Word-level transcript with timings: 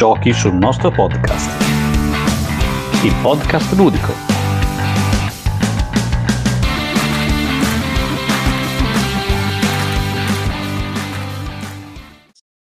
giochi 0.00 0.32
sul 0.32 0.54
nostro 0.54 0.90
podcast. 0.90 1.62
Il 3.04 3.14
podcast 3.20 3.70
ludico. 3.74 4.14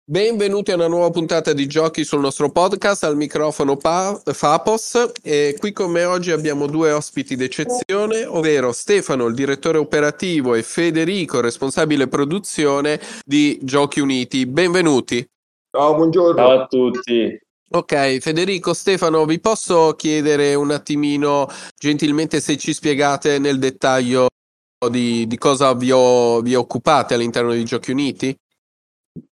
Benvenuti 0.04 0.72
a 0.72 0.74
una 0.74 0.88
nuova 0.88 1.12
puntata 1.12 1.54
di 1.54 1.68
giochi 1.68 2.04
sul 2.04 2.22
nostro 2.22 2.50
podcast, 2.50 3.04
al 3.04 3.16
microfono 3.16 3.78
pa- 3.78 4.20
Fapos 4.26 5.12
e 5.22 5.56
qui 5.60 5.72
con 5.74 5.92
me 5.92 6.06
oggi 6.06 6.32
abbiamo 6.32 6.66
due 6.66 6.92
ospiti 6.92 7.36
d'eccezione, 7.36 8.26
ovvero 8.26 8.72
Stefano, 8.72 9.28
il 9.28 9.36
direttore 9.36 9.78
operativo 9.78 10.56
e 10.56 10.64
Federico, 10.64 11.40
responsabile 11.40 12.08
produzione 12.08 13.00
di 13.24 13.60
Giochi 13.62 14.00
Uniti. 14.00 14.48
Benvenuti. 14.48 15.24
Ciao, 15.78 15.94
buongiorno. 15.94 16.36
Ciao 16.36 16.62
a 16.62 16.66
tutti. 16.66 17.40
Ok, 17.70 18.18
Federico, 18.18 18.74
Stefano, 18.74 19.26
vi 19.26 19.40
posso 19.40 19.94
chiedere 19.94 20.56
un 20.56 20.72
attimino 20.72 21.48
gentilmente 21.78 22.40
se 22.40 22.58
ci 22.58 22.74
spiegate 22.74 23.38
nel 23.38 23.60
dettaglio 23.60 24.26
di, 24.90 25.28
di 25.28 25.38
cosa 25.38 25.76
vi, 25.76 25.92
ho, 25.92 26.42
vi 26.42 26.56
occupate 26.56 27.14
all'interno 27.14 27.54
di 27.54 27.64
Giochi 27.64 27.92
Uniti? 27.92 28.36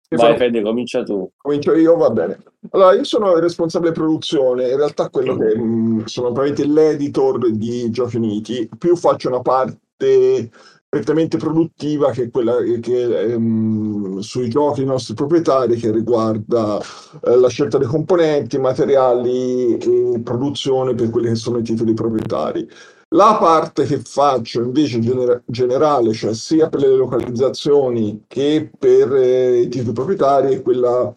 Vai 0.08 0.38
Fede, 0.38 0.62
comincia 0.62 1.02
tu. 1.02 1.30
Comincio 1.36 1.74
io, 1.74 1.98
va 1.98 2.08
bene. 2.08 2.42
Allora, 2.70 2.94
io 2.94 3.04
sono 3.04 3.34
il 3.34 3.42
responsabile 3.42 3.92
produzione, 3.92 4.70
in 4.70 4.76
realtà 4.78 5.10
quello 5.10 5.36
che 5.36 5.54
mh, 5.54 6.04
sono 6.06 6.32
praticamente 6.32 6.80
l'editor 6.80 7.50
di 7.50 7.90
Giochi 7.90 8.16
Uniti, 8.16 8.66
più 8.78 8.96
faccio 8.96 9.28
una 9.28 9.42
parte 9.42 10.48
prettamente 10.90 11.36
produttiva 11.36 12.10
che 12.10 12.24
è 12.24 12.30
quella 12.30 12.56
che 12.80 13.32
ehm, 13.32 14.18
sui 14.18 14.48
giochi 14.48 14.84
nostri 14.84 15.14
proprietari 15.14 15.76
che 15.76 15.92
riguarda 15.92 16.80
eh, 17.24 17.36
la 17.36 17.48
scelta 17.48 17.78
dei 17.78 17.86
componenti, 17.86 18.58
materiali 18.58 19.78
e 19.78 20.20
produzione 20.20 20.96
per 20.96 21.10
quelli 21.10 21.28
che 21.28 21.36
sono 21.36 21.58
i 21.58 21.62
titoli 21.62 21.94
proprietari. 21.94 22.68
La 23.10 23.36
parte 23.40 23.84
che 23.84 23.98
faccio 23.98 24.62
invece 24.62 24.96
in 24.96 25.02
gener- 25.02 25.42
generale, 25.46 26.12
cioè 26.12 26.34
sia 26.34 26.68
per 26.68 26.80
le 26.80 26.88
localizzazioni 26.96 28.24
che 28.26 28.70
per 28.76 29.14
eh, 29.14 29.60
i 29.60 29.68
titoli 29.68 29.92
proprietari, 29.92 30.54
è 30.54 30.62
quella 30.62 31.14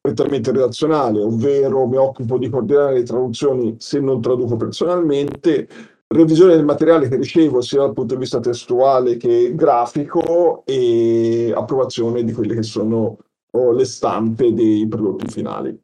prettamente 0.00 0.50
redazionale, 0.50 1.20
ovvero 1.20 1.86
mi 1.86 1.96
occupo 1.96 2.38
di 2.38 2.48
coordinare 2.48 2.94
le 2.94 3.02
traduzioni 3.02 3.76
se 3.78 4.00
non 4.00 4.22
traduco 4.22 4.56
personalmente, 4.56 5.68
revisione 6.08 6.54
del 6.54 6.64
materiale 6.64 7.08
che 7.08 7.16
ricevo 7.16 7.60
sia 7.60 7.80
dal 7.80 7.92
punto 7.92 8.14
di 8.14 8.20
vista 8.20 8.40
testuale 8.40 9.16
che 9.16 9.54
grafico 9.54 10.62
e 10.64 11.52
approvazione 11.54 12.24
di 12.24 12.32
quelle 12.32 12.54
che 12.54 12.62
sono 12.62 13.18
oh, 13.50 13.72
le 13.72 13.84
stampe 13.84 14.52
dei 14.52 14.86
prodotti 14.88 15.26
finali. 15.28 15.78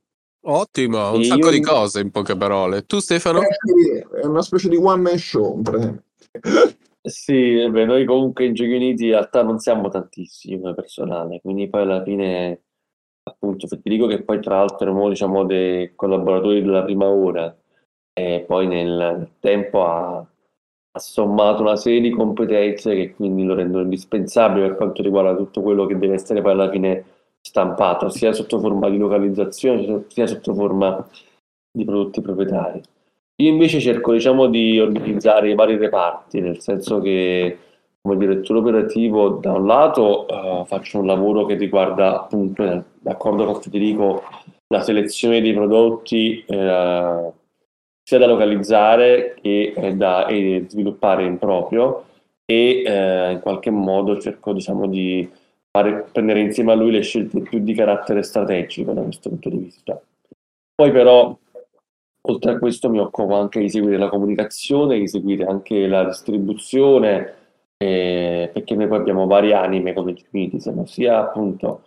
Ottimo, 0.46 1.12
un 1.12 1.20
Io- 1.20 1.24
sacco 1.24 1.50
di 1.50 1.60
cose 1.60 2.00
in 2.00 2.10
poche 2.10 2.36
parole. 2.36 2.84
Tu 2.84 2.98
Stefano? 2.98 3.40
È 3.40 4.24
una 4.26 4.42
specie 4.42 4.68
di 4.68 4.76
one 4.76 5.00
man 5.00 5.18
show, 5.18 5.60
praticamente. 5.62 6.04
Sì, 7.06 7.68
beh, 7.68 7.84
noi 7.84 8.04
comunque 8.06 8.46
in 8.46 8.54
Giochi 8.54 8.74
Uniti 8.74 9.04
in 9.04 9.10
realtà 9.10 9.42
non 9.42 9.58
siamo 9.58 9.88
tantissimi 9.88 10.58
come 10.58 10.74
personale, 10.74 11.40
quindi 11.42 11.68
poi 11.68 11.82
alla 11.82 12.02
fine, 12.02 12.62
appunto, 13.24 13.66
Federico 13.66 14.06
che 14.06 14.22
poi 14.22 14.40
tra 14.40 14.56
l'altro 14.56 14.86
eravamo 14.86 15.10
diciamo 15.10 15.44
dei 15.44 15.92
collaboratori 15.94 16.62
della 16.62 16.82
prima 16.82 17.06
ora 17.06 17.54
e 18.14 18.44
poi 18.46 18.66
nel 18.66 19.28
tempo 19.40 19.84
ha, 19.84 20.16
ha 20.16 20.98
sommato 20.98 21.62
una 21.62 21.76
serie 21.76 22.00
di 22.00 22.10
competenze 22.10 22.94
che 22.94 23.14
quindi 23.14 23.44
lo 23.44 23.54
rendono 23.54 23.82
indispensabile 23.82 24.68
per 24.68 24.76
quanto 24.76 25.02
riguarda 25.02 25.36
tutto 25.36 25.60
quello 25.60 25.86
che 25.86 25.98
deve 25.98 26.14
essere 26.14 26.40
poi 26.40 26.52
alla 26.52 26.70
fine 26.70 27.04
stampato, 27.40 28.08
sia 28.08 28.32
sotto 28.32 28.58
forma 28.60 28.88
di 28.88 28.96
localizzazione, 28.96 30.04
sia 30.08 30.26
sotto 30.26 30.54
forma 30.54 31.06
di 31.70 31.84
prodotti 31.84 32.22
proprietari. 32.22 32.80
Io 33.42 33.50
invece 33.50 33.80
cerco, 33.80 34.12
diciamo, 34.12 34.46
di 34.46 34.78
organizzare 34.78 35.50
i 35.50 35.54
vari 35.54 35.76
reparti, 35.76 36.40
nel 36.40 36.60
senso 36.60 37.00
che 37.00 37.58
come 38.00 38.16
direttore 38.16 38.60
operativo, 38.60 39.30
da 39.30 39.52
un 39.52 39.66
lato, 39.66 40.28
eh, 40.28 40.64
faccio 40.66 41.00
un 41.00 41.06
lavoro 41.06 41.44
che 41.44 41.54
riguarda 41.54 42.20
appunto, 42.20 42.62
eh, 42.62 42.82
d'accordo 43.00 43.44
con 43.44 43.60
Federico, 43.60 44.22
la 44.68 44.82
selezione 44.82 45.40
dei 45.40 45.52
prodotti 45.52 46.44
eh, 46.46 47.32
sia 48.04 48.18
da 48.18 48.26
localizzare 48.26 49.34
che 49.40 49.72
eh, 49.74 49.94
da 49.94 50.28
sviluppare 50.68 51.24
in 51.24 51.38
proprio 51.38 52.04
e 52.44 52.82
eh, 52.84 53.30
in 53.32 53.40
qualche 53.40 53.70
modo 53.70 54.20
cerco, 54.20 54.52
diciamo, 54.52 54.86
di 54.86 55.28
fare, 55.70 56.06
prendere 56.12 56.40
insieme 56.40 56.72
a 56.72 56.74
lui 56.74 56.90
le 56.90 57.00
scelte 57.00 57.40
più 57.40 57.58
di 57.60 57.74
carattere 57.74 58.22
strategico 58.22 58.92
da 58.92 59.02
questo 59.02 59.30
punto 59.30 59.48
di 59.48 59.56
vista. 59.56 60.00
Poi 60.76 60.92
però 60.92 61.36
Oltre 62.26 62.52
a 62.52 62.58
questo 62.58 62.88
mi 62.88 62.98
occupo 63.00 63.34
anche 63.34 63.60
di 63.60 63.68
seguire 63.68 63.98
la 63.98 64.08
comunicazione, 64.08 64.98
di 64.98 65.08
seguire 65.08 65.44
anche 65.44 65.86
la 65.86 66.04
distribuzione, 66.04 67.34
eh, 67.76 68.48
perché 68.50 68.74
noi 68.74 68.88
poi 68.88 68.98
abbiamo 68.98 69.26
varie 69.26 69.52
anime 69.52 69.92
come 69.92 70.14
Gimiti, 70.14 70.58
siamo 70.58 70.86
sia 70.86 71.18
appunto 71.18 71.82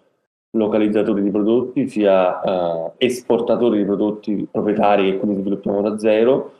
localizzatori 0.52 1.22
di 1.22 1.31
prodotti, 1.31 1.88
sia 1.88 2.41
eh, 2.41 2.91
esportatori 2.97 3.80
di 3.80 3.85
prodotti 3.85 4.47
proprietari 4.50 5.12
che 5.12 5.18
quindi 5.18 5.41
sviluppiamo 5.41 5.81
da 5.81 5.97
zero, 5.97 6.53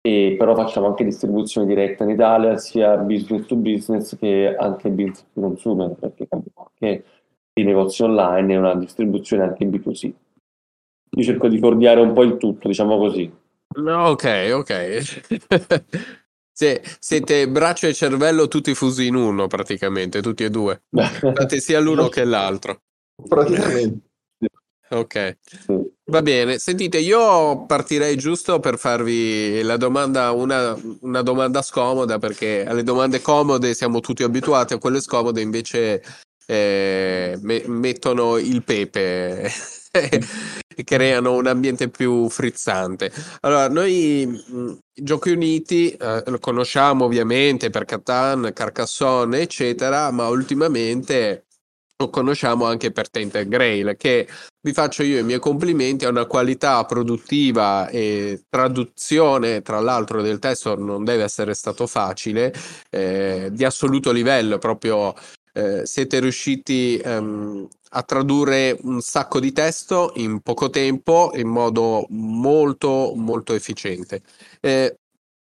e 0.00 0.36
però 0.38 0.54
facciamo 0.54 0.86
anche 0.86 1.04
distribuzione 1.04 1.66
diretta 1.66 2.04
in 2.04 2.10
Italia, 2.10 2.56
sia 2.56 2.96
business 2.96 3.46
to 3.46 3.56
business 3.56 4.16
che 4.18 4.54
anche 4.56 4.90
business 4.90 5.24
to 5.32 5.40
consumer, 5.40 5.94
perché 5.98 6.26
abbiamo 6.28 6.70
anche 6.70 7.04
i 7.54 7.64
negozi 7.64 8.02
online 8.02 8.52
e 8.52 8.56
una 8.56 8.74
distribuzione 8.74 9.42
anche 9.42 9.66
B2C. 9.66 10.12
Io 11.10 11.24
cerco 11.24 11.48
di 11.48 11.58
coordinare 11.58 12.00
un 12.00 12.12
po' 12.12 12.22
il 12.22 12.36
tutto, 12.36 12.68
diciamo 12.68 12.96
così. 12.98 13.30
No, 13.76 14.08
ok, 14.08 14.50
ok. 14.52 15.84
Se- 16.58 16.82
siete 16.98 17.48
braccio 17.48 17.86
e 17.86 17.94
cervello 17.94 18.48
tutti 18.48 18.74
fusi 18.74 19.06
in 19.06 19.14
uno 19.14 19.46
praticamente, 19.46 20.20
tutti 20.20 20.44
e 20.44 20.50
due. 20.50 20.82
Fate 20.90 21.60
sia 21.60 21.78
l'uno 21.80 22.08
che 22.08 22.24
l'altro. 22.24 22.80
Praticamente. 23.26 24.06
Ok, 24.90 25.36
va 26.06 26.22
bene. 26.22 26.58
Sentite, 26.58 26.98
io 26.98 27.66
partirei 27.66 28.16
giusto 28.16 28.58
per 28.58 28.78
farvi 28.78 29.60
la 29.62 29.76
domanda, 29.76 30.30
una, 30.30 30.74
una 31.00 31.20
domanda 31.20 31.60
scomoda, 31.60 32.18
perché 32.18 32.64
alle 32.66 32.82
domande 32.82 33.20
comode 33.20 33.74
siamo 33.74 34.00
tutti 34.00 34.22
abituati, 34.22 34.72
a 34.72 34.78
quelle 34.78 35.02
scomode 35.02 35.42
invece 35.42 36.02
eh, 36.46 37.38
me- 37.42 37.64
mettono 37.66 38.38
il 38.38 38.62
pepe 38.64 39.50
e 39.92 40.20
creano 40.84 41.34
un 41.34 41.46
ambiente 41.46 41.90
più 41.90 42.28
frizzante. 42.30 43.12
Allora, 43.40 43.68
noi 43.68 44.24
mh, 44.26 44.78
Giochi 44.94 45.30
Uniti 45.30 45.90
eh, 45.90 46.22
lo 46.24 46.38
conosciamo 46.38 47.04
ovviamente 47.04 47.68
per 47.68 47.84
Catan, 47.84 48.52
Carcassonne, 48.54 49.40
eccetera, 49.40 50.10
ma 50.10 50.28
ultimamente 50.28 51.44
lo 52.00 52.10
conosciamo 52.10 52.64
anche 52.64 52.92
per 52.92 53.10
Tainted 53.10 53.48
Grail, 53.48 53.96
che 53.96 54.28
vi 54.60 54.72
faccio 54.72 55.02
io 55.02 55.18
i 55.18 55.24
miei 55.24 55.40
complimenti, 55.40 56.04
ha 56.04 56.08
una 56.08 56.26
qualità 56.26 56.84
produttiva 56.84 57.88
e 57.88 58.44
traduzione, 58.48 59.62
tra 59.62 59.80
l'altro, 59.80 60.22
del 60.22 60.38
testo 60.38 60.76
non 60.78 61.04
deve 61.04 61.24
essere 61.24 61.54
stato 61.54 61.88
facile, 61.88 62.54
eh, 62.90 63.48
di 63.50 63.64
assoluto 63.64 64.12
livello, 64.12 64.58
proprio 64.58 65.12
eh, 65.52 65.84
siete 65.86 66.20
riusciti 66.20 66.98
ehm, 66.98 67.66
a 67.90 68.02
tradurre 68.04 68.78
un 68.82 69.00
sacco 69.00 69.40
di 69.40 69.50
testo 69.50 70.12
in 70.16 70.40
poco 70.40 70.70
tempo 70.70 71.32
in 71.34 71.48
modo 71.48 72.06
molto 72.10 73.12
molto 73.16 73.54
efficiente. 73.54 74.22
Eh, 74.60 74.94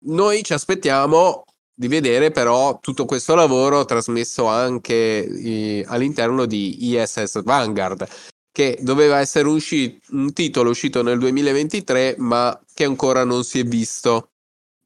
noi 0.05 0.43
ci 0.43 0.53
aspettiamo 0.53 1.45
di 1.75 1.87
vedere 1.87 2.31
però 2.31 2.79
tutto 2.79 3.05
questo 3.05 3.33
lavoro 3.35 3.83
trasmesso 3.85 4.45
anche 4.45 4.93
eh, 5.25 5.83
all'interno 5.87 6.45
di 6.45 6.93
ISS 6.93 7.41
Vanguard, 7.43 8.07
che 8.51 8.77
doveva 8.81 9.19
essere 9.19 9.47
usci- 9.47 9.99
un 10.11 10.31
titolo 10.33 10.69
uscito 10.69 11.01
nel 11.01 11.17
2023, 11.17 12.15
ma 12.19 12.59
che 12.73 12.83
ancora 12.83 13.23
non 13.23 13.43
si 13.43 13.59
è 13.59 13.63
visto. 13.63 14.29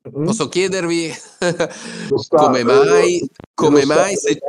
Posso 0.09 0.47
chiedervi 0.47 1.11
sta- 1.11 1.67
come 2.37 2.63
mai? 2.63 3.19
lo- 3.19 3.27
Come 3.53 3.85
mai? 3.85 4.15
Se... 4.15 4.39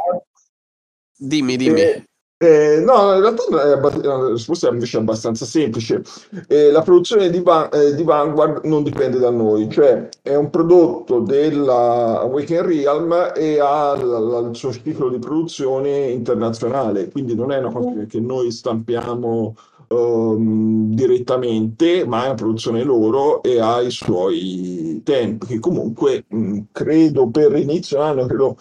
Dimmi, 1.16 1.56
dimmi. 1.56 2.04
Eh, 2.40 2.76
eh, 2.76 2.80
no, 2.80 3.14
in 3.14 3.20
realtà 3.20 3.42
la 3.50 4.28
risposta 4.30 4.68
è 4.68 4.72
invece 4.72 4.98
abbastanza 4.98 5.44
semplice. 5.44 6.02
Eh, 6.46 6.70
la 6.70 6.82
produzione 6.82 7.30
di, 7.30 7.40
Va- 7.40 7.68
eh, 7.70 7.94
di 7.96 8.04
Vanguard 8.04 8.64
non 8.64 8.84
dipende 8.84 9.18
da 9.18 9.30
noi, 9.30 9.68
cioè 9.68 10.08
è 10.22 10.36
un 10.36 10.48
prodotto 10.48 11.18
della 11.20 12.20
Awaken 12.20 12.62
Realm 12.64 13.32
e 13.34 13.58
ha 13.60 13.94
l- 13.96 14.06
l- 14.06 14.48
il 14.50 14.56
suo 14.56 14.72
ciclo 14.72 15.08
di 15.08 15.18
produzione 15.18 16.10
internazionale, 16.10 17.08
quindi 17.10 17.34
non 17.34 17.50
è 17.50 17.58
una 17.58 17.72
cosa 17.72 17.92
che- 17.92 18.06
che 18.06 18.20
noi 18.20 18.52
stampiamo 18.52 19.56
ehm, 19.88 20.94
direttamente, 20.94 22.04
ma 22.06 22.22
è 22.22 22.26
una 22.26 22.34
produzione 22.34 22.82
loro 22.84 23.42
e 23.42 23.60
ha 23.60 23.80
i 23.80 23.90
suoi 23.90 25.00
tempi, 25.04 25.46
che 25.46 25.58
comunque 25.60 26.24
mh, 26.28 26.60
credo 26.72 27.28
per 27.30 27.56
inizio 27.56 28.00
anno, 28.00 28.26
credo 28.26 28.56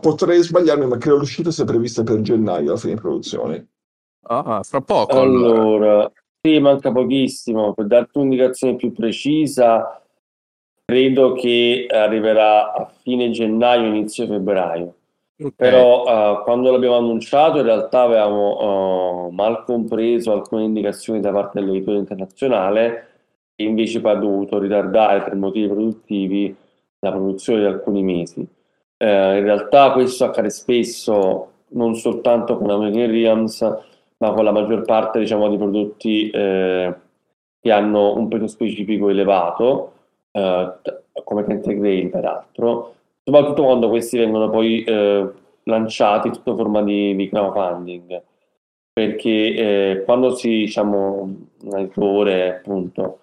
potrei 0.00 0.42
sbagliarmi, 0.42 0.86
ma 0.86 0.98
credo 0.98 1.18
l'uscita 1.18 1.50
sia 1.50 1.64
prevista 1.64 2.02
per 2.02 2.20
gennaio, 2.20 2.70
la 2.72 2.76
fine 2.76 2.94
di 2.94 3.00
produzione. 3.00 3.68
Ah, 4.22 4.62
fra 4.62 4.80
poco 4.80 5.18
allora. 5.20 5.60
Allora, 5.62 6.12
Sì, 6.40 6.58
manca 6.60 6.92
pochissimo. 6.92 7.74
Per 7.74 7.86
darti 7.86 8.18
un'indicazione 8.18 8.76
più 8.76 8.92
precisa, 8.92 10.02
credo 10.84 11.32
che 11.32 11.86
arriverà 11.90 12.72
a 12.72 12.86
fine 13.02 13.30
gennaio, 13.30 13.88
inizio 13.88 14.26
febbraio. 14.26 14.94
Ok. 15.40 15.54
Però 15.54 16.04
eh, 16.04 16.42
quando 16.42 16.72
l'abbiamo 16.72 16.96
annunciato 16.96 17.58
in 17.58 17.64
realtà 17.64 18.02
avevamo 18.02 19.28
eh, 19.28 19.34
mal 19.34 19.64
compreso 19.64 20.32
alcune 20.32 20.64
indicazioni 20.64 21.20
da 21.20 21.30
parte 21.30 21.60
dell'editore 21.60 21.98
internazionale 21.98 23.06
e 23.54 23.64
invece 23.64 24.00
poi 24.00 24.12
ha 24.12 24.16
dovuto 24.16 24.58
ritardare 24.58 25.22
per 25.22 25.36
motivi 25.36 25.68
produttivi 25.68 26.56
la 27.00 27.10
produzione 27.12 27.60
di 27.60 27.66
alcuni 27.66 28.02
mesi. 28.02 28.46
Eh, 28.96 29.38
in 29.38 29.44
realtà 29.44 29.92
questo 29.92 30.24
accade 30.24 30.50
spesso 30.50 31.52
non 31.68 31.94
soltanto 31.94 32.56
con 32.58 32.70
American 32.70 33.10
Realms, 33.10 33.60
ma 34.18 34.32
con 34.32 34.44
la 34.44 34.52
maggior 34.52 34.82
parte 34.82 35.20
diciamo, 35.20 35.48
di 35.48 35.56
prodotti 35.56 36.30
eh, 36.30 36.94
che 37.60 37.72
hanno 37.72 38.16
un 38.16 38.26
peso 38.28 38.46
specifico 38.48 39.08
elevato, 39.08 39.92
eh, 40.32 40.72
come 41.24 41.44
Tented 41.44 41.78
Grail 41.78 42.10
peraltro, 42.10 42.94
soprattutto 43.28 43.64
quando 43.64 43.90
questi 43.90 44.16
vengono 44.16 44.48
poi 44.48 44.82
eh, 44.84 45.28
lanciati 45.64 46.32
sotto 46.32 46.56
forma 46.56 46.82
di, 46.82 47.14
di 47.14 47.28
crowdfunding, 47.28 48.22
perché 48.90 49.54
eh, 50.00 50.02
quando 50.06 50.34
si, 50.34 50.48
diciamo, 50.48 51.36
un 51.64 51.78
editore 51.78 52.56
appunto 52.56 53.18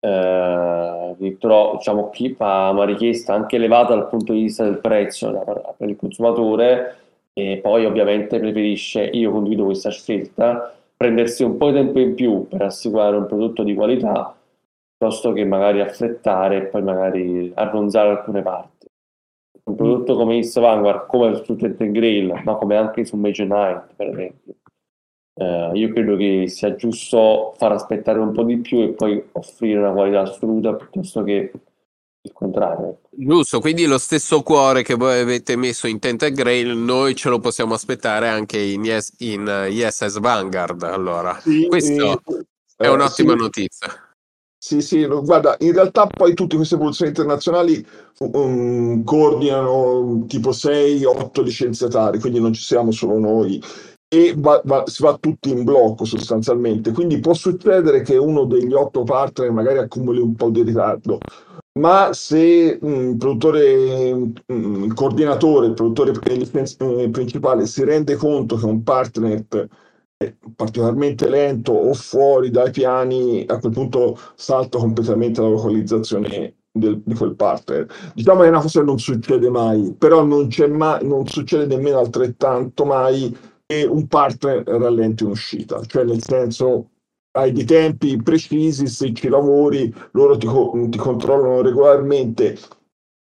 eh, 0.00 1.14
ritro- 1.18 1.72
diciamo, 1.78 2.10
chi 2.10 2.34
fa 2.34 2.68
una 2.70 2.84
richiesta 2.84 3.32
anche 3.32 3.56
elevata 3.56 3.94
dal 3.94 4.08
punto 4.08 4.34
di 4.34 4.42
vista 4.42 4.62
del 4.64 4.76
prezzo 4.76 5.30
da- 5.30 5.74
per 5.74 5.88
il 5.88 5.96
consumatore 5.96 6.96
e 7.32 7.58
poi 7.62 7.86
ovviamente 7.86 8.38
preferisce, 8.38 9.04
io 9.04 9.30
condivido 9.30 9.64
questa 9.64 9.90
scelta, 9.90 10.74
prendersi 10.94 11.44
un 11.44 11.56
po' 11.56 11.68
di 11.68 11.76
tempo 11.76 11.98
in 11.98 12.14
più 12.14 12.46
per 12.46 12.60
assicurare 12.60 13.16
un 13.16 13.26
prodotto 13.26 13.62
di 13.62 13.74
qualità 13.74 14.36
piuttosto 14.98 15.32
che 15.32 15.44
magari 15.44 15.80
affrettare 15.80 16.56
e 16.58 16.62
poi 16.66 16.82
magari 16.82 17.52
arronzare 17.54 18.10
alcune 18.10 18.42
parti. 18.42 18.75
Prodotto 20.06 20.16
come 20.16 20.36
East 20.36 20.58
Vanguard, 20.60 21.06
come 21.06 21.42
su 21.44 21.56
Tented 21.56 21.90
Grail, 21.90 22.40
ma 22.44 22.54
come 22.54 22.76
anche 22.76 23.04
su 23.04 23.16
Mage 23.16 23.44
Knight, 23.44 23.94
per 23.96 24.08
esempio, 24.08 24.54
eh, 25.34 25.70
io 25.74 25.92
credo 25.92 26.16
che 26.16 26.46
sia 26.46 26.76
giusto 26.76 27.52
far 27.58 27.72
aspettare 27.72 28.20
un 28.20 28.32
po' 28.32 28.44
di 28.44 28.58
più 28.58 28.80
e 28.80 28.90
poi 28.90 29.22
offrire 29.32 29.80
una 29.80 29.92
qualità 29.92 30.20
assoluta 30.20 30.74
piuttosto 30.74 31.22
che 31.24 31.52
il 32.22 32.32
contrario. 32.32 33.00
Giusto, 33.10 33.60
quindi 33.60 33.84
lo 33.86 33.98
stesso 33.98 34.42
cuore 34.42 34.82
che 34.82 34.94
voi 34.94 35.20
avete 35.20 35.56
messo 35.56 35.86
in 35.88 35.98
Tented 35.98 36.32
Grail, 36.32 36.76
noi 36.76 37.14
ce 37.14 37.28
lo 37.28 37.40
possiamo 37.40 37.74
aspettare 37.74 38.28
anche 38.28 38.58
in, 38.58 38.84
yes, 38.84 39.14
in 39.18 39.46
eh, 39.46 39.70
ISS 39.70 40.20
Vanguard. 40.20 40.82
Allora, 40.84 41.38
Sì, 41.40 41.66
questo 41.66 42.22
eh, 42.26 42.44
è 42.76 42.86
eh, 42.86 42.88
un'ottima 42.88 43.32
sì. 43.32 43.38
notizia. 43.38 44.05
Sì, 44.66 44.80
sì, 44.80 45.06
guarda, 45.06 45.54
in 45.60 45.72
realtà 45.72 46.08
poi 46.08 46.34
tutte 46.34 46.56
queste 46.56 46.74
produzioni 46.76 47.10
internazionali 47.10 47.86
um, 48.18 49.04
coordinano 49.04 50.24
tipo 50.26 50.50
6-8 50.50 51.40
licenziatari, 51.40 52.18
quindi 52.18 52.40
non 52.40 52.52
ci 52.52 52.62
siamo 52.62 52.90
solo 52.90 53.16
noi. 53.20 53.62
E 54.08 54.34
va- 54.36 54.60
va- 54.64 54.84
si 54.86 55.02
va 55.04 55.16
tutti 55.18 55.50
in 55.50 55.62
blocco 55.62 56.04
sostanzialmente, 56.04 56.90
quindi 56.92 57.20
può 57.20 57.32
succedere 57.34 58.02
che 58.02 58.16
uno 58.16 58.44
degli 58.44 58.72
otto 58.72 59.04
partner 59.04 59.52
magari 59.52 59.78
accumuli 59.78 60.18
un 60.20 60.34
po' 60.34 60.50
di 60.50 60.62
ritardo, 60.62 61.22
ma 61.78 62.12
se 62.12 62.78
mm, 62.84 63.10
il 63.10 63.16
produttore, 63.16 64.14
mm, 64.52 64.84
il 64.84 64.94
coordinatore, 64.94 65.66
il 65.66 65.74
produttore 65.74 66.12
eh, 66.24 66.40
eh, 67.02 67.10
principale 67.10 67.66
si 67.66 67.84
rende 67.84 68.16
conto 68.16 68.56
che 68.56 68.64
un 68.64 68.82
partner 68.82 69.44
particolarmente 70.54 71.28
lento 71.28 71.72
o 71.72 71.92
fuori 71.92 72.50
dai 72.50 72.70
piani, 72.70 73.44
a 73.46 73.58
quel 73.58 73.72
punto 73.72 74.18
salta 74.34 74.78
completamente 74.78 75.40
la 75.42 75.48
localizzazione 75.48 76.54
del- 76.72 77.02
di 77.04 77.14
quel 77.14 77.34
partner. 77.34 77.86
Diciamo 78.14 78.40
che 78.40 78.46
è 78.46 78.50
una 78.50 78.60
cosa 78.60 78.80
che 78.80 78.86
non 78.86 78.98
succede 78.98 79.50
mai, 79.50 79.94
però 79.96 80.24
non 80.24 80.48
mai, 80.70 81.06
non 81.06 81.26
succede 81.26 81.66
nemmeno 81.66 81.98
altrettanto 81.98 82.84
mai 82.84 83.34
che 83.66 83.84
un 83.84 84.06
partner 84.06 84.62
rallenti 84.64 85.24
un'uscita, 85.24 85.82
cioè 85.84 86.04
nel 86.04 86.22
senso 86.22 86.90
hai 87.32 87.52
dei 87.52 87.64
tempi 87.64 88.16
precisi, 88.22 88.86
se 88.86 89.12
ci 89.12 89.28
lavori, 89.28 89.92
loro 90.12 90.36
ti, 90.38 90.48
ti 90.88 90.98
controllano 90.98 91.60
regolarmente. 91.60 92.56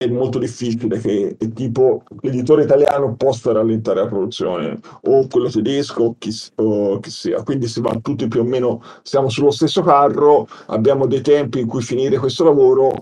È 0.02 0.08
molto 0.08 0.40
difficile 0.40 0.98
che 0.98 1.36
tipo 1.54 2.04
l'editore 2.22 2.64
italiano 2.64 3.18
possa 3.18 3.52
rallentare 3.52 4.00
la 4.00 4.08
produzione 4.08 4.80
o 5.02 5.28
quello 5.28 5.50
tedesco 5.50 6.04
o 6.04 6.16
chi, 6.18 6.34
o 6.56 7.02
chi 7.02 7.10
sia. 7.10 7.44
Quindi 7.44 7.68
si 7.68 7.82
va 7.82 8.00
tutti 8.02 8.30
più 8.30 8.40
o 8.40 8.44
meno, 8.46 8.82
siamo 9.04 9.28
sullo 9.28 9.52
stesso 9.52 9.82
carro, 9.82 10.48
abbiamo 10.68 11.06
dei 11.06 11.20
tempi 11.20 11.60
in 11.60 11.68
cui 11.68 11.82
finire 11.82 12.18
questo 12.18 12.46
lavoro, 12.46 12.94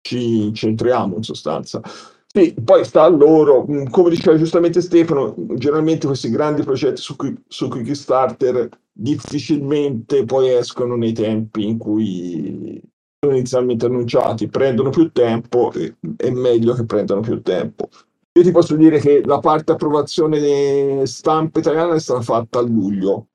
ci 0.00 0.50
centriamo 0.54 1.16
in 1.16 1.22
sostanza. 1.22 1.82
Sì, 2.26 2.54
poi 2.64 2.82
sta 2.86 3.02
a 3.02 3.08
loro, 3.08 3.66
mh, 3.68 3.90
come 3.90 4.08
diceva 4.08 4.38
giustamente 4.38 4.80
Stefano, 4.80 5.34
generalmente 5.56 6.06
questi 6.06 6.30
grandi 6.30 6.62
progetti 6.62 7.02
su, 7.02 7.14
cui, 7.14 7.36
su 7.46 7.68
Kickstarter 7.68 8.70
difficilmente 8.90 10.24
poi 10.24 10.54
escono 10.54 10.96
nei 10.96 11.12
tempi 11.12 11.66
in 11.66 11.76
cui 11.76 12.80
inizialmente 13.30 13.86
annunciati, 13.86 14.48
prendono 14.48 14.90
più 14.90 15.12
tempo 15.12 15.72
e 15.72 15.94
è 16.16 16.30
meglio 16.30 16.74
che 16.74 16.84
prendano 16.84 17.20
più 17.20 17.40
tempo. 17.40 17.88
Io 18.34 18.42
ti 18.42 18.50
posso 18.50 18.74
dire 18.74 18.98
che 18.98 19.22
la 19.24 19.38
parte 19.38 19.72
approvazione 19.72 21.06
stampa 21.06 21.60
italiana 21.60 21.94
è 21.94 22.00
stata 22.00 22.22
fatta 22.22 22.58
a 22.58 22.62
luglio, 22.62 23.28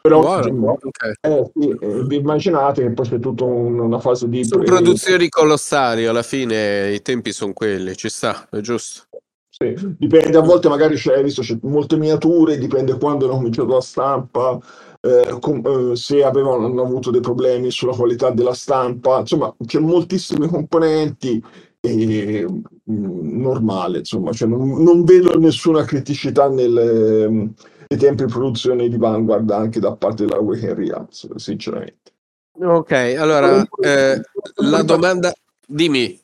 però 0.00 0.20
Buono, 0.20 0.78
ok. 0.80 1.12
eh, 1.20 1.50
sì, 1.52 1.68
eh, 1.68 2.04
vi 2.04 2.16
immaginate 2.16 2.82
che 2.82 2.90
poi 2.92 3.06
c'è 3.06 3.18
tutta 3.18 3.44
un- 3.44 3.78
una 3.78 3.98
fase 3.98 4.28
di 4.28 4.42
Sono 4.44 4.62
pre- 4.62 4.76
produzioni 4.76 5.28
colossali, 5.28 6.06
alla 6.06 6.22
fine 6.22 6.90
i 6.92 7.02
tempi 7.02 7.32
sono 7.32 7.52
quelli, 7.52 7.94
ci 7.96 8.08
sta, 8.08 8.48
è 8.50 8.60
giusto. 8.60 9.02
Sì, 9.50 9.74
dipende, 9.98 10.38
a 10.38 10.42
volte 10.42 10.68
magari 10.68 10.94
c'è, 10.94 11.22
visto, 11.22 11.42
c'è 11.42 11.58
molte 11.62 11.98
miniature, 11.98 12.56
dipende 12.56 12.96
quando 12.96 13.26
hanno 13.26 13.34
cominciato 13.34 13.74
la 13.74 13.80
stampa, 13.82 14.58
eh, 15.00 15.38
com- 15.40 15.92
eh, 15.92 15.96
se 15.96 16.22
avevano 16.22 16.82
avuto 16.82 17.10
dei 17.10 17.20
problemi 17.20 17.70
sulla 17.70 17.94
qualità 17.94 18.30
della 18.30 18.54
stampa, 18.54 19.20
insomma, 19.20 19.54
c'è 19.64 19.78
moltissimi 19.78 20.46
componenti 20.46 21.42
e 21.80 22.46
mm, 22.46 23.40
normale, 23.40 23.98
insomma, 23.98 24.32
cioè 24.32 24.48
non, 24.48 24.82
non 24.82 25.04
vedo 25.04 25.38
nessuna 25.38 25.84
criticità 25.84 26.48
nel, 26.48 26.76
ehm, 26.76 27.54
nei 27.88 27.98
tempi 27.98 28.24
di 28.24 28.30
produzione 28.30 28.88
di 28.88 28.96
Vanguard 28.98 29.50
anche 29.50 29.80
da 29.80 29.96
parte 29.96 30.26
della 30.26 30.40
Weekend 30.40 30.76
Realms, 30.76 31.34
sinceramente. 31.36 32.12
Ok, 32.60 32.92
allora, 33.18 33.66
eh, 33.80 34.20
la 34.56 34.82
domanda... 34.82 35.32
Dimmi. 35.66 36.20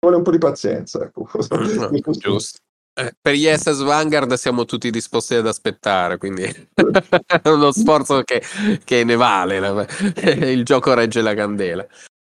Vuole 0.00 0.16
un 0.16 0.22
po' 0.22 0.30
di 0.30 0.38
pazienza, 0.38 1.02
ecco. 1.02 1.28
Giusto. 2.18 2.58
Eh, 2.96 3.12
per 3.20 3.34
gli 3.34 3.46
SS 3.46 3.82
Vanguard 3.82 4.34
siamo 4.34 4.64
tutti 4.64 4.88
disposti 4.90 5.34
ad 5.34 5.48
aspettare, 5.48 6.16
quindi 6.16 6.42
è 6.44 7.48
uno 7.48 7.72
sforzo 7.72 8.22
che, 8.22 8.40
che 8.84 9.02
ne 9.02 9.16
vale. 9.16 9.58
la- 9.58 9.86
Il 10.22 10.64
gioco 10.64 10.94
regge 10.94 11.20
la 11.20 11.34
candela. 11.34 11.84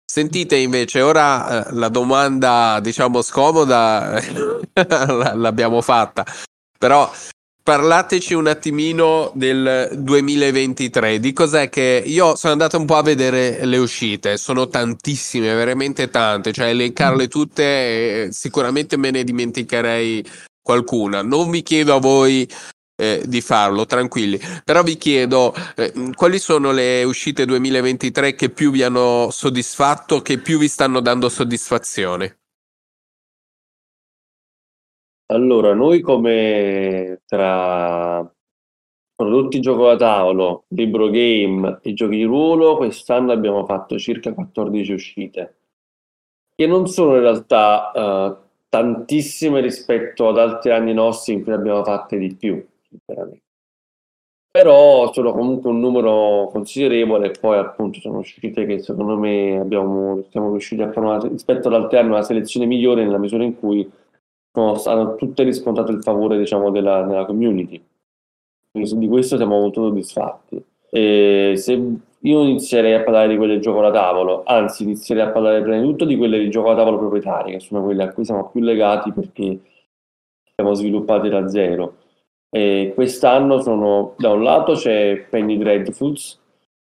Sentite 0.06 0.56
invece, 0.56 1.02
ora 1.02 1.66
eh, 1.68 1.72
la 1.74 1.88
domanda, 1.88 2.78
diciamo, 2.80 3.20
scomoda 3.20 4.18
l'abbiamo 5.34 5.82
fatta, 5.82 6.24
però 6.78 7.10
parlateci 7.62 8.32
un 8.34 8.46
attimino 8.46 9.32
del 9.34 9.90
2023, 9.92 11.18
di 11.18 11.32
cos'è 11.32 11.68
che 11.68 12.02
io 12.06 12.36
sono 12.36 12.52
andato 12.52 12.78
un 12.78 12.84
po' 12.86 12.96
a 12.96 13.02
vedere 13.02 13.64
le 13.66 13.78
uscite, 13.78 14.36
sono 14.36 14.68
tantissime, 14.68 15.52
veramente 15.54 16.08
tante, 16.10 16.52
cioè 16.52 16.68
elencarle 16.68 17.26
tutte, 17.28 17.62
eh, 18.26 18.32
sicuramente 18.32 18.96
me 18.96 19.10
ne 19.10 19.24
dimenticherei 19.24 20.24
qualcuna. 20.64 21.22
Non 21.22 21.50
vi 21.50 21.62
chiedo 21.62 21.94
a 21.94 22.00
voi 22.00 22.48
eh, 22.96 23.22
di 23.26 23.40
farlo, 23.40 23.84
tranquilli, 23.86 24.38
però 24.64 24.82
vi 24.82 24.96
chiedo 24.96 25.52
eh, 25.76 25.92
quali 26.14 26.38
sono 26.38 26.72
le 26.72 27.04
uscite 27.04 27.44
2023 27.44 28.34
che 28.34 28.50
più 28.50 28.70
vi 28.70 28.82
hanno 28.82 29.28
soddisfatto, 29.30 30.22
che 30.22 30.38
più 30.38 30.58
vi 30.58 30.68
stanno 30.68 31.00
dando 31.00 31.28
soddisfazione. 31.28 32.38
Allora, 35.26 35.74
noi 35.74 36.00
come 36.00 37.22
tra 37.26 38.28
prodotti 39.16 39.60
gioco 39.60 39.86
da 39.86 39.96
tavolo, 39.96 40.64
libro 40.68 41.08
game 41.08 41.80
e 41.82 41.94
giochi 41.94 42.16
di 42.16 42.24
ruolo, 42.24 42.76
quest'anno 42.76 43.32
abbiamo 43.32 43.64
fatto 43.64 43.98
circa 43.98 44.34
14 44.34 44.92
uscite, 44.92 45.56
che 46.54 46.66
non 46.66 46.86
sono 46.86 47.14
in 47.14 47.20
realtà 47.20 47.92
eh, 47.92 48.43
tantissime 48.74 49.60
rispetto 49.60 50.28
ad 50.28 50.36
altri 50.36 50.72
anni 50.72 50.92
nostri 50.92 51.34
in 51.34 51.44
cui 51.44 51.52
abbiamo 51.52 51.84
fatte 51.84 52.18
di 52.18 52.34
più, 52.34 52.60
sinceramente. 52.88 53.42
Però 54.50 55.12
sono 55.12 55.32
comunque 55.32 55.70
un 55.70 55.78
numero 55.78 56.48
considerevole 56.50 57.28
e 57.28 57.38
poi 57.38 57.58
appunto 57.58 58.00
sono 58.00 58.18
uscite 58.18 58.66
che 58.66 58.80
secondo 58.80 59.16
me 59.16 59.58
abbiamo, 59.58 60.24
siamo 60.30 60.50
riusciti 60.50 60.82
a 60.82 60.90
fare 60.90 61.06
una, 61.06 61.18
rispetto 61.18 61.68
ad 61.68 61.74
altri 61.74 61.98
anni 61.98 62.08
una 62.08 62.22
selezione 62.22 62.66
migliore 62.66 63.04
nella 63.04 63.18
misura 63.18 63.44
in 63.44 63.56
cui 63.56 63.88
sono- 64.52 64.80
hanno 64.86 65.14
tutte 65.14 65.44
riscontrato 65.44 65.92
il 65.92 66.02
favore 66.02 66.36
diciamo 66.36 66.70
della, 66.70 67.02
della 67.02 67.26
community. 67.26 67.80
Quindi 68.72 68.98
di 68.98 69.08
questo 69.08 69.36
siamo 69.36 69.58
molto 69.58 69.82
soddisfatti. 69.82 70.64
E 70.90 71.54
se 71.56 71.80
io 72.26 72.42
inizierei 72.42 72.94
a 72.94 73.02
parlare 73.02 73.28
di 73.28 73.36
quelle 73.36 73.54
di 73.54 73.60
gioco 73.60 73.80
da 73.82 73.90
tavolo, 73.90 74.42
anzi 74.46 74.84
inizierei 74.84 75.24
a 75.24 75.30
parlare 75.30 75.60
prima 75.60 75.78
di 75.78 75.84
tutto 75.84 76.04
di 76.06 76.16
quelle 76.16 76.38
di 76.38 76.48
gioco 76.48 76.70
da 76.70 76.76
tavolo 76.76 76.98
proprietari, 76.98 77.52
che 77.52 77.60
sono 77.60 77.82
quelle 77.82 78.02
a 78.02 78.12
cui 78.12 78.24
siamo 78.24 78.48
più 78.48 78.60
legati 78.60 79.12
perché 79.12 79.60
siamo 80.54 80.74
sviluppati 80.74 81.28
da 81.28 81.48
zero. 81.48 81.96
E 82.48 82.92
quest'anno 82.94 83.60
sono, 83.60 84.14
da 84.16 84.30
un 84.30 84.42
lato 84.42 84.72
c'è 84.72 85.26
Penny 85.28 85.58
Dreadfuls, 85.58 86.40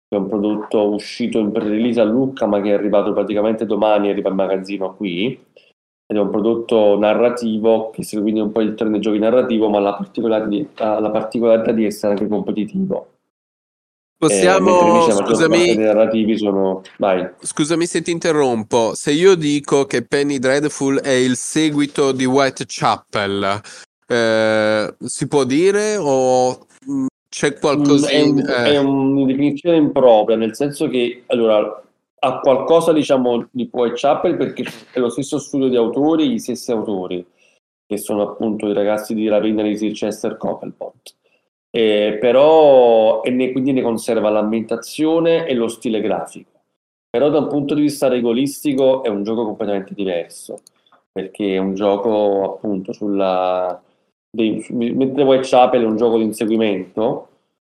che 0.07 0.15
è 0.15 0.19
un 0.19 0.27
prodotto 0.27 0.89
uscito 0.89 1.39
in 1.39 1.51
pre-release 1.51 1.99
a 1.99 2.03
Lucca, 2.03 2.45
ma 2.45 2.61
che 2.61 2.69
è 2.69 2.73
arrivato 2.73 3.13
praticamente 3.13 3.65
domani, 3.65 4.09
arriva 4.09 4.29
in 4.29 4.35
magazzino 4.35 4.95
qui, 4.95 5.27
ed 6.11 6.17
è 6.17 6.19
un 6.19 6.29
prodotto 6.29 6.99
narrativo 6.99 7.89
che 7.89 8.03
segue 8.03 8.23
quindi 8.23 8.41
un 8.41 8.51
po' 8.51 8.61
il 8.61 8.75
trend 8.75 8.91
dei 8.91 9.01
giochi 9.01 9.17
narrativo, 9.17 9.69
ma 9.69 9.79
la 9.79 9.93
particolarità, 9.95 10.99
la 10.99 11.09
particolarità 11.09 11.71
di 11.71 11.85
essere 11.85 12.13
anche 12.13 12.27
competitivo. 12.27 13.07
Possiamo, 14.21 15.07
Eh, 15.07 15.11
scusami, 15.13 15.75
narrativi 15.77 16.37
sono... 16.37 16.83
Vai. 16.99 17.27
scusami 17.39 17.87
se 17.87 18.03
ti 18.03 18.11
interrompo, 18.11 18.93
se 18.93 19.11
io 19.11 19.33
dico 19.33 19.85
che 19.85 20.05
Penny 20.05 20.37
Dreadful 20.37 20.99
è 20.99 21.09
il 21.09 21.35
seguito 21.35 22.11
di 22.11 22.25
Whitechapel, 22.25 23.61
eh, 24.07 24.93
si 24.99 25.27
può 25.27 25.43
dire 25.43 25.97
o 25.97 26.67
mm, 26.87 27.05
c'è 27.27 27.57
qualcosa 27.57 28.09
Mm, 28.09 28.11
È, 28.11 28.21
un- 28.21 28.45
è 28.45 28.77
una 28.77 29.25
definizione 29.25 29.77
impropria, 29.77 30.35
nel 30.35 30.53
senso 30.53 30.87
che 30.87 31.23
allora, 31.25 31.81
ha 32.19 32.39
qualcosa 32.41 32.93
diciamo 32.93 33.47
di 33.49 33.67
Whitechapel 33.71 34.37
perché 34.37 34.65
è 34.93 34.99
lo 34.99 35.09
stesso 35.09 35.39
studio 35.39 35.67
di 35.67 35.77
autori, 35.77 36.29
gli 36.29 36.37
stessi 36.37 36.71
autori, 36.71 37.25
che 37.87 37.97
sono 37.97 38.21
appunto 38.21 38.67
i 38.67 38.73
ragazzi 38.73 39.15
di 39.15 39.27
Ravenna 39.27 39.63
di 39.63 39.91
Chester 39.93 40.37
Coppelpot. 40.37 41.15
Eh, 41.73 42.17
però 42.19 43.21
e 43.21 43.29
ne, 43.29 43.51
quindi 43.51 43.71
ne 43.71 43.81
conserva 43.81 44.29
l'ambientazione 44.29 45.45
e 45.47 45.53
lo 45.53 45.67
stile 45.67 46.01
grafico. 46.01 46.49
Però 47.09 47.29
da 47.29 47.39
un 47.39 47.47
punto 47.47 47.73
di 47.73 47.81
vista 47.81 48.07
regolistico 48.07 49.03
è 49.03 49.09
un 49.09 49.23
gioco 49.23 49.45
completamente 49.45 49.93
diverso, 49.93 50.59
perché 51.11 51.55
è 51.55 51.57
un 51.57 51.73
gioco 51.73 52.43
appunto 52.43 52.93
sulla... 52.93 53.81
dei- 54.29 54.65
mentre 54.69 55.23
Whitechapel 55.23 55.81
è 55.81 55.85
un 55.85 55.97
gioco 55.97 56.17
di 56.17 56.23
inseguimento, 56.23 57.27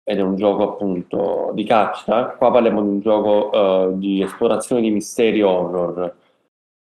ed 0.03 0.19
è 0.19 0.21
un 0.21 0.37
gioco 0.37 0.63
appunto 0.63 1.51
di 1.53 1.65
caccia. 1.65 2.27
Qua 2.29 2.49
parliamo 2.49 2.81
di 2.81 2.87
un 2.87 2.99
gioco 3.01 3.51
eh, 3.51 3.97
di 3.97 4.21
esplorazione 4.21 4.81
di 4.81 4.89
misteri 4.89 5.41
horror. 5.41 6.15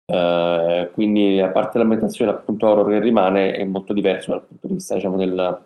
Eh, 0.06 0.90
quindi, 0.92 1.40
a 1.40 1.48
parte 1.48 1.78
l'ambientazione 1.78 2.30
appunto 2.30 2.68
horror 2.68 2.90
che 2.90 3.00
rimane, 3.00 3.52
è 3.52 3.64
molto 3.64 3.94
diverso 3.94 4.32
dal 4.32 4.42
punto 4.42 4.66
di 4.66 4.74
vista 4.74 4.94
diciamo, 4.94 5.16
del, 5.16 5.58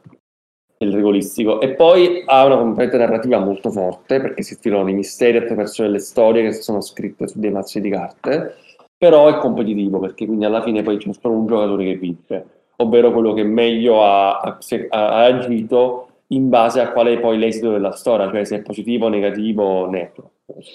del 0.78 0.92
regolistico. 0.92 1.61
E 1.61 1.75
poi 1.75 2.23
ha 2.25 2.44
una 2.44 2.56
componente 2.56 2.97
narrativa 2.97 3.38
molto 3.38 3.70
forte 3.70 4.20
perché 4.20 4.42
si 4.42 4.54
stilano 4.54 4.88
i 4.88 4.94
misteri 4.94 5.37
attraverso 5.37 5.82
delle 5.82 5.99
storie 5.99 6.42
che 6.42 6.52
sono 6.52 6.80
scritte 6.80 7.28
su 7.28 7.38
dei 7.38 7.50
mazzi 7.50 7.80
di 7.80 7.90
carte. 7.90 8.54
Però 8.97 9.28
è 9.28 9.38
competitivo 9.38 9.99
perché 9.99 10.26
quindi 10.26 10.44
alla 10.44 10.62
fine 10.62 10.82
poi 10.82 10.97
c'è 10.97 11.11
solo 11.12 11.35
un 11.35 11.47
giocatore 11.47 11.85
che 11.85 11.97
vince, 11.97 12.47
ovvero 12.76 13.12
quello 13.12 13.32
che 13.32 13.44
meglio 13.44 14.02
ha, 14.02 14.38
ha- 14.40 14.58
ha- 14.88 15.25
agito 15.25 16.08
in 16.28 16.49
base 16.49 16.80
a 16.80 16.90
qual 16.90 17.06
è 17.06 17.20
poi 17.20 17.38
l'esito 17.38 17.70
della 17.70 17.92
storia, 17.92 18.28
cioè 18.28 18.44
se 18.44 18.56
è 18.56 18.62
positivo, 18.62 19.08
negativo, 19.08 19.88
neutro, 19.88 20.32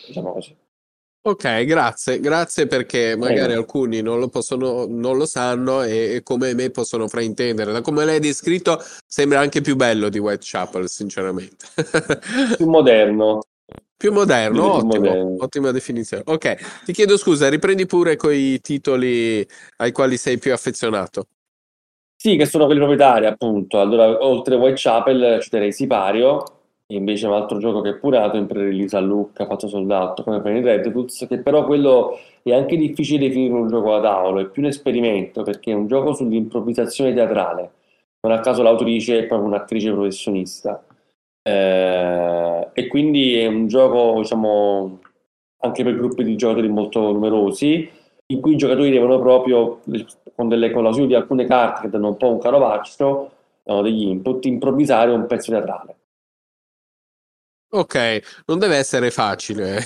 diciamo 0.07 0.31
così. 0.31 0.55
Ok, 1.25 1.63
grazie, 1.63 2.19
grazie 2.19 2.67
perché 2.67 3.15
magari 3.15 3.45
Prego. 3.45 3.59
alcuni 3.59 4.01
non 4.01 4.19
lo 4.19 4.27
possono, 4.27 4.85
non 4.89 5.15
lo 5.15 5.25
sanno 5.25 5.81
e, 5.81 6.15
e 6.15 6.21
come 6.21 6.53
me 6.53 6.69
possono 6.69 7.07
fraintendere. 7.07 7.71
Da 7.71 7.79
come 7.79 8.03
l'hai 8.03 8.19
descritto 8.19 8.83
sembra 9.07 9.39
anche 9.39 9.61
più 9.61 9.77
bello 9.77 10.09
di 10.09 10.19
Whitechapel, 10.19 10.89
sinceramente. 10.89 11.65
Più 12.57 12.67
moderno. 12.67 13.41
Più 13.95 14.11
moderno, 14.11 14.63
più 14.63 14.71
ottimo, 14.71 14.95
moderno. 14.95 15.35
ottima 15.39 15.71
definizione. 15.71 16.23
Ok, 16.25 16.83
ti 16.83 16.91
chiedo 16.91 17.15
scusa, 17.15 17.47
riprendi 17.47 17.85
pure 17.85 18.17
coi 18.17 18.59
titoli 18.59 19.47
ai 19.77 19.93
quali 19.93 20.17
sei 20.17 20.37
più 20.37 20.51
affezionato. 20.51 21.27
Sì, 22.17 22.35
che 22.35 22.45
sono 22.45 22.65
quelli 22.65 22.81
proprietari, 22.81 23.27
appunto. 23.27 23.79
Allora, 23.79 24.25
oltre 24.25 24.55
a 24.55 24.57
Whitechapel 24.57 25.39
citerei 25.41 25.71
Sipario, 25.71 26.62
che 26.93 26.99
invece 26.99 27.27
un 27.27 27.33
altro 27.33 27.57
gioco 27.57 27.81
che 27.81 27.89
è 27.89 27.95
pure 27.95 28.19
nato 28.19 28.37
in 28.37 28.45
pre-release 28.45 28.95
a 28.95 28.99
Lucca, 28.99 29.45
fatto 29.45 29.67
soldato, 29.67 30.23
come 30.23 30.41
Penny 30.41 30.61
Dreadfuls, 30.61 31.25
che 31.27 31.39
però 31.39 31.65
quello 31.65 32.17
è 32.41 32.53
anche 32.53 32.77
difficile 32.77 33.27
definire 33.27 33.53
un 33.53 33.67
gioco 33.67 33.91
da 33.91 34.01
tavolo, 34.01 34.39
è 34.39 34.45
più 34.45 34.61
un 34.61 34.67
esperimento, 34.69 35.43
perché 35.43 35.71
è 35.71 35.75
un 35.75 35.87
gioco 35.87 36.13
sull'improvvisazione 36.13 37.13
teatrale. 37.13 37.71
Non 38.21 38.31
a 38.31 38.39
caso 38.39 38.63
l'autrice 38.63 39.19
è 39.19 39.25
proprio 39.25 39.49
un'attrice 39.49 39.91
professionista. 39.91 40.83
Eh, 41.41 42.67
e 42.71 42.87
quindi 42.87 43.37
è 43.37 43.47
un 43.47 43.67
gioco, 43.67 44.19
diciamo, 44.19 44.99
anche 45.59 45.83
per 45.83 45.95
gruppi 45.95 46.23
di 46.23 46.35
giocatori 46.35 46.69
molto 46.69 47.11
numerosi, 47.11 47.89
in 48.27 48.39
cui 48.39 48.53
i 48.53 48.57
giocatori 48.57 48.91
devono 48.91 49.19
proprio, 49.19 49.81
con 50.35 50.47
delle 50.47 50.71
clausole 50.71 51.07
di 51.07 51.15
alcune 51.15 51.45
carte 51.45 51.81
che 51.81 51.89
danno 51.89 52.09
un 52.09 52.17
po' 52.17 52.31
un 52.31 52.39
carovaccio, 52.39 53.31
degli 53.63 54.07
input, 54.07 54.43
improvvisare 54.45 55.11
un 55.11 55.25
pezzo 55.25 55.51
teatrale. 55.51 55.95
Ok, 57.75 58.43
non 58.45 58.59
deve 58.59 58.75
essere 58.75 59.09
facile. 59.09 59.83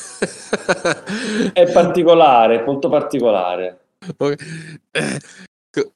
È 1.53 1.71
particolare, 1.71 2.61
molto 2.65 2.89
particolare. 2.89 3.91
Eh, 4.19 5.19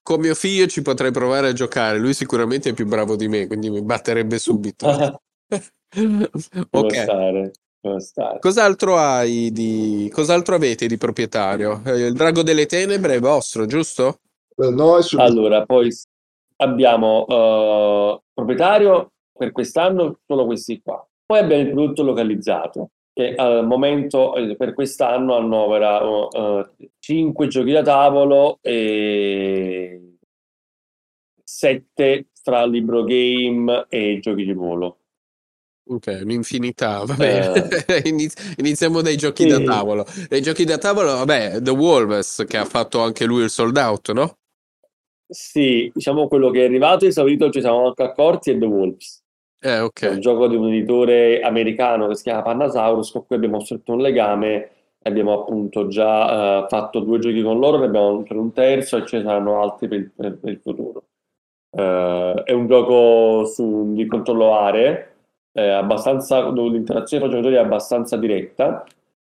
Con 0.01 0.21
mio 0.21 0.33
figlio 0.33 0.67
ci 0.67 0.81
potrei 0.81 1.11
provare 1.11 1.49
a 1.49 1.53
giocare, 1.53 1.99
lui 1.99 2.13
sicuramente 2.13 2.69
è 2.69 2.73
più 2.73 2.85
bravo 2.85 3.17
di 3.17 3.27
me, 3.27 3.45
quindi 3.47 3.69
mi 3.69 3.81
batterebbe 3.81 4.39
subito. 4.39 4.87
Ok, 6.69 6.95
stare, 6.95 7.51
cos'altro 8.39 8.97
hai 8.97 9.51
di... 9.51 10.09
cos'altro 10.13 10.55
avete 10.55 10.87
di 10.87 10.95
proprietario? 10.95 11.81
Eh, 11.85 12.05
Il 12.05 12.13
Drago 12.13 12.43
delle 12.43 12.65
Tenebre 12.65 13.15
è 13.15 13.19
vostro, 13.19 13.65
giusto? 13.65 14.19
Eh, 14.55 14.69
No, 14.69 14.97
è 14.97 15.01
su 15.01 15.17
Allora, 15.17 15.65
poi 15.65 15.93
abbiamo 16.57 17.25
eh, 17.27 18.21
proprietario 18.33 19.11
per 19.37 19.51
quest'anno 19.51 20.19
solo 20.25 20.45
questi 20.45 20.81
qua. 20.81 21.05
Poi 21.31 21.39
abbiamo 21.39 21.61
il 21.61 21.69
prodotto 21.69 22.03
localizzato, 22.03 22.89
che 23.13 23.35
al 23.35 23.65
momento 23.65 24.35
eh, 24.35 24.57
per 24.57 24.73
quest'anno 24.73 25.37
annovera 25.37 26.01
5 26.99 27.47
giochi 27.47 27.71
da 27.71 27.81
tavolo 27.81 28.59
e 28.61 30.17
7 31.41 32.27
tra 32.43 32.65
libro 32.65 33.05
game 33.05 33.85
e 33.87 34.19
giochi 34.19 34.43
di 34.43 34.51
ruolo. 34.51 34.97
Ok, 35.87 36.19
un'infinità, 36.21 37.05
va 37.05 37.15
bene. 37.15 37.49
Iniz- 38.03 38.55
Iniziamo 38.57 39.01
dai 39.01 39.15
giochi 39.15 39.45
da 39.45 39.55
Sì. 39.55 39.63
tavolo. 39.63 40.05
Dai 40.27 40.41
giochi 40.41 40.65
da 40.65 40.77
tavolo, 40.77 41.13
vabbè, 41.13 41.61
The 41.61 41.71
Wolves, 41.71 42.43
che 42.45 42.57
ha 42.57 42.65
fatto 42.65 42.99
anche 43.01 43.23
lui 43.23 43.43
il 43.43 43.49
sold 43.49 43.77
out, 43.77 44.11
no? 44.11 44.35
Sì, 45.27 45.89
diciamo 45.93 46.27
quello 46.27 46.49
che 46.51 46.61
è 46.61 46.65
arrivato 46.65 47.05
esaurito 47.05 47.49
ci 47.49 47.61
siamo 47.61 47.87
anche 47.87 48.03
accorti 48.03 48.51
è 48.51 48.57
The 48.59 48.65
Wolves. 48.65 49.20
Eh, 49.63 49.69
È 49.69 49.79
un 49.79 49.85
ok. 49.85 50.17
gioco 50.17 50.47
di 50.47 50.55
un 50.55 50.67
editore 50.69 51.41
americano 51.41 52.07
che 52.07 52.15
si 52.15 52.23
chiama 52.23 52.41
Pannasaurus, 52.41 53.11
con 53.11 53.25
cui 53.25 53.35
abbiamo 53.35 53.59
stretto 53.59 53.93
un 53.93 53.99
legame. 54.01 54.69
Abbiamo 55.03 55.33
appunto 55.41 55.87
già 55.87 56.63
eh, 56.65 56.67
fatto 56.67 56.99
due 56.99 57.17
giochi 57.19 57.41
con 57.41 57.59
loro, 57.59 57.77
ne 57.79 57.85
abbiamo 57.85 58.21
per 58.23 58.37
un 58.37 58.51
terzo 58.53 58.97
e 58.97 59.05
ce 59.05 59.17
ne 59.17 59.23
saranno 59.23 59.61
altri 59.61 59.87
per, 59.87 59.97
il- 59.99 60.11
per- 60.11 60.39
il 60.43 60.59
futuro. 60.61 61.03
Eh, 61.71 62.43
è 62.45 62.51
un 62.53 62.67
gioco 62.67 63.45
su, 63.45 63.93
di 63.93 64.05
controllo 64.07 64.55
aree, 64.55 65.07
abbastanza, 65.53 66.41
dove 66.51 66.69
l'interazione 66.71 67.23
tra 67.23 67.31
i 67.31 67.35
giocatori 67.41 67.55
è 67.55 67.65
abbastanza 67.65 68.17
diretta 68.17 68.83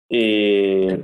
e, 0.06 1.02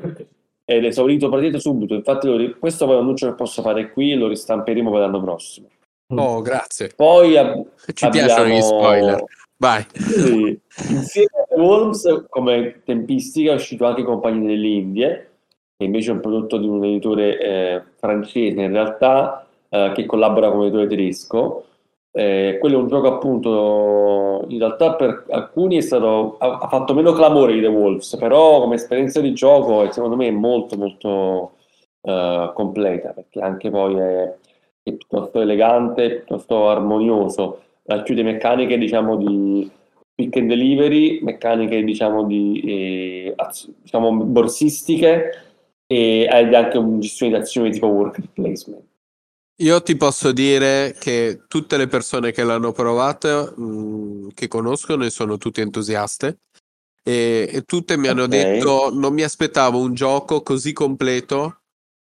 ed 0.65 0.85
è 0.85 0.87
esaurito 0.89 1.29
praticamente 1.29 1.61
subito. 1.61 1.95
Infatti, 1.95 2.27
lo 2.27 2.57
questo 2.59 2.85
poi 2.87 2.95
è 2.95 2.99
un 2.99 3.05
annuncio 3.05 3.29
che 3.29 3.35
posso 3.35 3.63
fare 3.63 3.91
qui 3.93 4.13
e 4.13 4.17
lo 4.17 4.29
ristamperemo 4.29 4.91
per 4.91 5.01
l'anno 5.01 5.21
prossimo. 5.23 5.69
Oh, 6.09 6.41
grazie. 6.41 6.93
Poi 6.95 7.37
ab- 7.37 7.67
Ci 7.93 8.09
piacciono 8.09 8.47
gli 8.47 8.57
abbiamo- 8.57 8.63
spoiler. 8.81 9.25
Vai. 9.59 9.85
sì. 9.95 10.61
Insieme 10.91 11.29
a 11.51 11.61
Worms, 11.61 12.27
come 12.29 12.83
tempistica, 12.85 13.53
è 13.53 13.55
uscito 13.55 13.87
anche 13.87 14.03
Compagni 14.03 14.47
delle 14.47 14.67
Indie, 14.69 15.31
che 15.77 15.85
invece 15.85 16.11
è 16.11 16.15
un 16.15 16.21
prodotto 16.21 16.59
di 16.59 16.67
un 16.69 16.85
editore 16.85 17.39
eh, 17.41 17.83
francese 17.99 18.61
in 18.61 18.71
realtà, 18.73 19.47
eh, 19.69 19.93
che 19.95 20.05
collabora 20.07 20.49
con 20.51 20.59
un 20.59 20.65
editore 20.67 20.87
tedesco. 20.87 21.65
Eh, 22.13 22.57
quello 22.61 22.79
è 22.79 22.81
un 22.81 22.89
gioco 22.89 23.09
appunto, 23.09 24.45
in 24.49 24.59
realtà 24.59 24.95
per 24.95 25.25
alcuni 25.31 25.77
è 25.77 25.81
stato, 25.83 26.37
ha, 26.39 26.59
ha 26.63 26.69
fatto 26.69 26.95
meno 26.95 27.13
clamore 27.13 27.53
di 27.55 27.61
The 27.61 27.67
Wolves, 27.67 28.17
però 28.17 28.61
come 28.61 28.77
esperienza 28.77 29.21
di 29.21 29.35
gioco 29.35 29.83
è, 29.83 29.93
secondo 29.93 30.17
me 30.17 30.29
è 30.29 30.31
molto 30.31 30.77
molto 30.77 31.53
eh, 32.03 32.51
completa, 32.55 33.11
perché 33.11 33.41
anche 33.41 33.69
poi 33.71 33.97
è, 33.97 34.35
è 34.91 34.93
piuttosto 34.93 35.41
elegante, 35.41 36.17
piuttosto 36.17 36.69
armonioso 36.69 37.63
racchiude 37.85 38.23
meccaniche 38.23 38.79
diciamo 38.79 39.17
di 39.17 39.71
pick 40.15 40.37
and 40.37 40.49
delivery, 40.49 41.21
meccaniche 41.23 41.83
diciamo 41.85 42.25
di 42.25 42.61
eh, 42.65 43.33
az- 43.37 43.71
diciamo 43.83 44.13
borsistiche 44.25 45.31
e 45.87 46.29
ed 46.31 46.55
anche 46.55 46.79
una 46.79 46.99
gestione 46.99 47.33
di 47.33 47.39
azioni 47.39 47.71
tipo 47.71 47.87
worker 47.87 48.25
placement. 48.33 48.83
Io 49.61 49.83
ti 49.83 49.97
posso 49.97 50.33
dire 50.33 50.95
che 50.99 51.45
tutte 51.49 51.79
le 51.79 51.87
persone 51.87 52.31
che 52.31 52.45
l'hanno 52.45 52.73
provato, 52.73 53.55
mh, 53.57 54.29
che 54.35 54.49
conoscono, 54.49 55.05
e 55.05 55.11
sono 55.11 55.39
tutte 55.39 55.63
entusiaste. 55.63 56.41
e, 57.03 57.49
e 57.53 57.63
tutte 57.63 57.97
mi 57.97 58.09
hanno 58.09 58.25
Ok. 58.25 58.29
detto 58.29 58.91
non 58.93 59.15
mi 59.15 59.23
aspettavo 59.23 59.79
un 59.81 59.95
gioco 59.95 60.43
così 60.43 60.73
completo 60.73 61.63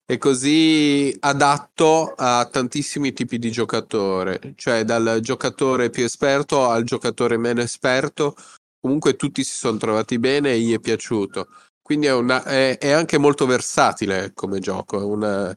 e 0.06 0.18
così 0.18 1.14
adatto 1.20 2.14
a 2.16 2.48
tantissimi 2.50 3.12
tipi 3.12 3.38
di 3.38 3.50
giocatore, 3.50 4.52
cioè 4.56 4.84
dal 4.84 5.18
giocatore 5.20 5.90
più 5.90 6.04
esperto 6.04 6.68
al 6.68 6.84
giocatore 6.84 7.36
meno 7.36 7.60
esperto, 7.60 8.36
comunque 8.80 9.16
tutti 9.16 9.42
si 9.44 9.52
sono 9.54 9.78
trovati 9.78 10.18
bene 10.20 10.52
e 10.52 10.60
gli 10.60 10.72
è 10.75 10.78
piaciuto. 10.80 11.48
Quindi 11.82 12.06
è, 12.06 12.12
una- 12.14 12.44
è- 12.44 12.78
è 12.78 12.90
anche 12.92 13.18
molto 13.18 13.46
versatile 13.46 14.32
come 14.34 14.60
gioco, 14.60 15.00
è 15.00 15.04
una- 15.04 15.54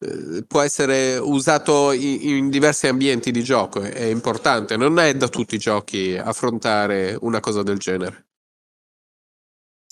eh, 0.00 0.44
può 0.46 0.60
essere 0.60 1.18
usato 1.18 1.92
in, 1.92 2.20
in 2.22 2.50
diversi 2.50 2.86
ambienti 2.86 3.30
di 3.32 3.42
gioco, 3.42 3.80
è, 3.82 3.92
è 3.92 4.04
importante, 4.04 4.76
non 4.76 4.98
è 5.00 5.14
da 5.16 5.28
tutti 5.28 5.56
i 5.56 5.58
giochi 5.58 6.16
affrontare 6.16 7.16
una 7.20 7.40
cosa 7.40 7.62
del 7.64 7.78
genere. 7.78 8.27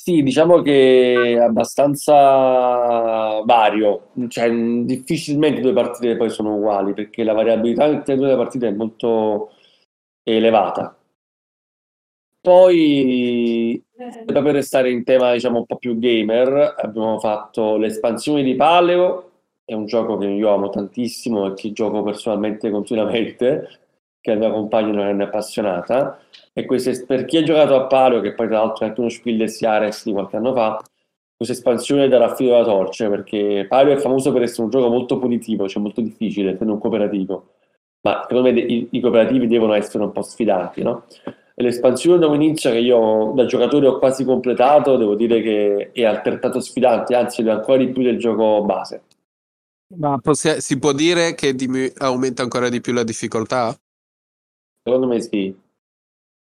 Sì, 0.07 0.23
diciamo 0.23 0.63
che 0.63 1.35
è 1.35 1.39
abbastanza 1.41 2.13
vario, 3.45 4.11
cioè 4.29 4.49
difficilmente 4.85 5.61
due 5.61 5.73
partite 5.73 6.17
poi 6.17 6.31
sono 6.31 6.55
uguali 6.55 6.93
perché 6.95 7.25
la 7.25 7.33
variabilità 7.33 7.83
all'interno 7.85 8.23
delle 8.23 8.37
partite 8.37 8.69
è 8.69 8.71
molto 8.71 9.51
elevata. 10.23 10.97
Poi, 12.41 13.83
per 14.25 14.43
restare 14.45 14.91
in 14.91 15.03
tema 15.03 15.33
diciamo 15.33 15.59
un 15.59 15.67
po' 15.67 15.77
più 15.77 15.99
gamer, 15.99 16.75
abbiamo 16.79 17.19
fatto 17.19 17.77
l'espansione 17.77 18.45
di 18.45 18.55
Paleo, 18.55 19.31
è 19.65 19.75
un 19.75 19.87
gioco 19.87 20.17
che 20.17 20.27
io 20.29 20.51
amo 20.55 20.69
tantissimo 20.71 21.49
e 21.49 21.55
che 21.55 21.73
gioco 21.73 22.05
personalmente 22.05 22.71
continuamente, 22.71 23.69
che 24.27 24.35
la 24.35 24.41
mia 24.41 24.51
compagna 24.51 24.93
non 24.93 25.21
è 25.21 25.25
appassionata. 25.25 26.19
E 26.53 26.65
queste, 26.65 27.05
per 27.07 27.25
chi 27.25 27.37
ha 27.37 27.43
giocato 27.45 27.77
a 27.77 27.87
Paleo, 27.87 28.21
che 28.21 28.35
poi 28.35 28.49
tra 28.49 28.59
l'altro 28.59 28.85
è 28.85 28.89
anche 28.89 29.01
uno 29.01 29.09
Spiel 29.09 29.37
des 29.37 29.59
Jahres 29.59 30.05
di 30.05 30.13
qualche 30.13 30.37
anno 30.37 30.53
fa, 30.53 30.83
questa 31.37 31.55
espansione 31.55 32.09
darà 32.09 32.35
filo 32.35 32.57
alla 32.57 32.65
torcia, 32.65 33.09
perché 33.09 33.67
Paleo 33.69 33.95
è 33.95 34.01
famoso 34.01 34.33
per 34.33 34.43
essere 34.43 34.63
un 34.63 34.71
gioco 34.71 34.89
molto 34.89 35.19
punitivo, 35.19 35.69
cioè 35.69 35.83
molto 35.83 36.01
difficile, 36.01 36.53
essendo 36.53 36.73
un 36.73 36.81
cooperativo. 36.81 37.53
Ma 38.01 38.25
secondo 38.27 38.51
me 38.51 38.61
i, 38.61 38.89
i 38.91 39.01
cooperativi 39.01 39.47
devono 39.47 39.75
essere 39.75 40.03
un 40.03 40.13
po' 40.13 40.23
sfidanti, 40.23 40.83
no? 40.83 41.05
E 41.59 41.63
l'espansione 41.63 42.19
da 42.19 42.27
un 42.27 42.43
inizio 42.43 42.71
che 42.71 42.79
io 42.79 43.33
da 43.35 43.47
giocatore 43.47 43.87
ho 43.87 43.99
quasi 43.99 44.25
completato, 44.25 44.97
devo 44.97 45.15
dire 45.15 45.41
che 45.41 45.91
è 45.93 46.05
altrettanto 46.05 46.61
sfidante, 46.61 47.15
anzi 47.15 47.43
è 47.43 47.51
ancora 47.51 47.79
di 47.79 47.89
più 47.89 48.03
del 48.03 48.19
gioco 48.19 48.63
base. 48.63 49.03
Ma 49.99 50.19
possi- 50.19 50.61
si 50.61 50.79
può 50.79 50.93
dire 50.93 51.35
che 51.35 51.55
dimi- 51.55 51.93
aumenta 51.99 52.43
ancora 52.43 52.69
di 52.69 52.81
più 52.81 52.93
la 52.93 53.05
difficoltà? 53.05 53.77
Secondo 54.87 55.09
me 55.09 55.21
sì. 55.21 55.53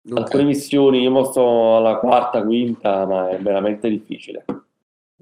Ok. 0.08 0.16
Alcune 0.18 0.44
missioni, 0.44 1.02
io 1.02 1.10
mo 1.10 1.24
sto 1.24 1.76
alla 1.76 1.98
quarta, 1.98 2.42
quinta, 2.42 3.04
ma 3.04 3.28
è 3.28 3.38
veramente 3.38 3.90
difficile. 3.90 4.46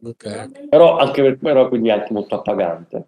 ok. 0.05 0.69
Però 0.69 0.97
anche 0.99 1.21
per 1.21 1.37
però 1.37 1.67
quindi 1.67 1.89
è 1.89 1.93
anche 1.93 2.13
molto 2.13 2.37
appagante. 2.37 3.07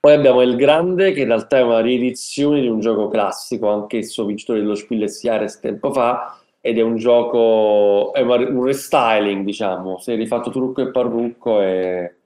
Poi 0.00 0.14
abbiamo 0.14 0.42
Il 0.42 0.56
Grande, 0.56 1.12
che 1.12 1.20
in 1.20 1.28
realtà 1.28 1.58
è 1.58 1.62
una 1.62 1.80
riedizione 1.80 2.60
di 2.60 2.66
un 2.66 2.80
gioco 2.80 3.06
classico, 3.06 3.68
anch'esso 3.68 4.24
vincitore 4.24 4.58
dello 4.58 4.74
Spiel 4.74 4.98
des 5.00 5.22
Jahres 5.22 5.60
tempo 5.60 5.92
fa, 5.92 6.36
ed 6.60 6.78
è 6.78 6.82
un 6.82 6.96
gioco, 6.96 8.12
è 8.14 8.22
un 8.22 8.64
restyling, 8.64 9.44
diciamo, 9.44 10.00
si 10.00 10.10
è 10.10 10.16
rifatto 10.16 10.50
trucco 10.50 10.82
e 10.82 10.90
parrucco 10.90 11.60
e 11.60 12.16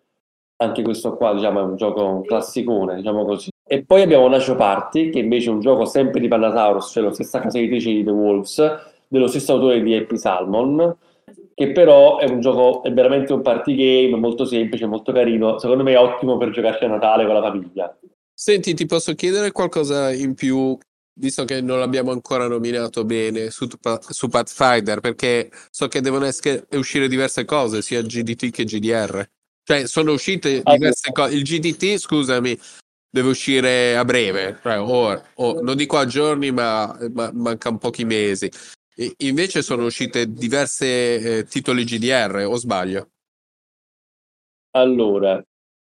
anche 0.57 0.83
questo 0.83 1.17
qua, 1.17 1.35
diciamo, 1.35 1.61
è 1.61 1.62
un 1.65 1.77
gioco, 1.77 2.03
un 2.03 2.23
classicone, 2.23 2.97
diciamo 2.97 3.27
così. 3.27 3.50
E 3.73 3.85
poi 3.85 4.03
abbiamo 4.03 4.27
Nacho 4.27 4.57
Party, 4.57 5.11
che 5.11 5.21
invece 5.21 5.49
è 5.49 5.53
un 5.53 5.61
gioco 5.61 5.85
sempre 5.85 6.19
di 6.19 6.27
Panataurus, 6.27 6.91
cioè 6.91 7.05
la 7.05 7.12
stessa 7.15 7.39
casa 7.39 7.57
editrice 7.59 7.91
di 7.91 8.03
The 8.03 8.11
Wolves, 8.11 8.61
dello 9.07 9.29
stesso 9.29 9.53
autore 9.53 9.81
di 9.81 9.95
Happy 9.95 10.19
Salmon, 10.19 10.97
che 11.55 11.71
però 11.71 12.19
è 12.19 12.29
un 12.29 12.41
gioco, 12.41 12.83
è 12.83 12.93
veramente 12.93 13.33
un 13.33 13.43
party 13.43 13.76
game, 13.76 14.17
molto 14.17 14.45
semplice, 14.45 14.87
molto 14.87 15.13
carino, 15.13 15.61
secondo 15.61 15.85
me 15.85 15.93
è 15.93 15.99
ottimo 15.99 16.37
per 16.37 16.50
giocarci 16.50 16.83
a 16.85 16.89
Natale 16.89 17.25
con 17.25 17.35
la 17.35 17.43
famiglia. 17.43 17.97
Senti, 18.35 18.75
ti 18.75 18.87
posso 18.87 19.15
chiedere 19.15 19.52
qualcosa 19.52 20.13
in 20.13 20.35
più, 20.35 20.76
visto 21.21 21.45
che 21.45 21.61
non 21.61 21.78
l'abbiamo 21.78 22.11
ancora 22.11 22.49
nominato 22.49 23.04
bene 23.04 23.50
su, 23.50 23.69
su 24.00 24.28
Pathfinder, 24.28 24.99
perché 24.99 25.49
so 25.71 25.87
che 25.87 26.00
devono 26.00 26.25
esche- 26.25 26.67
uscire 26.73 27.06
diverse 27.06 27.45
cose, 27.45 27.83
sia 27.83 28.02
GDT 28.02 28.50
che 28.50 28.65
GDR. 28.65 29.25
Cioè, 29.63 29.87
sono 29.87 30.11
uscite 30.11 30.61
Ah, 30.65 30.73
diverse 30.73 31.13
cose. 31.13 31.37
Il 31.37 31.45
GDT, 31.45 31.99
scusami, 31.99 32.59
deve 33.10 33.28
uscire 33.28 33.96
a 33.96 34.04
breve, 34.04 34.58
cioè 34.62 34.80
ora, 34.80 35.23
o- 35.34 35.60
non 35.60 35.76
dico 35.76 35.96
a 35.99 36.06
giorni, 36.06 36.50
ma, 36.52 36.96
ma 37.12 37.30
mancano 37.34 37.78
pochi 37.78 38.04
mesi. 38.04 38.49
E- 38.94 39.14
invece 39.18 39.62
sono 39.62 39.84
uscite 39.84 40.32
diverse 40.32 41.38
eh, 41.38 41.44
titoli 41.44 41.84
GDR, 41.84 42.46
o 42.46 42.56
sbaglio? 42.56 43.10
Allora, 44.73 45.42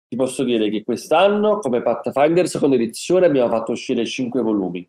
ti 0.09 0.17
posso 0.17 0.45
dire 0.45 0.71
che 0.71 0.85
quest'anno, 0.85 1.59
come 1.59 1.83
Pathfinder 1.83 2.49
seconda 2.49 2.77
edizione, 2.77 3.27
abbiamo 3.27 3.49
fatto 3.51 3.73
uscire 3.73 4.07
5 4.07 4.41
volumi. 4.43 4.89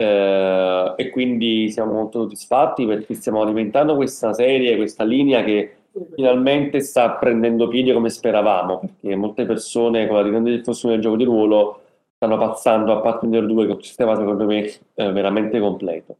Eh, 0.00 0.94
e 0.96 1.10
quindi 1.10 1.70
siamo 1.72 1.92
molto 1.92 2.20
soddisfatti 2.22 2.86
perché 2.86 3.14
stiamo 3.14 3.42
alimentando 3.42 3.96
questa 3.96 4.32
serie, 4.32 4.76
questa 4.76 5.02
linea 5.02 5.42
che 5.42 5.77
finalmente 6.14 6.80
sta 6.80 7.10
prendendo 7.12 7.68
piede 7.68 7.92
come 7.92 8.10
speravamo, 8.10 8.78
perché 8.78 9.16
molte 9.16 9.44
persone 9.44 10.06
con 10.06 10.16
la 10.16 10.22
del 10.22 10.56
diffusione 10.56 10.94
del 10.94 11.02
gioco 11.02 11.16
di 11.16 11.24
ruolo 11.24 11.80
stanno 12.16 12.36
passando 12.36 12.92
a 12.92 13.00
Pathfinder 13.00 13.46
2 13.46 13.64
che 13.64 13.72
è 13.72 13.74
un 13.74 13.82
sistema 13.82 14.16
secondo 14.16 14.44
me 14.44 14.64
eh, 14.94 15.12
veramente 15.12 15.60
completo. 15.60 16.16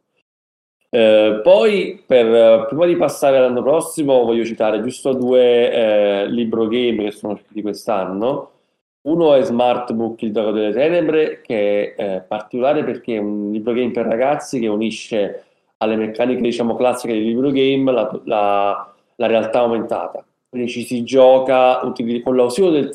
Eh, 0.91 1.41
poi, 1.43 2.03
per, 2.05 2.65
prima 2.67 2.85
di 2.85 2.95
passare 2.95 3.37
all'anno 3.37 3.61
prossimo, 3.61 4.23
voglio 4.23 4.43
citare 4.43 4.81
giusto 4.81 5.13
due 5.13 5.71
eh, 6.23 6.27
libro 6.29 6.67
game 6.67 7.03
che 7.03 7.11
sono 7.11 7.33
usciti 7.33 7.61
quest'anno. 7.61 8.51
Uno 9.01 9.33
è 9.35 9.43
Smart 9.43 9.93
Book 9.93 10.21
Il 10.23 10.31
Drago 10.31 10.51
delle 10.51 10.71
Tenebre, 10.73 11.41
che 11.41 11.93
è 11.93 12.15
eh, 12.15 12.21
particolare 12.21 12.83
perché 12.83 13.15
è 13.15 13.19
un 13.19 13.51
libro 13.51 13.73
game 13.73 13.91
per 13.91 14.05
ragazzi 14.05 14.59
che 14.59 14.67
unisce 14.67 15.43
alle 15.77 15.95
meccaniche, 15.95 16.41
diciamo, 16.41 16.75
classiche 16.75 17.13
del 17.13 17.23
libro 17.23 17.51
game 17.51 17.91
la, 17.91 18.21
la- 18.25 18.93
la 19.19 19.27
realtà 19.27 19.59
aumentata. 19.59 20.25
Quindi 20.49 20.69
ci 20.69 20.83
si 20.83 21.03
gioca 21.03 21.79
con 22.23 22.35
l'ausilio 22.35 22.71
del 22.71 22.93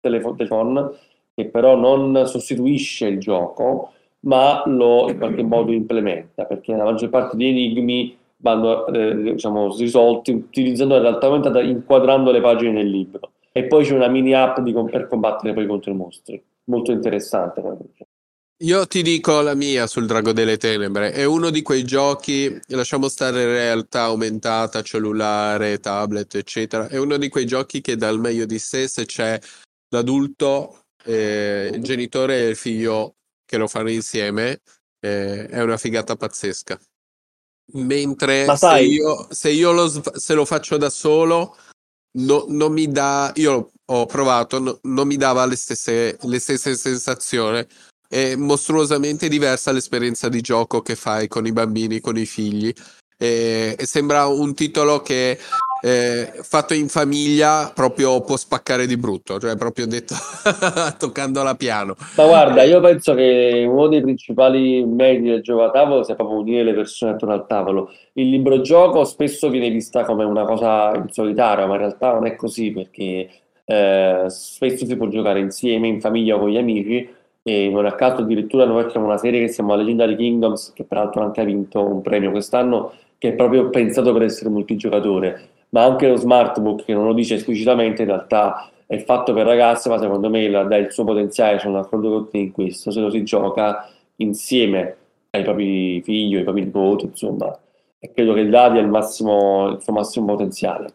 telefo- 0.00 0.34
telefono, 0.34 0.94
che 1.34 1.46
però 1.46 1.76
non 1.76 2.26
sostituisce 2.26 3.06
il 3.06 3.18
gioco, 3.18 3.92
ma 4.20 4.62
lo 4.66 5.08
in 5.10 5.18
qualche 5.18 5.42
modo 5.42 5.72
implementa, 5.72 6.44
perché 6.44 6.74
la 6.74 6.84
maggior 6.84 7.10
parte 7.10 7.36
degli 7.36 7.48
enigmi 7.48 8.16
vanno 8.38 8.86
eh, 8.86 9.32
diciamo, 9.32 9.76
risolti 9.76 10.32
utilizzando 10.32 10.94
la 10.94 11.02
realtà 11.02 11.26
aumentata, 11.26 11.60
inquadrando 11.60 12.30
le 12.30 12.40
pagine 12.40 12.72
del 12.74 12.90
libro. 12.90 13.32
E 13.52 13.64
poi 13.64 13.84
c'è 13.84 13.94
una 13.94 14.08
mini 14.08 14.32
app 14.32 14.60
di 14.60 14.72
per 14.72 15.08
combattere 15.08 15.52
poi 15.52 15.66
contro 15.66 15.90
i 15.90 15.96
mostri, 15.96 16.42
molto 16.64 16.92
interessante. 16.92 17.60
Io 18.62 18.86
ti 18.86 19.00
dico 19.00 19.40
la 19.40 19.54
mia 19.54 19.86
sul 19.86 20.04
Drago 20.04 20.32
delle 20.32 20.58
Tenebre, 20.58 21.12
è 21.12 21.24
uno 21.24 21.48
di 21.48 21.62
quei 21.62 21.82
giochi, 21.82 22.60
lasciamo 22.66 23.08
stare 23.08 23.46
realtà 23.46 24.02
aumentata, 24.02 24.82
cellulare, 24.82 25.80
tablet, 25.80 26.34
eccetera, 26.34 26.86
è 26.86 26.98
uno 26.98 27.16
di 27.16 27.30
quei 27.30 27.46
giochi 27.46 27.80
che 27.80 27.96
dà 27.96 28.10
il 28.10 28.18
meglio 28.18 28.44
di 28.44 28.58
sé 28.58 28.86
se 28.86 29.06
c'è 29.06 29.40
l'adulto, 29.88 30.82
eh, 31.04 31.70
il 31.72 31.82
genitore 31.82 32.40
e 32.40 32.48
il 32.48 32.56
figlio 32.56 33.14
che 33.46 33.56
lo 33.56 33.66
fanno 33.66 33.90
insieme, 33.90 34.60
eh, 35.00 35.46
è 35.46 35.62
una 35.62 35.78
figata 35.78 36.14
pazzesca. 36.16 36.78
Mentre 37.72 38.44
Ma 38.44 38.56
se 38.56 38.66
sai- 38.66 38.90
io, 38.90 39.26
se 39.30 39.50
io 39.50 39.72
lo, 39.72 39.86
sv- 39.86 40.16
se 40.16 40.34
lo 40.34 40.44
faccio 40.44 40.76
da 40.76 40.90
solo, 40.90 41.56
no- 42.18 42.44
non 42.48 42.72
mi 42.74 42.88
dà, 42.88 43.32
io 43.36 43.72
ho 43.86 44.04
provato, 44.04 44.58
no- 44.58 44.78
non 44.82 45.06
mi 45.06 45.16
dava 45.16 45.46
le 45.46 45.56
stesse, 45.56 46.18
le 46.20 46.38
stesse 46.38 46.74
sensazioni 46.76 47.66
è 48.10 48.34
mostruosamente 48.34 49.28
diversa 49.28 49.70
l'esperienza 49.70 50.28
di 50.28 50.40
gioco 50.40 50.80
che 50.80 50.96
fai 50.96 51.28
con 51.28 51.46
i 51.46 51.52
bambini, 51.52 52.00
con 52.00 52.16
i 52.16 52.26
figli. 52.26 52.72
E, 53.16 53.76
e 53.78 53.86
sembra 53.86 54.26
un 54.26 54.52
titolo 54.52 55.00
che 55.00 55.38
eh, 55.82 56.32
fatto 56.42 56.74
in 56.74 56.88
famiglia 56.88 57.70
proprio 57.72 58.20
può 58.22 58.36
spaccare 58.36 58.86
di 58.86 58.96
brutto, 58.96 59.38
cioè 59.38 59.56
proprio 59.56 59.86
detto 59.86 60.16
toccando 60.98 61.44
la 61.44 61.54
piano. 61.54 61.94
Ma 62.16 62.26
guarda, 62.26 62.64
io 62.64 62.80
penso 62.80 63.14
che 63.14 63.64
uno 63.68 63.86
dei 63.86 64.00
principali 64.00 64.84
meriti 64.84 65.28
del 65.28 65.42
gioco 65.42 65.62
a 65.62 65.70
tavolo 65.70 66.02
sia 66.02 66.16
proprio 66.16 66.40
unire 66.40 66.64
le 66.64 66.74
persone 66.74 67.12
attorno 67.12 67.34
al 67.34 67.46
tavolo. 67.46 67.92
Il 68.14 68.28
libro 68.28 68.60
gioco 68.60 69.04
spesso 69.04 69.50
viene 69.50 69.70
vista 69.70 70.04
come 70.04 70.24
una 70.24 70.44
cosa 70.44 70.92
in 70.96 71.12
solitario, 71.12 71.68
ma 71.68 71.74
in 71.74 71.80
realtà 71.80 72.12
non 72.14 72.26
è 72.26 72.34
così 72.34 72.72
perché 72.72 73.30
eh, 73.64 74.24
spesso 74.26 74.84
si 74.84 74.96
può 74.96 75.06
giocare 75.06 75.38
insieme, 75.38 75.86
in 75.86 76.00
famiglia 76.00 76.34
o 76.34 76.40
con 76.40 76.50
gli 76.50 76.56
amici 76.56 77.18
e 77.42 77.68
non 77.70 77.86
a 77.86 77.94
caso 77.94 78.22
addirittura 78.22 78.64
noi 78.64 78.82
facciamo 78.82 79.06
una 79.06 79.16
serie 79.16 79.40
che 79.40 79.48
si 79.48 79.54
chiama 79.56 79.76
Legendary 79.76 80.16
Kingdoms, 80.16 80.72
che 80.74 80.84
peraltro 80.84 81.22
anche 81.22 81.40
ha 81.40 81.44
vinto 81.44 81.82
un 81.84 82.02
premio 82.02 82.30
quest'anno, 82.30 82.92
che 83.18 83.30
è 83.30 83.32
proprio 83.34 83.70
pensato 83.70 84.12
per 84.12 84.22
essere 84.22 84.50
multigiocatore, 84.50 85.48
ma 85.70 85.84
anche 85.84 86.08
lo 86.08 86.16
Smartbook, 86.16 86.84
che 86.84 86.92
non 86.94 87.06
lo 87.06 87.12
dice 87.12 87.34
esplicitamente, 87.34 88.02
in 88.02 88.08
realtà 88.08 88.70
è 88.86 88.98
fatto 89.04 89.32
per 89.32 89.46
ragazze, 89.46 89.88
ma 89.88 89.98
secondo 89.98 90.28
me 90.28 90.48
la- 90.48 90.64
dà 90.64 90.76
il 90.76 90.90
suo 90.92 91.04
potenziale, 91.04 91.58
sono 91.58 91.80
d'accordo 91.80 92.10
con 92.10 92.30
te 92.30 92.38
in 92.38 92.52
questo, 92.52 92.90
se 92.90 93.00
lo 93.00 93.10
si 93.10 93.22
gioca 93.24 93.88
insieme 94.16 94.96
ai 95.30 95.42
propri 95.44 96.02
figli 96.02 96.36
ai 96.36 96.42
propri 96.42 96.64
nipoti, 96.64 97.04
insomma, 97.06 97.56
e 97.98 98.12
credo 98.12 98.32
che 98.34 98.40
ha 98.40 98.66
il, 98.78 98.88
massimo, 98.88 99.68
il 99.68 99.82
suo 99.82 99.92
massimo 99.92 100.26
potenziale. 100.26 100.92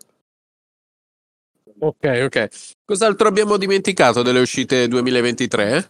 Ok, 1.80 2.22
ok. 2.26 2.48
Cos'altro 2.84 3.28
abbiamo 3.28 3.58
dimenticato 3.58 4.22
delle 4.22 4.40
uscite 4.40 4.88
2023? 4.88 5.90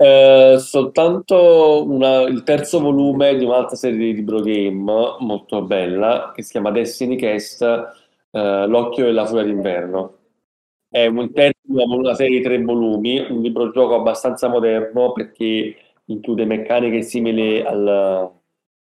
Eh, 0.00 0.56
soltanto 0.58 1.84
una- 1.86 2.22
il 2.22 2.42
terzo 2.42 2.80
volume 2.80 3.36
di 3.36 3.44
un'altra 3.44 3.76
serie 3.76 3.96
di 3.98 4.14
libro 4.14 4.40
game 4.40 5.16
molto 5.20 5.62
bella 5.62 6.32
che 6.34 6.42
si 6.42 6.52
chiama 6.52 6.70
Destiny 6.70 7.16
Cast, 7.16 7.62
eh, 8.30 8.66
L'occhio 8.66 9.06
e 9.06 9.12
la 9.12 9.26
furia 9.26 9.44
d'inverno. 9.44 10.16
È 10.88 11.06
un 11.06 11.32
terzo, 11.32 11.56
una 11.66 12.14
serie 12.14 12.38
di 12.38 12.44
tre 12.44 12.62
volumi, 12.62 13.18
un 13.30 13.40
libro 13.42 13.70
gioco 13.70 13.94
abbastanza 13.94 14.48
moderno 14.48 15.12
perché 15.12 15.76
include 16.06 16.44
meccaniche 16.44 17.02
simili 17.02 17.60
al- 17.60 18.30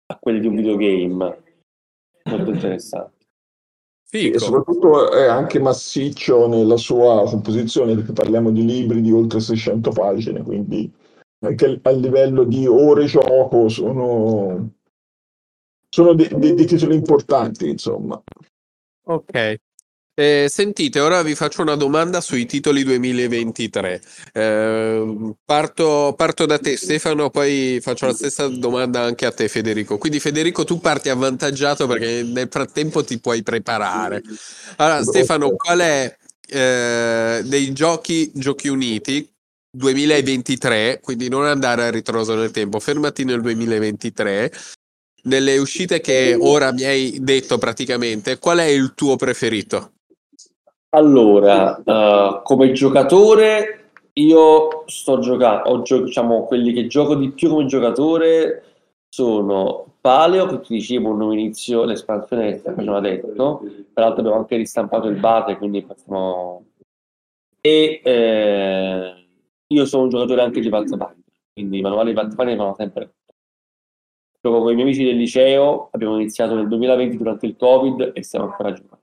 a 0.06 0.18
quelle 0.18 0.40
di 0.40 0.46
un 0.46 0.56
videogame. 0.56 1.42
Molto 2.24 2.50
interessante. 2.50 3.17
E 4.10 4.18
Fico. 4.18 4.38
soprattutto 4.38 5.12
è 5.12 5.26
anche 5.26 5.60
massiccio 5.60 6.48
nella 6.48 6.78
sua 6.78 7.24
composizione, 7.24 7.94
perché 7.94 8.12
parliamo 8.12 8.50
di 8.50 8.64
libri 8.64 9.02
di 9.02 9.12
oltre 9.12 9.40
600 9.40 9.90
pagine, 9.90 10.42
quindi 10.42 10.90
anche 11.40 11.78
a 11.82 11.90
livello 11.90 12.44
di 12.44 12.66
ore 12.66 13.04
gioco 13.04 13.68
sono, 13.68 14.70
sono 15.90 16.14
de- 16.14 16.28
de- 16.34 16.54
dei 16.54 16.66
titoli 16.66 16.94
importanti, 16.94 17.68
insomma. 17.68 18.20
Ok. 19.08 19.60
Eh, 20.18 20.48
sentite, 20.48 20.98
ora 20.98 21.22
vi 21.22 21.36
faccio 21.36 21.62
una 21.62 21.76
domanda 21.76 22.20
sui 22.20 22.44
titoli 22.44 22.82
2023. 22.82 24.02
Eh, 24.32 25.34
parto, 25.44 26.12
parto 26.16 26.44
da 26.44 26.58
te, 26.58 26.76
Stefano, 26.76 27.30
poi 27.30 27.78
faccio 27.80 28.06
la 28.06 28.12
stessa 28.12 28.48
domanda 28.48 29.00
anche 29.00 29.26
a 29.26 29.30
te, 29.30 29.46
Federico. 29.46 29.96
Quindi, 29.96 30.18
Federico, 30.18 30.64
tu 30.64 30.80
parti 30.80 31.08
avvantaggiato 31.08 31.86
perché 31.86 32.24
nel 32.24 32.48
frattempo 32.50 33.04
ti 33.04 33.20
puoi 33.20 33.44
preparare. 33.44 34.20
Allora, 34.78 35.04
Stefano, 35.04 35.50
qual 35.54 35.78
è 35.78 36.16
eh, 36.48 37.40
dei 37.44 37.72
giochi 37.72 38.32
Giochi 38.34 38.66
Uniti 38.66 39.32
2023? 39.70 40.98
Quindi 41.00 41.28
non 41.28 41.46
andare 41.46 41.84
a 41.84 41.90
ritroso 41.90 42.34
nel 42.34 42.50
tempo, 42.50 42.80
fermati 42.80 43.22
nel 43.22 43.40
2023. 43.40 44.50
Nelle 45.22 45.58
uscite 45.58 46.00
che 46.00 46.36
ora 46.36 46.72
mi 46.72 46.82
hai 46.82 47.18
detto 47.20 47.56
praticamente, 47.58 48.38
qual 48.40 48.58
è 48.58 48.64
il 48.64 48.94
tuo 48.96 49.14
preferito? 49.14 49.92
Allora, 50.90 51.76
eh, 51.82 52.40
come 52.44 52.72
giocatore, 52.72 53.90
io 54.14 54.84
sto 54.86 55.18
giocando, 55.18 55.68
ho 55.68 55.82
gio- 55.82 56.02
diciamo, 56.02 56.44
quelli 56.44 56.72
che 56.72 56.86
gioco 56.86 57.14
di 57.14 57.30
più 57.30 57.50
come 57.50 57.66
giocatore 57.66 58.62
sono 59.08 59.96
Paleo, 60.00 60.46
che 60.46 60.60
ti 60.60 60.74
dicevo 60.74 61.12
non 61.12 61.32
inizio 61.32 61.84
l'espansione 61.84 62.52
che 62.52 62.72
faceva 62.72 63.00
detto, 63.00 63.60
peraltro 63.92 64.20
abbiamo 64.20 64.38
anche 64.38 64.56
ristampato 64.56 65.08
il 65.08 65.18
bate, 65.18 65.56
quindi 65.58 65.82
facciamo... 65.82 66.64
E 67.60 68.00
eh, 68.02 69.26
io 69.66 69.84
sono 69.84 70.04
un 70.04 70.08
giocatore 70.08 70.40
anche 70.42 70.60
di 70.60 70.68
Pathfinder, 70.70 71.16
quindi 71.52 71.78
i 71.78 71.82
manuali 71.82 72.10
di 72.10 72.14
Pathfinder 72.14 72.56
vanno 72.56 72.74
sempre. 72.74 73.14
Gioco 74.40 74.60
con 74.60 74.70
i 74.70 74.74
miei 74.74 74.86
amici 74.86 75.04
del 75.04 75.16
liceo, 75.16 75.88
abbiamo 75.90 76.16
iniziato 76.16 76.54
nel 76.54 76.68
2020 76.68 77.16
durante 77.16 77.46
il 77.46 77.56
Covid 77.56 78.12
e 78.14 78.22
stiamo 78.22 78.46
ancora 78.46 78.72
giocando. 78.72 78.97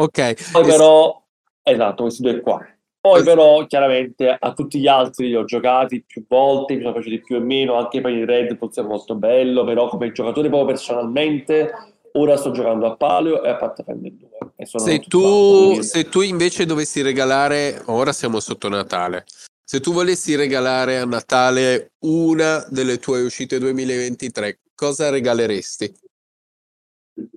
Ok. 0.00 0.50
Poi 0.52 0.64
però, 0.64 1.22
esatto, 1.62 2.02
questi 2.04 2.22
due 2.22 2.40
qua. 2.40 2.66
Poi 3.00 3.22
però, 3.22 3.64
chiaramente, 3.66 4.28
a 4.28 4.52
tutti 4.52 4.78
gli 4.78 4.86
altri 4.86 5.28
li 5.28 5.34
ho 5.34 5.44
giocati 5.44 6.04
più 6.06 6.24
volte, 6.28 6.74
mi 6.74 6.80
sono 6.82 6.92
piaciuti 6.92 7.20
più 7.20 7.36
e 7.36 7.40
meno, 7.40 7.74
anche 7.74 8.00
per 8.00 8.12
il 8.12 8.26
Red 8.26 8.56
forse 8.58 8.82
è 8.82 8.84
molto 8.84 9.14
bello, 9.14 9.64
però 9.64 9.88
come 9.88 10.12
giocatore 10.12 10.48
proprio 10.48 10.74
personalmente, 10.74 11.70
ora 12.12 12.36
sto 12.36 12.50
giocando 12.50 12.86
a 12.86 12.96
Paleo 12.96 13.42
e 13.42 13.48
a 13.48 13.56
Pathfinder 13.56 14.12
2. 14.12 14.28
E 14.56 14.66
Se 14.66 14.98
tu, 15.00 15.80
se 15.80 16.08
tu 16.10 16.20
invece 16.20 16.66
dovessi 16.66 17.00
regalare, 17.00 17.82
ora 17.86 18.12
siamo 18.12 18.38
sotto 18.38 18.68
Natale, 18.68 19.24
se 19.64 19.80
tu 19.80 19.92
volessi 19.92 20.34
regalare 20.34 20.98
a 20.98 21.06
Natale 21.06 21.92
una 22.00 22.66
delle 22.68 22.98
tue 22.98 23.22
uscite 23.22 23.58
2023, 23.58 24.60
cosa 24.74 25.08
regaleresti? 25.08 25.94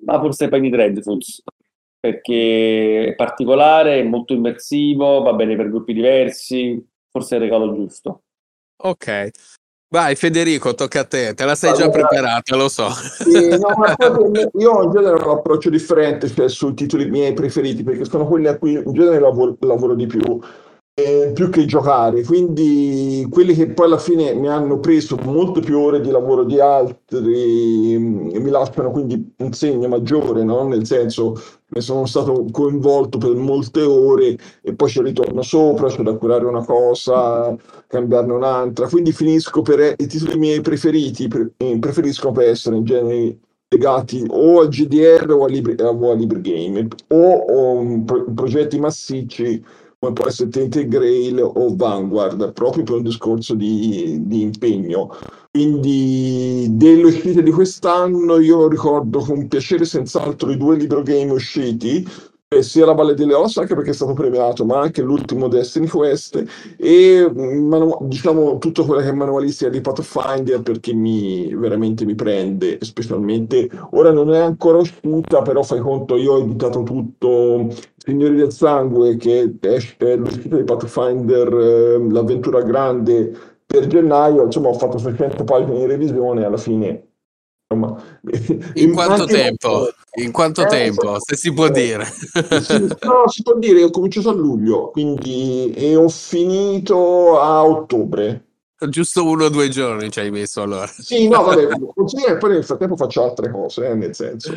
Ma 0.06 0.20
forse 0.20 0.50
Penny 0.50 0.70
Dreadfuls, 0.70 1.42
perché 2.04 3.06
è 3.08 3.16
particolare, 3.16 4.02
è 4.02 4.04
molto 4.04 4.34
immersivo, 4.34 5.22
va 5.22 5.32
bene 5.32 5.56
per 5.56 5.70
gruppi 5.70 5.94
diversi, 5.94 6.86
forse 7.10 7.36
è 7.36 7.38
il 7.38 7.46
regalo 7.46 7.74
giusto. 7.74 8.24
Ok. 8.84 9.30
Vai 9.88 10.16
Federico, 10.16 10.74
tocca 10.74 11.02
a 11.02 11.06
te, 11.06 11.34
te 11.34 11.46
la 11.46 11.56
sei 11.56 11.74
già 11.76 11.84
Allora- 11.84 12.08
preparata, 12.08 12.58
lo 12.58 12.68
so. 12.68 12.90
Sì, 12.90 13.48
no, 13.48 13.70
io 14.60 14.84
in 14.84 14.92
genere 14.92 15.16
ho 15.16 15.32
un 15.32 15.38
approccio 15.38 15.70
differente 15.70 16.28
cioè, 16.28 16.50
sui 16.50 16.74
titoli 16.74 17.10
miei 17.10 17.32
preferiti, 17.32 17.84
perché 17.84 18.04
sono 18.04 18.28
quelli 18.28 18.48
a 18.48 18.58
cui 18.58 18.74
in 18.74 18.92
genere 18.92 19.20
lavoro, 19.20 19.56
lavoro 19.62 19.96
di 19.96 20.06
più, 20.06 20.20
eh, 20.96 21.32
più 21.34 21.50
che 21.50 21.66
giocare. 21.66 22.24
Quindi 22.24 23.26
quelli 23.30 23.54
che 23.56 23.68
poi 23.70 23.88
alla 23.88 23.98
fine 23.98 24.34
mi 24.34 24.48
hanno 24.48 24.80
preso 24.80 25.18
molto 25.24 25.60
più 25.60 25.80
ore 25.80 26.02
di 26.02 26.12
lavoro 26.12 26.44
di 26.44 26.60
altri, 26.60 27.98
mm, 27.98 28.38
mi 28.38 28.50
lasciano 28.50 28.92
quindi 28.92 29.34
un 29.38 29.54
segno 29.54 29.88
maggiore, 29.88 30.44
no? 30.44 30.68
Nel 30.68 30.86
senso 30.86 31.34
che 31.68 31.82
sono 31.82 32.06
stato 32.06 32.46
coinvolto 32.52 33.18
per 33.18 33.34
molte 33.34 33.82
ore 33.82 34.38
e 34.62 34.76
poi 34.76 34.90
ci 34.90 35.02
ritorno 35.02 35.42
sopra, 35.42 35.88
c'è 35.88 36.04
da 36.04 36.16
curare 36.16 36.46
una 36.46 36.64
cosa, 36.64 37.56
cambiarne 37.88 38.34
un'altra. 38.34 38.88
Quindi 38.88 39.12
finisco 39.12 39.62
per 39.64 39.96
i 39.98 40.06
titoli 40.08 40.38
miei 40.38 40.62
preferiti, 40.62 41.28
pre- 41.28 41.54
eh, 41.58 41.80
preferisco 41.80 42.32
per 42.32 42.50
essere 42.50 42.76
in 42.76 42.84
genere 42.86 43.38
legati 43.74 44.24
o 44.30 44.60
al 44.60 44.68
GDR 44.68 45.32
o 45.32 45.46
a 45.46 45.48
libri, 45.48 45.76
o 45.82 46.12
a 46.12 46.14
libri 46.14 46.42
game 46.42 46.88
o, 47.08 47.18
o 47.18 47.80
um, 47.80 48.06
pro- 48.06 48.26
progetti 48.32 48.80
massicci 48.80 49.64
come 50.04 50.12
può 50.14 50.28
essere 50.28 50.50
Tainted 50.50 50.90
Grail 50.90 51.40
o 51.42 51.74
Vanguard, 51.74 52.52
proprio 52.52 52.84
per 52.84 52.96
un 52.96 53.04
discorso 53.04 53.56
di, 53.56 54.18
di 54.26 54.42
impegno. 54.42 55.16
Quindi 55.50 56.68
delle 56.72 57.06
uscite 57.06 57.42
di 57.42 57.52
quest'anno 57.52 58.40
io 58.40 58.68
ricordo 58.68 59.20
con 59.20 59.48
piacere 59.48 59.86
senz'altro 59.86 60.52
i 60.52 60.58
due 60.58 60.76
libro 60.76 61.04
game 61.04 61.32
usciti, 61.32 62.06
sia 62.62 62.86
La 62.86 62.94
Valle 62.94 63.14
delle 63.14 63.34
Ossa, 63.34 63.62
anche 63.62 63.76
perché 63.76 63.92
è 63.92 63.94
stato 63.94 64.14
premiato, 64.14 64.66
ma 64.66 64.80
anche 64.80 65.02
l'ultimo 65.02 65.48
Destiny 65.48 65.88
Quest 65.88 66.44
e 66.78 67.28
mm, 67.30 67.68
manu- 67.68 68.04
diciamo 68.04 68.58
tutto 68.58 68.86
quello 68.86 69.02
che 69.02 69.10
è 69.10 69.12
manualistica 69.14 69.70
di 69.70 69.82
Pathfinder 69.82 70.62
perché 70.62 70.94
mi 70.94 71.54
veramente 71.56 72.06
mi 72.06 72.16
prende, 72.16 72.78
specialmente 72.82 73.70
ora 73.92 74.12
non 74.12 74.34
è 74.34 74.40
ancora 74.40 74.78
uscita, 74.78 75.42
però 75.42 75.64
fai 75.64 75.80
conto, 75.80 76.16
io 76.18 76.34
ho 76.34 76.40
editato 76.40 76.84
tutto 76.84 77.68
Signori 77.98 78.36
del 78.36 78.52
Sangue, 78.52 79.16
che 79.16 79.56
è 79.60 80.16
l'uscita 80.16 80.58
di 80.58 80.64
Pathfinder, 80.64 81.48
eh, 81.54 82.12
l'avventura 82.12 82.62
grande 82.62 83.32
per 83.66 83.88
gennaio, 83.88 84.44
insomma 84.44 84.68
ho 84.70 84.74
fatto 84.74 84.98
600 84.98 85.44
pagine 85.46 85.78
di 85.80 85.86
revisione 85.86 86.44
alla 86.46 86.58
fine. 86.58 87.13
Insomma, 87.74 88.04
In 88.76 88.94
quanto 88.94 89.26
tempo? 89.26 89.90
In 90.16 90.32
quanto 90.32 90.62
Eh, 90.64 90.68
tempo? 90.68 91.16
Se 91.20 91.36
si 91.36 91.52
può 91.54 91.66
eh, 91.66 91.72
dire. 91.72 92.06
sì, 92.62 92.78
no, 92.80 93.28
si 93.28 93.42
può 93.42 93.56
dire, 93.58 93.84
ho 93.84 93.90
cominciato 93.90 94.30
a 94.30 94.34
luglio, 94.34 94.92
quindi 94.92 95.72
e 95.74 95.96
ho 95.96 96.08
finito 96.10 97.40
a 97.40 97.66
ottobre. 97.66 98.46
Giusto 98.84 99.26
uno 99.26 99.46
o 99.46 99.50
due 99.50 99.70
giorni 99.70 100.12
ci 100.12 100.20
hai 100.20 100.30
messo 100.30 100.62
allora. 100.62 100.88
Sì, 100.88 101.30
no, 101.30 101.42
vabbè, 101.44 101.70
considera 101.96 102.34
che 102.34 102.38
poi 102.38 102.50
nel 102.52 102.66
frattempo 102.66 102.98
faccio 102.98 103.24
altre 103.24 103.50
cose, 103.50 103.88
eh, 103.88 103.96
nel 103.96 104.14
senso. 104.14 104.54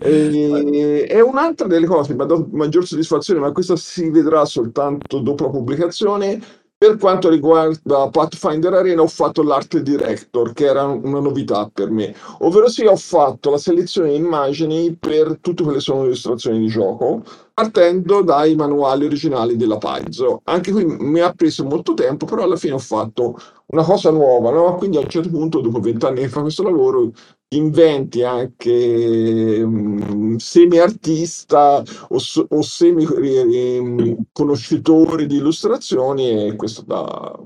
E, 0.00 1.06
e 1.08 1.20
un'altra 1.20 1.68
delle 1.68 1.86
cose 1.86 2.08
che 2.08 2.14
mi 2.16 2.22
ha 2.22 2.26
dato 2.26 2.48
maggior 2.50 2.84
soddisfazione, 2.84 3.38
ma 3.38 3.52
questo 3.52 3.76
si 3.76 4.10
vedrà 4.10 4.44
soltanto 4.46 5.20
dopo 5.20 5.44
la 5.44 5.50
pubblicazione, 5.50 6.40
per 6.82 6.96
quanto 6.96 7.28
riguarda 7.28 8.08
Pathfinder 8.08 8.74
Arena 8.74 9.02
ho 9.02 9.06
fatto 9.06 9.44
l'art 9.44 9.78
director, 9.78 10.52
che 10.52 10.64
era 10.64 10.82
una 10.82 11.20
novità 11.20 11.70
per 11.72 11.92
me, 11.92 12.12
ovvero 12.40 12.68
sì, 12.68 12.84
ho 12.84 12.96
fatto 12.96 13.50
la 13.50 13.56
selezione 13.56 14.08
di 14.10 14.16
immagini 14.16 14.96
per 14.98 15.38
tutte 15.40 15.62
quelle 15.62 15.78
sono 15.78 16.00
le 16.00 16.06
illustrazioni 16.06 16.58
di 16.58 16.66
gioco, 16.66 17.22
partendo 17.54 18.22
dai 18.22 18.56
manuali 18.56 19.04
originali 19.04 19.54
della 19.54 19.78
Paizo. 19.78 20.40
Anche 20.42 20.72
qui 20.72 20.84
mi 20.84 21.20
ha 21.20 21.32
preso 21.32 21.64
molto 21.64 21.94
tempo, 21.94 22.26
però 22.26 22.42
alla 22.42 22.56
fine 22.56 22.72
ho 22.72 22.80
fatto 22.80 23.38
una 23.66 23.84
cosa 23.84 24.10
nuova, 24.10 24.50
no? 24.50 24.74
Quindi 24.74 24.96
a 24.96 25.00
un 25.02 25.08
certo 25.08 25.30
punto, 25.30 25.60
dopo 25.60 25.78
vent'anni 25.78 26.22
che 26.22 26.28
fa 26.28 26.40
questo 26.40 26.64
lavoro, 26.64 27.12
inventi 27.56 28.22
anche 28.22 29.64
mm, 29.64 30.36
semi-artista 30.36 31.82
o, 32.08 32.18
s- 32.18 32.44
o 32.48 32.62
semi-conoscitore 32.62 35.26
di 35.26 35.36
illustrazioni 35.36 36.48
e 36.48 36.56
questo 36.56 36.82
da... 36.82 37.38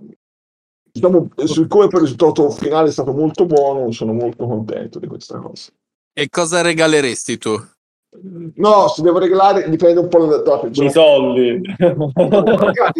Diciamo, 0.97 1.29
siccome 1.45 1.85
il 1.85 1.91
risultato 1.91 2.51
finale 2.51 2.89
è 2.89 2.93
stato 2.93 3.13
molto 3.13 3.45
buono, 3.45 3.91
sono 3.91 4.15
molto 4.15 4.47
contento 4.47 4.99
di 4.99 5.07
questa 5.07 5.39
cosa. 5.39 5.71
E 6.15 6.31
cosa 6.31 6.63
regaleresti 6.63 7.37
tu? 7.37 7.55
No, 8.55 8.89
se 8.89 9.03
devo 9.03 9.19
regalare 9.19 9.69
dipende 9.69 10.01
un 10.01 10.09
po' 10.09 10.25
da... 10.27 10.39
da 10.39 10.61
I 10.73 10.91
soldi. 10.91 11.61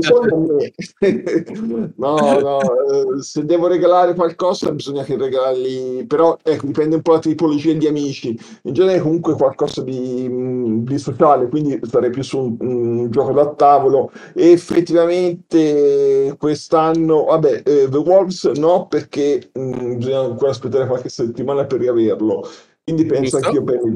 Soldi. 0.01 0.75
No, 1.97 2.17
no, 2.17 2.61
eh, 2.61 3.23
se 3.23 3.45
devo 3.45 3.67
regalare 3.67 4.15
qualcosa 4.15 4.71
bisogna 4.73 5.03
che 5.03 5.17
regali, 5.17 6.05
però 6.07 6.37
ecco, 6.43 6.67
dipende 6.67 6.97
un 6.97 7.03
po' 7.03 7.15
da 7.15 7.19
tipologia 7.21 7.73
di 7.73 7.87
amici. 7.87 8.39
In 8.63 8.73
genere 8.73 9.01
comunque 9.01 9.35
qualcosa 9.35 9.83
di, 9.83 10.29
mh, 10.29 10.85
di 10.85 10.99
sociale, 10.99 11.49
quindi 11.49 11.79
sarei 11.85 12.11
più 12.11 12.23
su 12.23 12.39
un, 12.39 12.57
un 12.61 13.11
gioco 13.11 13.33
da 13.33 13.47
tavolo. 13.55 14.11
E 14.35 14.51
effettivamente 14.51 16.35
quest'anno, 16.39 17.25
vabbè, 17.25 17.63
eh, 17.65 17.89
The 17.89 17.99
Wolves 17.99 18.45
no, 18.57 18.87
perché 18.89 19.51
mh, 19.53 19.97
bisogna 19.97 20.21
ancora 20.21 20.51
aspettare 20.51 20.87
qualche 20.87 21.09
settimana 21.09 21.65
per 21.65 21.81
riaverlo. 21.81 22.47
Quindi 22.85 23.05
penso 23.07 23.39
anch'io 23.39 23.65
Penny, 23.65 23.95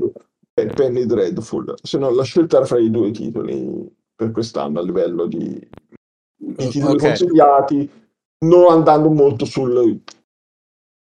eh, 0.62 0.75
Penny 0.75 1.07
Dreadful. 1.07 1.75
Se 1.83 1.99
no, 1.99 2.11
la 2.11 2.23
scelta 2.25 2.57
era 2.57 2.66
fra 2.66 2.79
i 2.79 2.90
due 2.90 3.11
titoli 3.11 3.88
per 4.14 4.31
quest'anno 4.33 4.81
a 4.81 4.83
livello 4.83 5.27
di, 5.27 5.59
di 6.37 6.68
titoli 6.68 6.92
Ok. 6.94 6.99
consigliati, 6.99 7.90
non 8.44 8.70
andando 8.73 9.11
molto 9.11 9.44
sul... 9.44 10.01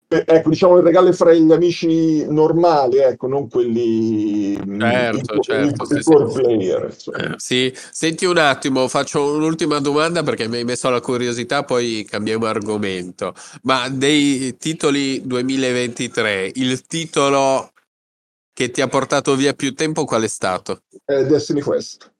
eh, 0.08 0.24
Ecco, 0.26 0.48
diciamo 0.50 0.76
il 0.78 0.84
regalo 0.84 1.12
fra 1.12 1.32
gli 1.32 1.50
amici 1.52 2.24
normali, 2.26 2.98
ecco, 2.98 3.26
non 3.26 3.48
quelli... 3.48 4.56
mm, 4.64 4.80
Certo, 4.80 5.34
i- 5.34 5.40
certo, 5.40 5.84
i- 5.84 5.86
sì, 5.86 5.94
i 5.96 6.02
sì. 6.02 6.32
player. 6.32 6.94
Eh, 7.16 7.34
Sì, 7.36 7.72
senti 7.90 8.24
un 8.24 8.38
attimo, 8.38 8.88
faccio 8.88 9.34
un'ultima 9.34 9.78
domanda 9.80 10.22
perché 10.22 10.48
mi 10.48 10.56
hai 10.58 10.64
messo 10.64 10.88
la 10.90 11.00
curiosità, 11.00 11.62
poi 11.64 12.04
cambiamo 12.08 12.46
argomento. 12.46 13.34
Ma 13.62 13.88
dei 13.88 14.56
titoli 14.56 15.20
2023, 15.26 16.50
il 16.54 16.82
titolo 16.86 17.70
che 18.54 18.70
ti 18.70 18.80
ha 18.80 18.86
portato 18.86 19.34
via 19.34 19.52
più 19.52 19.74
tempo 19.74 20.04
qual 20.04 20.22
è 20.22 20.28
stato? 20.28 20.80
Eh, 21.04 21.24
Destiny 21.26 21.60
Quest. 21.60 22.10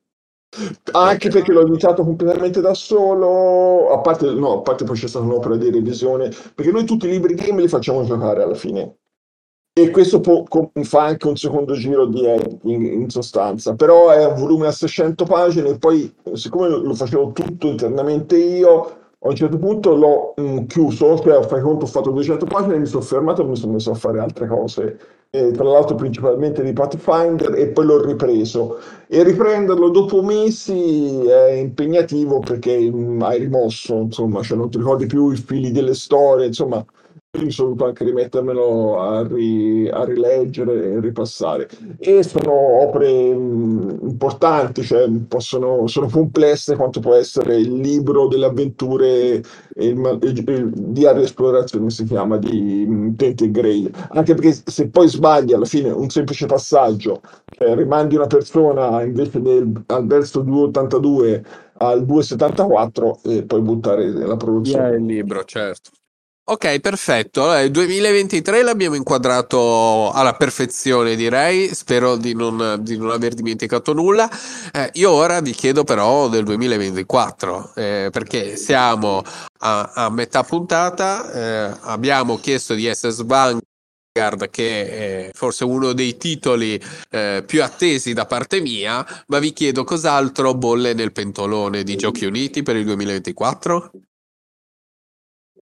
Anche 0.92 1.30
perché 1.30 1.52
l'ho 1.52 1.66
iniziato 1.66 2.04
completamente 2.04 2.60
da 2.60 2.74
solo, 2.74 3.90
a 3.90 3.98
parte, 4.00 4.30
no, 4.32 4.58
a 4.58 4.60
parte 4.60 4.84
poi 4.84 4.96
c'è 4.96 5.08
stata 5.08 5.24
un'opera 5.24 5.56
di 5.56 5.70
revisione, 5.70 6.30
perché 6.54 6.70
noi 6.70 6.84
tutti 6.84 7.06
i 7.06 7.10
libri 7.10 7.34
game 7.34 7.62
li 7.62 7.68
facciamo 7.68 8.04
giocare 8.04 8.42
alla 8.42 8.54
fine. 8.54 8.98
E 9.76 9.90
questo 9.90 10.20
può- 10.20 10.44
fa 10.82 11.02
anche 11.02 11.26
un 11.26 11.36
secondo 11.36 11.74
giro 11.74 12.06
di 12.06 12.24
editing 12.24 12.92
in 12.92 13.10
sostanza, 13.10 13.74
però 13.74 14.10
è 14.10 14.24
un 14.24 14.36
volume 14.36 14.68
a 14.68 14.72
600 14.72 15.24
pagine 15.24 15.70
e 15.70 15.78
poi 15.78 16.12
siccome 16.34 16.68
lo 16.68 16.94
facevo 16.94 17.32
tutto 17.32 17.66
internamente 17.66 18.36
io, 18.36 18.82
a 19.18 19.28
un 19.28 19.34
certo 19.34 19.58
punto 19.58 19.96
l'ho 19.96 20.34
mm, 20.40 20.66
chiuso, 20.66 21.18
cioè 21.18 21.38
ho 21.38 21.86
fatto 21.86 22.10
200 22.10 22.44
pagine, 22.46 22.78
mi 22.78 22.86
sono 22.86 23.02
fermato 23.02 23.42
e 23.42 23.46
mi 23.46 23.56
sono 23.56 23.72
messo 23.72 23.90
a 23.90 23.94
fare 23.94 24.20
altre 24.20 24.46
cose, 24.46 24.98
eh, 25.34 25.50
tra 25.50 25.64
l'altro 25.64 25.96
principalmente 25.96 26.62
di 26.62 26.72
Pathfinder 26.72 27.54
e 27.56 27.66
poi 27.66 27.84
l'ho 27.86 28.04
ripreso. 28.04 28.78
E 29.08 29.24
riprenderlo 29.24 29.88
dopo 29.90 30.22
mesi 30.22 31.26
è 31.26 31.50
impegnativo 31.50 32.38
perché 32.38 32.78
mm, 32.78 33.20
hai 33.22 33.40
rimosso, 33.40 33.96
insomma, 33.96 34.42
cioè 34.42 34.56
non 34.56 34.70
ti 34.70 34.78
ricordi 34.78 35.06
più 35.06 35.30
i 35.32 35.36
fili 35.36 35.72
delle 35.72 35.94
storie, 35.94 36.46
insomma, 36.46 36.84
dovuto 37.38 37.86
anche 37.86 38.04
rimettermelo 38.04 39.00
a, 39.00 39.26
ri- 39.26 39.88
a 39.88 40.04
rileggere 40.04 40.92
e 40.92 41.00
ripassare. 41.00 41.68
E 41.98 42.22
sono 42.22 42.52
opere 42.82 43.34
mh, 43.34 43.98
importanti, 44.02 44.82
cioè 44.82 45.08
possono, 45.26 45.86
sono 45.86 46.08
complesse 46.08 46.76
quanto 46.76 47.00
può 47.00 47.14
essere 47.14 47.56
il 47.56 47.72
libro 47.74 48.28
delle 48.28 48.46
avventure, 48.46 49.42
il, 49.76 50.18
il- 50.22 50.44
il 50.48 50.70
diario 50.74 51.20
di 51.20 51.26
esplorazione 51.26 51.90
si 51.90 52.04
chiama 52.04 52.36
di 52.38 52.86
mh, 52.86 53.16
Tainted 53.16 53.50
Grail. 53.50 53.90
Anche 54.10 54.34
perché 54.34 54.56
se 54.64 54.88
poi 54.88 55.08
sbagli 55.08 55.52
alla 55.52 55.64
fine 55.64 55.90
un 55.90 56.08
semplice 56.10 56.46
passaggio, 56.46 57.20
cioè 57.46 57.74
rimandi 57.74 58.16
una 58.16 58.26
persona 58.26 59.02
invece 59.02 59.40
del, 59.40 59.72
al 59.86 60.06
verso 60.06 60.40
282 60.40 61.44
al 61.78 62.04
274 62.04 63.20
e 63.24 63.44
puoi 63.44 63.60
buttare 63.60 64.08
la 64.12 64.36
Via 64.36 64.36
produzione. 64.36 64.96
il 64.96 65.04
libro, 65.04 65.44
certo. 65.44 65.90
Ok, 66.46 66.78
perfetto. 66.80 67.42
Allora, 67.44 67.62
il 67.62 67.70
2023 67.70 68.62
l'abbiamo 68.62 68.96
inquadrato 68.96 70.10
alla 70.12 70.34
perfezione, 70.34 71.16
direi. 71.16 71.74
Spero 71.74 72.16
di 72.16 72.34
non, 72.34 72.76
di 72.80 72.98
non 72.98 73.10
aver 73.12 73.32
dimenticato 73.32 73.94
nulla. 73.94 74.28
Eh, 74.70 74.90
io 74.94 75.10
ora 75.10 75.40
vi 75.40 75.52
chiedo 75.52 75.84
però 75.84 76.28
del 76.28 76.44
2024, 76.44 77.72
eh, 77.74 78.08
perché 78.12 78.56
siamo 78.56 79.22
a, 79.60 79.90
a 79.94 80.10
metà 80.10 80.42
puntata. 80.42 81.32
eh, 81.72 81.78
abbiamo 81.84 82.36
chiesto 82.38 82.74
di 82.74 82.90
SS 82.92 83.24
Vanguard, 83.24 84.50
che 84.50 85.28
è 85.28 85.30
forse 85.32 85.64
uno 85.64 85.94
dei 85.94 86.18
titoli 86.18 86.78
eh, 87.10 87.42
più 87.46 87.62
attesi 87.62 88.12
da 88.12 88.26
parte 88.26 88.60
mia, 88.60 89.04
ma 89.28 89.38
vi 89.38 89.54
chiedo 89.54 89.82
cos'altro 89.84 90.54
bolle 90.54 90.92
nel 90.92 91.12
pentolone 91.12 91.82
di 91.82 91.96
Giochi 91.96 92.26
Uniti 92.26 92.62
per 92.62 92.76
il 92.76 92.84
2024? 92.84 93.90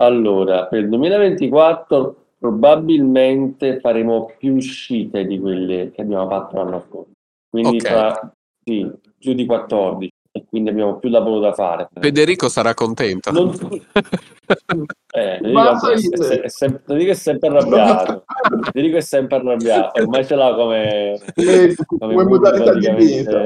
Allora, 0.03 0.67
per 0.67 0.81
il 0.81 0.89
2024 0.89 2.17
probabilmente 2.39 3.79
faremo 3.79 4.33
più 4.37 4.55
uscite 4.57 5.25
di 5.27 5.39
quelle 5.39 5.93
che 5.93 6.03
abbiamo 6.03 6.29
fatto 6.29 6.57
l'anno 6.57 6.81
scorso. 6.89 7.11
Quindi 7.49 7.77
Ok. 7.77 7.87
fra, 7.87 8.33
sì, 8.65 8.91
più 9.19 9.33
di 9.35 9.47
14 9.47 10.11
e 10.35 10.45
quindi 10.49 10.71
abbiamo 10.71 10.97
più 10.99 11.09
lavoro 11.11 11.39
da 11.41 11.53
fare. 11.53 11.89
Federico 12.01 12.49
sarà 12.49 12.75
contento. 12.75 13.31
Non- 13.31 13.53
Eh, 15.15 15.39
Federico 15.41 15.89
è, 15.91 15.95
ridere. 15.95 16.35
è- 16.35 16.41
è 16.43 16.49
sem- 16.49 16.81
Federico 16.85 17.11
è 17.11 17.15
sempre 17.15 17.49
arrabbiato. 17.49 18.25
Federico 18.73 18.97
è 18.97 19.01
sempre 19.01 19.37
arrabbiato, 19.37 20.01
ormai 20.01 20.25
ce 20.27 20.35
l'ha 20.35 20.55
come, 20.55 21.19
Come, 21.35 21.75
come 21.99 22.25
modalità 22.25 22.75
di 22.75 22.91
vita. 22.97 23.41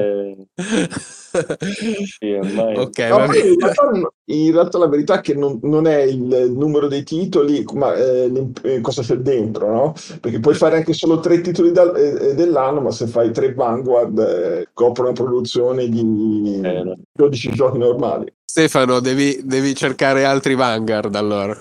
Sì, 2.05 2.31
ormai. 2.33 2.77
ok, 2.77 2.97
No, 2.99 3.23
in, 3.25 3.59
realtà, 3.59 3.89
in 4.25 4.51
realtà 4.51 4.77
la 4.77 4.87
verità 4.87 5.17
è 5.19 5.21
che 5.21 5.33
non, 5.33 5.59
non 5.63 5.87
è 5.87 6.01
il 6.01 6.53
numero 6.55 6.87
dei 6.87 7.03
titoli, 7.03 7.65
ma 7.73 7.93
eh, 7.95 8.49
eh, 8.63 8.81
cosa 8.81 9.01
c'è 9.01 9.15
dentro, 9.15 9.71
no? 9.71 9.93
Perché 10.19 10.39
puoi 10.39 10.55
fare 10.55 10.77
anche 10.77 10.93
solo 10.93 11.19
tre 11.19 11.41
titoli 11.41 11.71
dal- 11.71 11.95
eh, 11.95 12.33
dell'anno, 12.35 12.81
ma 12.81 12.91
se 12.91 13.07
fai 13.07 13.31
tre 13.31 13.53
Vanguard 13.53 14.17
eh, 14.19 14.69
copre 14.73 15.03
una 15.03 15.13
produzione 15.13 15.87
di 15.87 16.59
Vero. 16.61 16.95
12 17.11 17.51
giochi 17.53 17.77
normali. 17.77 18.31
Stefano, 18.43 18.99
devi, 18.99 19.41
devi 19.43 19.75
cercare 19.75 20.23
altri 20.23 20.55
Vanguard 20.55 21.13
allora. 21.15 21.55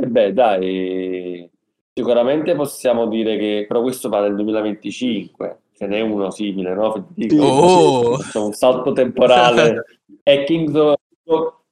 Eh 0.00 0.06
beh, 0.06 0.32
dai, 0.32 1.48
sicuramente 1.92 2.54
possiamo 2.54 3.06
dire 3.06 3.38
che 3.38 3.64
però 3.68 3.80
questo 3.80 4.08
va 4.08 4.20
nel 4.20 4.34
2025, 4.34 5.58
ce 5.76 5.86
n'è 5.86 6.00
uno 6.00 6.30
simile, 6.30 6.74
no? 6.74 7.08
Sì, 7.16 7.28
Oh! 7.40 8.16
Un 8.34 8.52
salto 8.52 8.92
temporale. 8.92 9.84
È 10.22 10.44
Kings 10.44 10.74
of- 10.74 10.98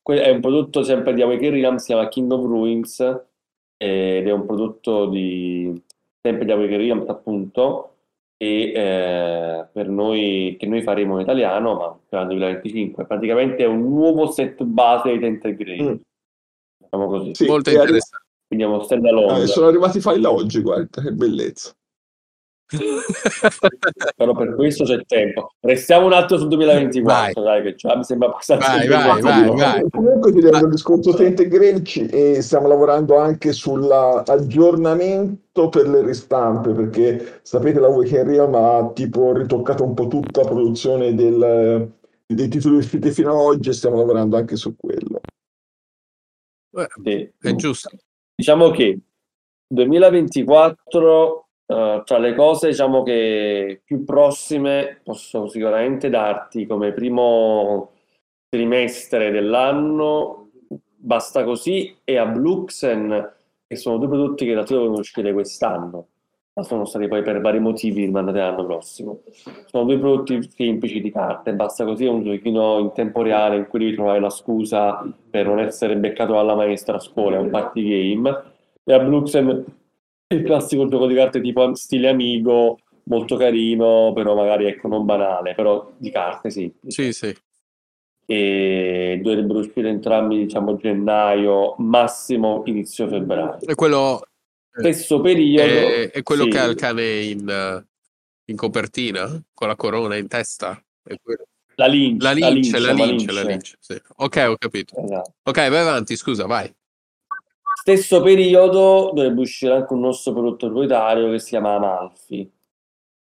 è 0.05 0.31
un 0.31 0.41
prodotto 0.41 0.83
sempre 0.83 1.15
di 1.15 1.23
Awaken 1.23 1.51
Realms, 1.53 1.81
si 1.83 1.87
chiama 1.93 2.09
King 2.09 2.31
of 2.33 2.45
Ruins 2.45 3.01
ed 3.77 4.27
è 4.27 4.31
un 4.33 4.45
prodotto 4.47 5.07
di 5.07 5.81
sempre 6.21 6.45
di 6.45 6.51
Awaken 6.53 6.77
Realms 6.79 7.09
appunto 7.09 7.88
e 8.37 8.73
eh, 8.75 9.67
per 9.73 9.88
noi 9.88 10.57
che 10.59 10.67
noi 10.67 10.83
faremo 10.83 11.15
in 11.17 11.21
italiano 11.23 11.75
ma 11.77 11.99
per 12.09 12.21
il 12.23 12.27
2025 12.27 13.05
praticamente 13.07 13.62
è 13.62 13.67
un 13.67 13.83
nuovo 13.83 14.27
set 14.33 14.62
base 14.65 15.12
di 15.12 15.21
Tented 15.21 15.57
Grey 15.57 15.83
Mm. 15.83 15.95
diciamo 16.79 17.07
così 17.07 17.35
Sì, 17.35 17.47
Molto 17.47 17.71
interessante. 17.71 18.27
quindi 18.49 18.65
è 18.65 18.69
uno 18.69 18.83
stand 18.83 19.07
alone 19.07 19.43
eh, 19.43 19.47
sono 19.47 19.69
arrivati 19.69 19.99
i 19.99 20.01
file 20.01 20.27
oggi, 20.27 20.61
guarda, 20.61 21.01
che 21.01 21.12
bellezza. 21.12 21.73
però 24.16 24.32
per 24.35 24.54
questo 24.54 24.85
c'è 24.85 25.00
tempo 25.06 25.52
restiamo 25.61 26.06
un 26.06 26.12
attimo 26.12 26.38
sul 26.40 26.48
2024 26.48 27.42
dai 27.42 27.62
che 27.62 27.74
già 27.74 27.96
mi 27.96 28.04
sembra 28.04 28.28
abbastanza 28.28 28.68
Vai, 28.68 28.87
vai, 28.88 29.20
vai, 29.20 29.48
vai. 29.56 29.85
Comunque 29.90 30.32
ti 30.32 30.40
devo 30.40 30.58
il 30.58 30.68
discorso 30.70 31.12
Tente 31.14 31.48
Greci 31.48 32.06
e 32.06 32.40
stiamo 32.42 32.68
lavorando 32.68 33.18
anche 33.18 33.52
sull'aggiornamento 33.52 35.68
per 35.68 35.88
le 35.88 36.02
ristampe 36.02 36.72
perché 36.72 37.40
sapete 37.42 37.80
la 37.80 37.88
Weekend 37.88 38.28
Realm 38.28 38.54
ha 38.54 38.90
tipo 38.94 39.32
ritoccato 39.32 39.85
un 39.85 39.94
po' 39.94 40.06
tutta 40.08 40.42
la 40.42 40.48
produzione 40.48 41.14
del- 41.14 41.90
dei 42.26 42.48
titoli 42.48 42.76
usciti 42.76 43.11
fino 43.11 43.30
ad 43.32 43.37
oggi 43.38 43.68
e 43.68 43.72
stiamo 43.74 43.96
lavorando 43.96 44.37
anche 44.38 44.56
su 44.56 44.74
quello. 44.76 45.20
Eh, 46.74 46.87
Sì. 47.04 47.30
È 47.38 47.54
giusto. 47.54 47.90
Diciamo 48.35 48.70
che 48.70 48.98
2024, 49.66 51.48
eh, 51.72 52.02
tra 52.04 52.18
le 52.18 52.35
cose 52.35 52.68
diciamo 52.68 53.02
che 53.02 53.80
più 53.85 54.04
prossime, 54.04 55.00
posso 55.02 55.48
sicuramente 55.48 56.08
darti 56.11 56.66
come 56.66 56.92
primo 56.92 57.92
trimestre 58.48 59.30
dell'anno, 59.30 60.50
basta 60.94 61.42
così, 61.44 61.96
e 62.04 62.16
a 62.16 62.26
Bluxen, 62.26 63.32
che 63.66 63.76
sono 63.76 63.96
due 63.96 64.08
prodotti 64.08 64.44
che 64.44 64.50
in 64.50 64.56
realtà 64.56 64.74
dovevano 64.74 64.98
uscire 64.98 65.32
quest'anno, 65.32 66.06
ma 66.54 66.62
sono 66.62 66.85
stati 66.85 67.08
poi 67.08 67.22
per 67.22 67.40
vari 67.40 67.61
motivi 67.61 68.04
rimandati 68.04 68.38
l'anno 68.38 68.66
prossimo. 68.66 69.22
Sono 69.66 69.85
due 69.85 69.98
prodotti 69.98 70.40
semplici 70.50 71.00
di 71.00 71.11
carte, 71.11 71.54
basta 71.54 71.85
così, 71.85 72.04
è 72.04 72.11
un 72.11 72.22
giochino 72.22 72.78
in 72.78 72.92
tempo 72.92 73.22
reale 73.22 73.56
in 73.56 73.66
cui 73.68 73.78
devi 73.78 73.94
trovare 73.94 74.20
la 74.20 74.30
scusa 74.30 75.02
per 75.30 75.46
non 75.46 75.58
essere 75.58 75.96
beccato 75.96 76.35
dalla 76.35 76.54
maestra 76.54 76.96
a 76.96 77.00
scuola, 77.00 77.37
è 77.37 77.40
un 77.40 77.50
party 77.50 77.82
game. 78.12 78.42
E 78.85 78.92
a 78.92 78.98
Bluxem 78.98 79.64
il 80.35 80.42
classico 80.42 80.88
gioco 80.88 81.07
di 81.07 81.14
carte 81.14 81.40
tipo 81.40 81.75
stile 81.75 82.09
Amigo, 82.09 82.79
molto 83.05 83.37
carino, 83.37 84.12
però 84.14 84.35
magari 84.35 84.66
ecco 84.66 84.88
non 84.88 85.05
banale, 85.05 85.55
però 85.55 85.90
di 85.97 86.11
carte 86.11 86.51
sì. 86.51 86.73
Sì, 86.87 87.12
sì. 87.12 87.35
E 88.25 89.21
dovrebbero 89.23 89.59
uscire 89.59 89.88
entrambi, 89.88 90.38
diciamo, 90.38 90.77
gennaio, 90.77 91.75
massimo 91.79 92.62
inizio 92.66 93.09
febbraio. 93.09 93.61
E 93.61 93.75
quello 93.75 94.23
Stesso 94.75 95.21
periodo. 95.21 95.68
è, 95.68 96.11
è 96.11 96.23
quello 96.23 96.45
sì. 96.45 96.49
che 96.51 96.59
ha 96.59 96.64
il 96.64 96.77
cane 96.77 97.21
in, 97.21 97.49
eh, 97.49 97.87
in 98.47 98.57
copertina, 98.57 99.42
con 99.53 99.68
la 99.68 99.77
corona 99.77 100.16
in 100.16 100.29
testa. 100.29 100.83
È 101.03 101.14
quello. 101.23 101.45
La 101.75 101.87
lince, 101.87 102.25
La 102.25 102.33
lince, 102.33 102.79
la 102.79 102.92
lince, 102.92 103.33
la 103.33 103.42
lince. 103.42 103.77
sì. 103.81 104.01
Ok, 104.16 104.45
ho 104.49 104.57
capito. 104.57 104.97
Esatto. 105.03 105.35
Ok, 105.42 105.57
vai 105.68 105.79
avanti, 105.79 106.16
scusa, 106.16 106.47
vai. 106.47 106.73
Stesso 107.85 108.23
periodo 108.23 109.11
dovrebbe 109.12 109.40
uscire 109.40 109.75
anche 109.75 109.92
un 109.92 109.99
nostro 109.99 110.33
prodotto 110.33 110.68
proprietario 110.68 111.33
che 111.33 111.40
si 111.40 111.49
chiama 111.49 111.75
Amalfi. 111.75 112.49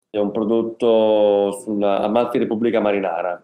È 0.07 0.19
un 0.19 0.29
prodotto 0.29 1.51
sulla 1.63 2.01
Amalfi 2.01 2.37
Repubblica 2.37 2.79
Marinara. 2.79 3.43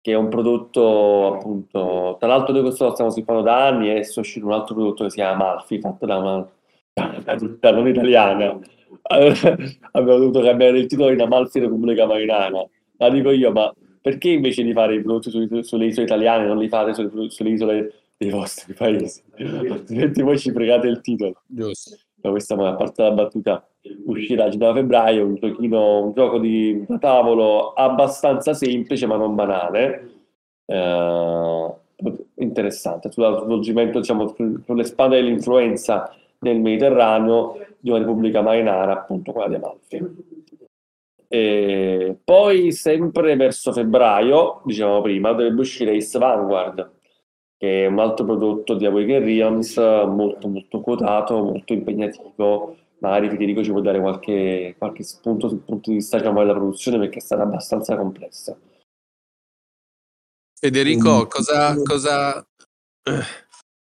Che 0.00 0.10
è 0.10 0.14
un 0.16 0.28
prodotto 0.28 1.34
appunto, 1.34 2.16
tra 2.18 2.26
l'altro 2.26 2.52
noi 2.52 2.62
questo 2.62 2.86
lo 2.86 2.90
stiamo 2.94 3.10
sviluppando 3.10 3.42
da 3.42 3.64
anni 3.68 3.86
e 3.86 3.90
adesso 3.92 4.18
è 4.18 4.22
uscito 4.22 4.44
un 4.44 4.52
altro 4.54 4.74
prodotto 4.74 5.04
che 5.04 5.10
si 5.10 5.16
chiama 5.18 5.50
Amalfi, 5.50 5.78
fatto 5.78 6.04
da 6.04 6.16
una 6.16 6.50
da 7.60 7.70
non 7.70 7.86
italiana. 7.86 8.58
Abbiamo 9.92 10.18
dovuto 10.18 10.40
cambiare 10.40 10.80
il 10.80 10.86
titolo 10.88 11.12
in 11.12 11.20
Amalfi 11.20 11.60
Repubblica 11.60 12.06
Marinara. 12.06 12.68
La 12.96 13.08
dico 13.08 13.30
io, 13.30 13.52
ma 13.52 13.72
perché 14.00 14.30
invece 14.30 14.64
di 14.64 14.72
fare 14.72 14.96
i 14.96 15.00
prodotti 15.00 15.30
su- 15.30 15.60
sulle 15.60 15.86
isole 15.86 16.06
italiane 16.06 16.44
non 16.44 16.58
li 16.58 16.68
fate 16.68 16.92
sulle, 16.92 17.30
sulle 17.30 17.50
isole 17.50 17.92
dei 18.18 18.30
vostri 18.30 18.74
paesi? 18.74 19.22
Altrimenti 19.70 20.22
voi 20.22 20.38
ci 20.38 20.50
fregate 20.50 20.88
il 20.88 21.00
titolo. 21.00 21.42
Giusto. 21.46 21.96
Ma 22.20 22.30
questa 22.30 22.54
a 22.54 22.74
parte 22.74 23.02
la 23.02 23.12
battuta 23.12 23.66
uscirà 24.06 24.44
a 24.44 24.56
da 24.56 24.74
febbraio 24.74 25.24
un 25.24 25.34
giochino, 25.36 26.02
un 26.02 26.12
gioco 26.12 26.38
di 26.38 26.84
da 26.86 26.98
tavolo 26.98 27.72
abbastanza 27.74 28.54
semplice 28.54 29.06
ma 29.06 29.16
non 29.16 29.36
banale 29.36 30.10
eh, 30.66 31.74
interessante 32.34 33.10
sullo 33.10 33.42
svolgimento 33.44 34.00
diciamo 34.00 34.34
su- 34.34 34.60
sulle 34.64 34.84
spalle 34.84 35.16
dell'influenza 35.16 36.12
nel 36.40 36.60
Mediterraneo 36.60 37.56
di 37.78 37.90
una 37.90 38.00
repubblica 38.00 38.42
marinara 38.42 38.92
appunto 38.92 39.32
quella 39.32 39.48
di 39.48 39.54
Amalfi 39.54 40.26
e 41.28 42.16
poi 42.24 42.72
sempre 42.72 43.36
verso 43.36 43.72
febbraio 43.72 44.60
dicevamo 44.64 45.00
prima 45.02 45.30
dovrebbe 45.30 45.60
uscire 45.60 45.96
Ace 45.96 46.18
Vanguard 46.18 46.96
che 47.58 47.84
è 47.84 47.86
un 47.86 47.98
altro 47.98 48.24
prodotto 48.24 48.74
di 48.74 48.86
Awaken 48.86 49.24
Realms 49.24 49.76
molto 49.76 50.46
molto 50.46 50.80
quotato, 50.80 51.42
molto 51.42 51.72
impegnativo. 51.72 52.76
Magari 53.00 53.28
Federico 53.28 53.62
ci 53.62 53.70
può 53.70 53.80
dare 53.80 54.00
qualche, 54.00 54.74
qualche 54.78 55.02
spunto 55.02 55.48
sul 55.48 55.58
punto 55.58 55.90
di 55.90 55.96
vista 55.96 56.18
diciamo, 56.18 56.40
della 56.40 56.54
produzione 56.54 56.98
perché 56.98 57.18
è 57.18 57.20
stata 57.20 57.42
abbastanza 57.42 57.96
complessa. 57.96 58.56
Federico, 60.60 61.22
Mm. 61.22 61.28
cosa, 61.28 61.82
cosa, 61.82 62.46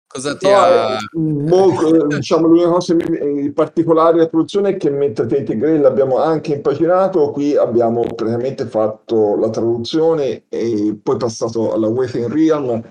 cosa 0.07 0.37
ti 0.37 0.47
No, 0.47 0.55
ha... 0.55 0.93
eh, 0.93 0.97
mo- 1.17 1.81
eh, 1.81 2.15
diciamo, 2.15 2.47
l'unica 2.47 2.69
cosa 2.69 2.93
in 2.93 3.51
particolare 3.53 4.13
della 4.13 4.29
produzione 4.29 4.69
è 4.69 4.77
che 4.77 4.89
mentre 4.89 5.27
Tate 5.27 5.57
Grail 5.57 5.81
l'abbiamo 5.81 6.17
anche 6.19 6.53
impaginato, 6.53 7.31
qui 7.31 7.57
abbiamo 7.57 8.01
praticamente 8.01 8.65
fatto 8.65 9.35
la 9.35 9.49
traduzione 9.49 10.43
e 10.47 10.97
poi 11.01 11.17
passato 11.17 11.73
alla 11.73 11.87
Waking 11.87 12.31
Realm. 12.31 12.81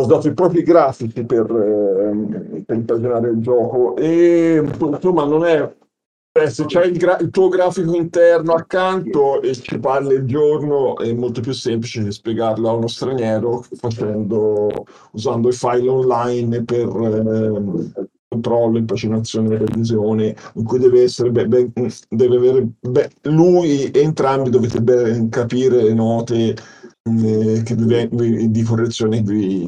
Ho 0.00 0.04
usato 0.04 0.28
i 0.28 0.34
propri 0.34 0.62
grafici 0.62 1.24
per, 1.24 1.50
ehm, 1.50 2.62
per 2.64 2.76
impaginare 2.76 3.28
il 3.30 3.40
gioco 3.40 3.96
e 3.96 4.62
insomma 4.64 5.24
non 5.24 5.44
è 5.44 5.76
eh, 6.32 6.48
se 6.48 6.64
c'è 6.64 6.84
il, 6.84 6.96
gra- 6.96 7.18
il 7.18 7.28
tuo 7.30 7.48
grafico 7.48 7.94
interno 7.94 8.54
accanto 8.54 9.42
e 9.42 9.52
ci 9.54 9.78
parli 9.78 10.14
il 10.14 10.24
giorno 10.24 10.96
è 10.96 11.12
molto 11.12 11.40
più 11.40 11.52
semplice 11.52 12.04
che 12.04 12.12
spiegarlo 12.12 12.68
a 12.68 12.72
uno 12.72 12.86
straniero 12.86 13.62
facendo 13.74 14.86
usando 15.12 15.48
i 15.48 15.52
file 15.52 15.88
online 15.88 16.64
per 16.64 16.86
ehm, 16.86 17.92
controllo, 18.30 18.78
impaginazione 18.78 19.58
revisione, 19.58 20.36
in 20.54 20.64
cui 20.64 20.78
deve 20.78 21.02
essere 21.02 21.30
ben- 21.30 21.48
ben- 21.48 21.72
deve 22.08 22.36
avere 22.36 22.68
be- 22.80 23.10
lui 23.22 23.90
e 23.90 24.00
entrambi 24.00 24.50
dovete 24.50 24.80
ben 24.80 25.28
capire 25.28 25.82
le 25.82 25.94
note 25.94 26.54
eh, 27.02 27.62
che 27.64 27.74
vi- 27.76 28.50
di 28.50 28.62
correzione 28.62 29.22
che, 29.22 29.66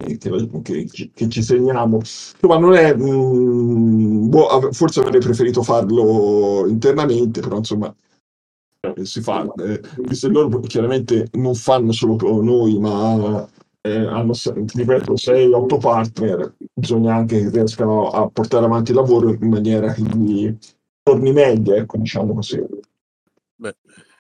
che- 0.63 1.11
che- 1.15 1.29
ci 1.29 1.43
segniamo. 1.43 1.97
Insomma, 1.99 2.59
non 2.59 2.75
è 2.75 2.95
mm, 2.95 4.29
boh, 4.29 4.71
forse 4.73 5.01
avrei 5.01 5.21
preferito 5.21 5.63
farlo 5.63 6.67
internamente, 6.69 7.41
però 7.41 7.57
insomma 7.59 7.95
eh, 8.81 9.05
si 9.05 9.21
fa. 9.21 9.45
eh, 9.57 9.81
visto 10.07 10.27
che 10.29 10.33
loro 10.33 10.61
chiaramente 10.61 11.29
non 11.33 11.55
fanno 11.55 11.93
solo 11.93 12.17
noi, 12.43 12.79
ma 12.79 13.49
eh, 13.81 13.97
hanno, 14.07 14.33
ripeto, 14.75 15.17
6-8 15.17 15.79
partner, 15.79 16.55
bisogna 16.75 17.15
anche 17.15 17.41
che 17.43 17.51
riescano 17.51 18.09
a 18.11 18.29
portare 18.29 18.65
avanti 18.67 18.91
il 18.91 18.97
lavoro 18.97 19.33
in 19.33 19.49
maniera 19.49 19.93
che 19.93 20.03
gli 20.03 20.55
torni 21.03 21.33
meglio, 21.33 21.75
ecco, 21.75 21.97
diciamo 21.99 22.35
così. 22.35 22.61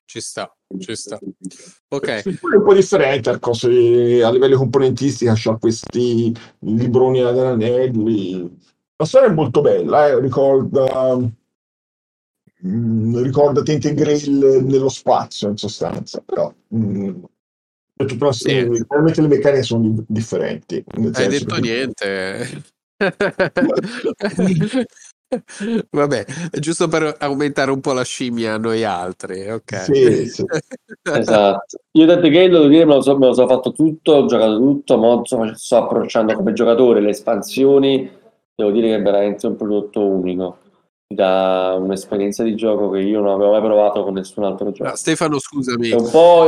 Ci 0.04 0.20
sta, 0.20 0.54
ci 0.78 0.94
sta. 0.94 1.18
Ok, 1.88 2.06
è 2.06 2.22
un 2.56 2.62
po' 2.64 2.74
differente, 2.74 3.30
ecco, 3.30 3.52
se 3.54 4.22
a 4.22 4.30
livello 4.30 4.56
componentistica 4.58 5.32
c'ha 5.34 5.56
questi 5.56 6.34
libroni 6.60 7.20
ad 7.22 7.38
anelli. 7.38 8.58
La 8.96 9.04
storia 9.06 9.28
è 9.28 9.32
molto 9.32 9.60
bella, 9.62 10.08
eh, 10.08 10.20
ricorda, 10.20 11.16
mm, 12.66 13.22
ricorda 13.22 13.62
Tente 13.62 13.94
Grill 13.94 14.64
nello 14.64 14.88
spazio, 14.88 15.48
in 15.48 15.56
sostanza, 15.56 16.20
però 16.24 16.52
mm, 16.74 17.22
per 17.94 18.06
tutto 18.06 18.32
Sì. 18.32 18.52
resto, 18.64 18.84
chiaramente 18.84 19.20
le 19.22 19.28
meccaniche 19.28 19.62
sono 19.62 19.88
di- 19.88 20.04
differenti. 20.08 20.84
hai 20.94 21.28
detto 21.28 21.54
che- 21.54 21.60
niente. 21.60 22.62
Vabbè, 25.90 26.24
è 26.50 26.58
giusto 26.58 26.88
per 26.88 27.16
aumentare 27.18 27.70
un 27.70 27.80
po' 27.80 27.92
la 27.92 28.04
scimmia 28.04 28.54
a 28.54 28.58
noi 28.58 28.84
altri, 28.84 29.48
ok. 29.50 29.82
Sì, 29.82 30.26
sì. 30.26 30.44
Esatto. 31.14 31.78
Io 31.92 32.06
da 32.06 32.18
The 32.18 32.30
Game 32.30 32.48
devo 32.48 32.66
dire 32.66 32.84
me 32.84 32.94
lo, 32.94 33.00
so, 33.02 33.18
me 33.18 33.26
lo 33.26 33.32
so 33.34 33.46
fatto 33.46 33.72
tutto, 33.72 34.12
ho 34.12 34.26
giocato 34.26 34.56
tutto, 34.56 34.98
ma 34.98 35.12
insomma 35.14 35.54
sto 35.54 35.76
approcciando 35.76 36.34
come 36.34 36.52
giocatore 36.52 37.00
le 37.00 37.10
espansioni, 37.10 38.10
devo 38.54 38.70
dire 38.70 38.88
che 38.88 38.94
è 38.96 39.02
veramente 39.02 39.46
un 39.46 39.56
prodotto 39.56 40.04
unico, 40.06 40.58
da 41.06 41.76
un'esperienza 41.78 42.42
di 42.42 42.54
gioco 42.54 42.90
che 42.90 43.00
io 43.00 43.20
non 43.20 43.32
avevo 43.32 43.50
mai 43.50 43.60
provato 43.60 44.04
con 44.04 44.14
nessun 44.14 44.44
altro 44.44 44.70
gioco. 44.70 44.90
Ah, 44.90 44.96
Stefano, 44.96 45.38
scusami, 45.38 45.90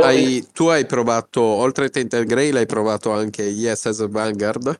hai- 0.01 0.47
tu 0.53 0.67
hai 0.67 0.85
provato, 0.85 1.41
oltre 1.41 1.85
a 1.85 1.89
Tainted 1.89 2.25
Grail, 2.25 2.55
hai 2.55 2.65
provato 2.65 3.11
anche 3.11 3.43
Yes 3.43 3.85
as 3.85 3.99
a 3.99 4.07
Vanguard? 4.07 4.79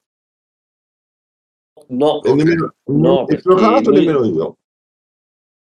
No, 1.87 2.21
E 2.23 2.33
nemmeno, 2.33 2.73
No, 2.85 3.25
perché 3.25 3.41
giocato 3.43 3.89
noi- 3.91 3.99
nemmeno 4.05 4.25
io. 4.25 4.57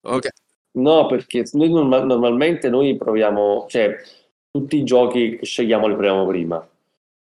Ok, 0.05 0.29
No, 0.75 1.07
perché 1.07 1.45
noi 1.53 1.71
norma- 1.71 2.03
normalmente 2.03 2.69
noi 2.71 2.97
proviamo, 2.97 3.67
cioè 3.69 3.95
tutti 4.51 4.77
i 4.79 4.85
giochi 4.85 5.37
che 5.39 5.45
scegliamo 5.47 5.87
li 5.87 5.93
proviamo 5.95 6.27
prima. 6.27 6.67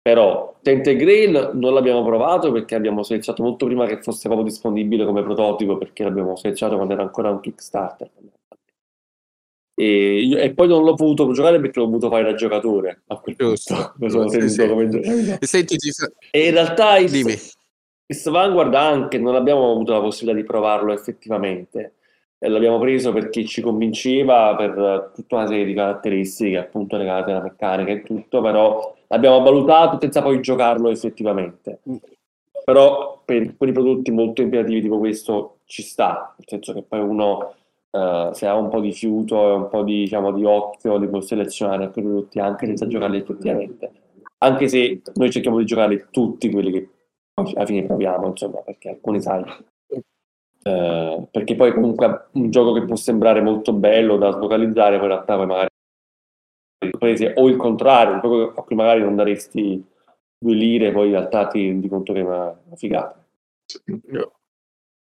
Però 0.02 0.56
Tente 0.62 0.96
Grail 0.96 1.52
non 1.54 1.74
l'abbiamo 1.74 2.04
provato 2.04 2.52
perché 2.52 2.76
abbiamo 2.76 3.04
selezionato 3.04 3.44
molto 3.44 3.66
prima 3.66 3.86
che 3.86 4.02
fosse 4.02 4.28
proprio 4.28 4.48
disponibile 4.48 5.06
come 5.06 5.24
prototipo, 5.24 5.78
perché 5.78 6.04
l'abbiamo 6.04 6.36
selezionato 6.36 6.78
quando 6.78 6.94
era 6.96 7.04
ancora 7.04 7.30
un 7.32 7.40
Kickstarter. 7.40 8.10
E, 9.76 10.20
io- 10.22 10.38
e 10.38 10.54
poi 10.54 10.68
non 10.68 10.84
l'ho 10.84 10.96
potuto 10.96 11.32
giocare 11.32 11.60
perché 11.62 11.80
l'ho 11.80 11.86
voluto 11.86 12.10
fare 12.10 12.24
da 12.24 12.34
giocatore 12.34 13.04
a 13.08 13.18
quel 13.20 13.36
Giusto. 13.38 13.74
punto. 13.74 13.94
Mi 14.00 14.10
sono 14.10 14.28
Sì, 14.30 14.38
tenuto 14.38 14.54
sì. 14.54 14.68
come 14.68 14.90
giocatore. 14.90 15.38
E 15.40 15.46
senti, 15.46 15.78
ti 15.78 15.92
fa- 15.92 16.12
E 16.32 16.46
in 16.48 16.52
realtà 16.52 16.98
il, 16.98 17.10
dimmi. 17.10 17.36
Il 18.12 18.32
Vanguard 18.32 18.74
anche 18.74 19.20
non 19.20 19.36
abbiamo 19.36 19.72
avuto 19.72 19.94
la 19.94 20.02
possibilità 20.02 20.42
di 20.42 20.46
provarlo 20.46 20.92
effettivamente. 20.94 21.94
E 22.40 22.48
l'abbiamo 22.48 22.80
preso 22.80 23.12
perché 23.12 23.46
ci 23.46 23.62
convinceva 23.62 24.56
per 24.56 24.78
eh, 24.78 25.12
tutta 25.14 25.36
una 25.36 25.48
serie 25.48 25.66
di 25.66 25.74
caratteristiche, 25.74 26.58
appunto 26.58 26.96
legate 26.96 27.32
alla 27.32 27.42
meccanica 27.42 27.92
e 27.92 28.02
tutto, 28.02 28.42
però 28.42 28.96
l'abbiamo 29.08 29.42
valutato 29.42 29.98
senza 30.00 30.22
poi 30.22 30.40
giocarlo 30.42 30.90
effettivamente. 30.90 31.82
Però 32.64 33.22
per 33.26 33.58
quei 33.58 33.72
prodotti 33.74 34.12
molto 34.12 34.42
impegnativi 34.42 34.82
tipo 34.82 34.98
questo 35.00 35.58
ci 35.66 35.82
sta, 35.82 36.34
nel 36.38 36.48
senso 36.48 36.74
che 36.74 36.82
poi 36.82 37.02
uno 37.02 37.54
eh, 37.92 38.30
se 38.34 38.48
ha 38.48 38.56
un 38.56 38.70
po' 38.70 38.80
di 38.80 38.94
fiuto 38.94 39.50
e 39.50 39.54
un 39.54 39.68
po' 39.70 39.84
di, 39.84 40.00
diciamo, 40.02 40.32
di 40.32 40.46
occhio 40.46 40.98
li 40.98 41.08
può 41.08 41.20
selezionare 41.20 41.84
alcuni 41.84 42.06
prodotti 42.06 42.40
anche 42.40 42.66
senza 42.66 42.88
giocarli 42.88 43.18
effettivamente. 43.18 43.92
Anche 44.40 44.68
se 44.68 45.02
noi 45.16 45.30
cerchiamo 45.30 45.58
di 45.58 45.66
giocare 45.66 46.08
tutti 46.10 46.50
quelli 46.50 46.72
che 46.72 46.90
alla 47.40 47.66
fine 47.66 47.86
proviamo, 47.86 48.28
insomma, 48.28 48.60
perché 48.62 48.90
alcuni 48.90 49.22
sai. 49.22 49.44
eh, 50.64 51.28
perché 51.32 51.56
poi 51.56 51.74
comunque 51.74 52.28
un 52.34 52.50
gioco 52.50 52.74
che 52.74 52.86
può 52.86 52.96
sembrare 52.96 53.42
molto 53.42 53.74
bello 53.74 54.18
da 54.18 54.32
slocalizzare, 54.32 54.98
poi 54.98 55.08
in 55.08 55.12
realtà 55.12 55.36
poi 55.36 55.46
magari 55.46 55.70
prese, 56.98 57.34
o 57.36 57.48
il 57.50 57.58
contrario, 57.58 58.14
un 58.14 58.20
gioco 58.22 58.60
a 58.60 58.64
cui 58.64 58.76
magari 58.76 59.02
non 59.02 59.16
daresti 59.16 59.84
due 60.38 60.54
lire, 60.54 60.92
poi 60.92 61.08
in 61.08 61.14
realtà 61.14 61.48
ti 61.48 61.68
rendi 61.68 61.90
conto 61.90 62.14
che 62.14 62.20
è 62.20 62.24
una, 62.24 62.58
figata. 62.76 63.24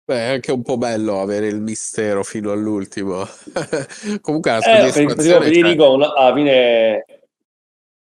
Beh, 0.09 0.15
è 0.15 0.31
anche 0.35 0.53
un 0.53 0.63
po' 0.63 0.79
bello 0.79 1.21
avere 1.21 1.49
il 1.49 1.61
mistero 1.61 2.23
fino 2.23 2.53
all'ultimo. 2.53 3.25
Comunque 4.23 4.51
la 4.53 4.59
Eh, 4.59 4.93
per, 4.93 5.07
per, 5.07 5.17
c'è. 5.17 5.41
Federico 5.41 5.95
alla 5.95 6.15
alla 6.15 6.33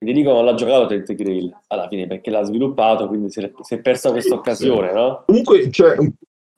fine 0.04 0.14
Federico 0.14 0.32
non 0.34 0.46
l'ha 0.46 0.54
giocato 0.54 0.86
Tent 0.88 1.14
Grill 1.16 1.56
alla 1.68 1.88
fine 1.88 2.08
perché 2.08 2.30
l'ha 2.30 2.44
sviluppato, 2.44 3.08
quindi 3.08 3.32
si 3.32 3.40
è, 3.40 3.52
si 3.62 3.76
è 3.76 3.82
persa 3.82 4.12
questa 4.12 4.36
occasione, 4.36 4.94
no? 4.94 5.24
Comunque 5.26 5.70
un- 5.98 6.12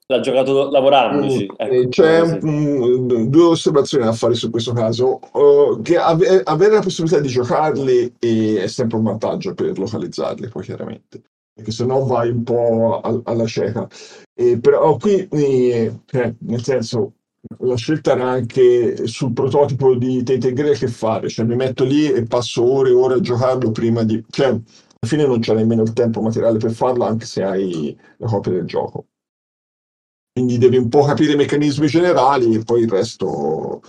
L'ha 0.08 0.20
giocato 0.20 0.70
lavorandoci. 0.70 1.46
eh, 1.58 1.80
ecco, 1.80 1.89
c'è 1.89 2.22
un- 2.22 3.28
due 3.30 3.43
osservazioni 3.43 4.04
da 4.04 4.14
fare 4.14 4.36
su 4.36 4.52
questo 4.52 4.72
caso. 4.72 5.20
Uh, 5.34 5.82
che 5.82 5.98
ave- 5.98 6.41
avere 6.43 6.76
la 6.76 6.82
possibilità 6.82 7.20
di 7.20 7.28
giocarli 7.28 8.14
è, 8.20 8.68
sempre 8.68 8.98
un 8.98 9.04
vantaggio 9.04 9.56
per 9.56 9.78
localizzarli, 9.80 10.48
poi 10.50 10.62
chiaramente, 10.64 11.24
perché 11.52 11.72
se 11.72 11.86
no 11.86 12.06
vai 12.06 12.30
un 12.30 12.43
po' 12.43 13.00
al- 13.02 13.22
alla 13.24 13.46
cieca. 13.48 13.88
E 14.39 14.60
però 14.60 14.96
qui, 14.98 15.28
eh, 15.28 15.91
eh, 16.12 16.36
nel 16.41 16.62
senso, 16.62 17.14
la 17.60 17.76
scelta 17.76 18.12
era 18.12 18.30
anche 18.30 19.08
sul 19.08 19.34
prototipo 19.34 19.96
di 19.96 20.24
Tate 20.24 20.54
Grill 20.54 20.76
che 20.76 20.88
fare, 20.88 21.30
cioè 21.30 21.46
mi 21.46 21.56
metto 21.56 21.84
lì 21.84 22.12
e 22.12 22.24
passo 22.24 22.64
ore 22.64 22.89
e 22.89 22.93
ore 22.93 23.16
a 23.16 23.20
giocarlo 23.20 23.72
prima 23.72 24.04
di... 24.04 24.24
Cioè, 24.30 24.48
alla 24.48 24.62
fine 25.06 25.26
non 25.26 25.39
c'è 25.39 25.54
nemmeno 25.54 25.84
il 25.84 25.93
tempo 25.93 26.22
materiale 26.22 26.58
per 26.58 26.72
farlo, 26.72 27.06
anche 27.06 27.26
se 27.26 27.43
hai 27.43 27.98
la 28.18 28.28
copia 28.28 28.52
del 28.52 28.66
gioco. 28.66 29.08
Quindi 30.32 30.58
devi 30.58 30.78
un 30.78 30.89
po' 30.89 31.04
capire 31.04 31.34
i 31.34 31.38
meccanismi 31.38 31.88
generali 31.88 32.56
e 32.56 32.64
poi 32.64 32.82
il 32.82 32.89
resto... 32.89 33.82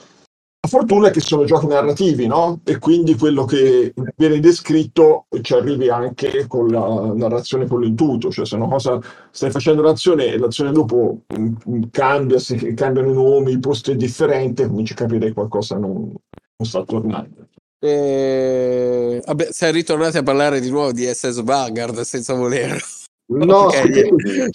La 0.67 0.79
fortuna 0.79 1.09
è 1.09 1.11
che 1.13 1.21
sono 1.21 1.45
giochi 1.45 1.69
narrativi, 1.69 2.27
no? 2.27 2.61
E 2.65 2.79
quindi 2.79 3.15
quello 3.15 3.45
che 3.45 3.95
viene 4.17 4.41
descritto 4.41 5.27
ci 5.41 5.55
arrivi 5.55 5.89
anche 5.89 6.49
con 6.49 6.67
la 6.67 7.13
narrazione 7.15 7.69
con 7.69 7.83
l'intuito, 7.83 8.33
cioè 8.33 8.45
se 8.45 8.57
una 8.57 8.67
cosa 8.67 8.99
stai 9.31 9.53
facendo 9.53 9.83
un'azione 9.83 10.27
e 10.27 10.39
l'azione 10.39 10.73
dopo 10.73 11.21
mm, 11.39 11.55
mm, 11.71 11.83
cambia, 11.93 12.41
se 12.41 12.75
cambiano 12.75 13.11
i 13.11 13.15
nomi, 13.15 13.53
il 13.53 13.61
posto 13.61 13.93
è 13.93 13.95
differente, 13.95 14.67
cominci 14.67 14.95
a 14.95 14.97
capire 14.97 15.27
che 15.29 15.35
qualcosa 15.35 15.79
non, 15.79 16.13
non 16.57 16.69
sta 16.69 16.83
tornando. 16.83 17.47
E... 17.79 19.23
Vabbè, 19.25 19.53
siamo 19.53 19.73
ritornati 19.73 20.17
a 20.17 20.25
parlare 20.25 20.59
di 20.59 20.71
nuovo 20.71 20.91
di 20.91 21.05
SS 21.05 21.45
Vanguard 21.45 22.01
senza 22.01 22.35
volerlo. 22.35 22.83
No, 23.27 23.69
Ok. 23.71 24.49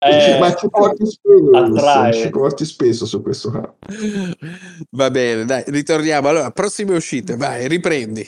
Eh, 0.00 0.36
ma 0.38 0.54
ci 0.54 0.68
porti 0.70 1.06
spesso, 1.06 1.56
attrae. 1.56 2.12
ci 2.12 2.30
porti 2.30 2.64
spesso 2.64 3.06
su 3.06 3.20
questo 3.22 3.50
campo. 3.50 3.76
Va 4.90 5.10
bene, 5.10 5.44
dai, 5.44 5.64
ritorniamo. 5.66 6.28
Allora, 6.28 6.50
prossime 6.50 6.94
uscite, 6.94 7.36
vai, 7.36 7.66
riprendi. 7.68 8.26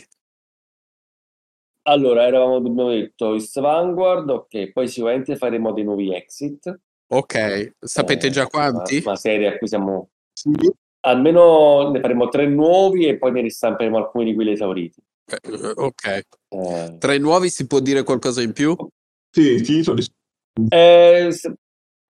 Allora, 1.82 2.26
eravamo, 2.26 2.56
abbiamo 2.56 2.90
detto 2.90 3.32
East 3.34 3.58
Vanguard, 3.60 4.28
ok, 4.28 4.72
poi 4.72 4.86
sicuramente 4.88 5.36
faremo 5.36 5.72
dei 5.72 5.84
nuovi 5.84 6.14
exit. 6.14 6.78
Ok, 7.12 7.72
sapete 7.80 8.28
Eh, 8.28 8.30
già 8.30 8.46
quanti? 8.46 8.96
Una, 8.96 9.06
una 9.10 9.16
serie 9.16 9.48
a 9.48 9.58
cui 9.58 9.66
siamo... 9.66 10.10
Sì, 10.32 10.50
Almeno 11.02 11.90
ne 11.90 12.00
faremo 12.00 12.28
tre 12.28 12.46
nuovi 12.46 13.06
e 13.06 13.16
poi 13.16 13.32
ne 13.32 13.40
ristamperemo 13.40 13.96
alcuni 13.96 14.26
di 14.26 14.34
quelli 14.34 14.52
esauriti. 14.52 15.00
Eh, 15.24 15.72
Ok, 15.76 16.20
Eh, 16.50 16.96
tra 16.98 17.14
i 17.14 17.18
nuovi 17.18 17.48
si 17.48 17.66
può 17.66 17.80
dire 17.80 18.02
qualcosa 18.02 18.42
in 18.42 18.52
più? 18.52 18.76
sì, 19.30 19.62
titoli. 19.62 20.04
eh, 20.68 21.30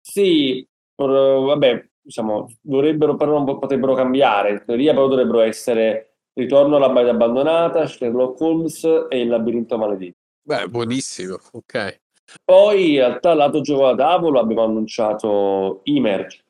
sì, 0.09 0.67
però, 0.95 1.41
vabbè, 1.41 1.87
diciamo, 2.01 2.47
dovrebbero, 2.61 3.15
però 3.15 3.33
non 3.33 3.59
potrebbero 3.59 3.93
cambiare. 3.93 4.51
In 4.51 4.63
teoria 4.65 4.93
però 4.93 5.07
dovrebbero 5.07 5.41
essere 5.41 6.05
Ritorno 6.33 6.77
alla 6.77 6.89
baita 6.89 7.11
abbandonata, 7.11 7.85
Sherlock 7.85 8.39
Holmes 8.39 9.07
e 9.09 9.19
il 9.19 9.27
labirinto 9.27 9.77
maledetto. 9.77 10.17
Beh, 10.41 10.67
buonissimo, 10.67 11.37
ok. 11.51 11.99
Poi 12.45 12.91
in 12.91 12.97
realtà 12.97 13.33
lato 13.33 13.59
gioco 13.59 13.87
da 13.87 13.95
tavolo 13.95 14.39
abbiamo 14.39 14.63
annunciato 14.63 15.81
Emerge, 15.83 16.43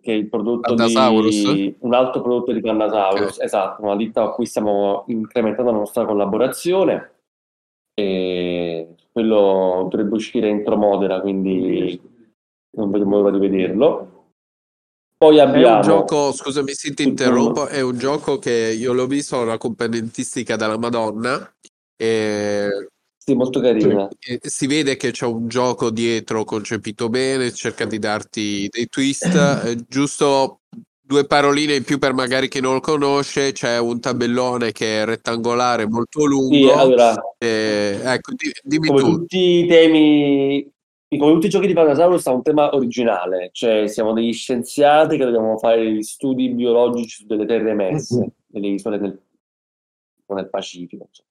che 0.00 0.12
è 0.12 0.14
il 0.14 0.28
prodotto 0.28 0.74
di 0.74 1.74
un 1.80 1.94
altro 1.94 2.20
prodotto 2.20 2.52
di 2.52 2.60
Pandasaurus, 2.60 3.40
esatto, 3.40 3.82
una 3.82 3.96
ditta 3.96 4.24
con 4.24 4.34
cui 4.34 4.46
stiamo 4.46 5.04
incrementando 5.08 5.72
la 5.72 5.78
nostra 5.78 6.04
collaborazione 6.04 7.12
e 7.94 8.94
quello 9.10 9.88
dovrebbe 9.90 10.14
uscire 10.14 10.48
entro 10.48 10.76
Modena, 10.76 11.20
quindi 11.20 12.00
non 12.78 12.90
vedo 12.90 13.04
l'ora 13.04 13.30
di 13.30 13.38
vederlo. 13.38 14.12
Poi 15.18 15.38
È 15.38 15.40
abbiamo 15.40 15.76
un 15.76 15.82
gioco, 15.82 16.32
scusami 16.32 16.72
se 16.72 16.94
ti 16.94 17.02
interrompo, 17.02 17.66
è 17.66 17.80
un 17.80 17.98
gioco 17.98 18.38
che 18.38 18.74
io 18.78 18.92
l'ho 18.92 19.06
visto, 19.06 19.36
ha 19.36 19.42
una 19.42 19.58
componentistica 19.58 20.54
della 20.54 20.78
Madonna 20.78 21.52
e, 21.96 22.68
sì, 23.16 23.34
molto 23.34 23.58
carina. 23.58 24.08
si 24.40 24.66
vede 24.68 24.96
che 24.96 25.10
c'è 25.10 25.26
un 25.26 25.48
gioco 25.48 25.90
dietro 25.90 26.44
concepito 26.44 27.08
bene, 27.08 27.52
cerca 27.52 27.84
di 27.84 27.98
darti 27.98 28.68
dei 28.70 28.86
twist, 28.86 29.24
eh, 29.66 29.76
giusto 29.88 30.60
due 31.00 31.24
paroline 31.26 31.74
in 31.74 31.84
più 31.84 31.98
per 31.98 32.12
magari 32.12 32.48
chi 32.48 32.60
non 32.60 32.74
lo 32.74 32.80
conosce, 32.80 33.50
c'è 33.52 33.78
un 33.78 33.98
tabellone 33.98 34.70
che 34.70 35.00
è 35.02 35.04
rettangolare 35.04 35.88
molto 35.88 36.20
Sì, 36.20 36.26
lungo, 36.26 36.76
allora, 36.76 37.14
e, 37.38 37.98
ecco, 38.04 38.32
di- 38.36 38.52
dimmi 38.62 38.88
come 38.88 39.00
tu. 39.00 39.18
tutti 39.18 39.38
i 39.38 39.66
temi, 39.66 40.70
come 41.16 41.32
tutti 41.32 41.46
i 41.46 41.50
giochi 41.50 41.66
di 41.66 41.72
Pandasaurus 41.72 42.26
ha 42.26 42.32
un 42.32 42.42
tema 42.42 42.74
originale, 42.74 43.48
cioè 43.52 43.86
siamo 43.86 44.12
degli 44.12 44.32
scienziati 44.32 45.16
che 45.16 45.24
dobbiamo 45.24 45.56
fare 45.56 45.78
degli 45.82 46.02
studi 46.02 46.50
biologici 46.50 47.20
su 47.22 47.26
delle 47.26 47.46
terre 47.46 47.70
emerse, 47.70 48.18
Mhm. 48.20 48.28
delle 48.46 48.66
isole 48.68 48.98
nel, 48.98 49.18
nel 50.26 50.50
Pacifico. 50.50 51.06
insomma. 51.08 51.28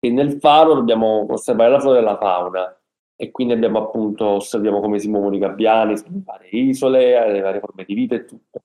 E 0.00 0.10
nel 0.10 0.32
faro 0.40 0.74
dobbiamo 0.74 1.26
osservare 1.30 1.70
la 1.70 1.78
flora 1.78 1.98
e 2.00 2.02
la 2.02 2.16
fauna 2.18 2.76
e 3.14 3.30
quindi 3.30 3.52
abbiamo 3.52 3.78
appunto, 3.78 4.26
osserviamo 4.26 4.80
come 4.80 4.98
si 4.98 5.08
muovono 5.08 5.36
i 5.36 5.38
gabbiani 5.38 5.96
sulle 5.96 6.22
varie 6.24 6.50
isole, 6.50 7.32
le 7.32 7.40
varie 7.40 7.60
forme 7.60 7.84
di 7.84 7.94
vita 7.94 8.16
e 8.16 8.24
tutto. 8.24 8.62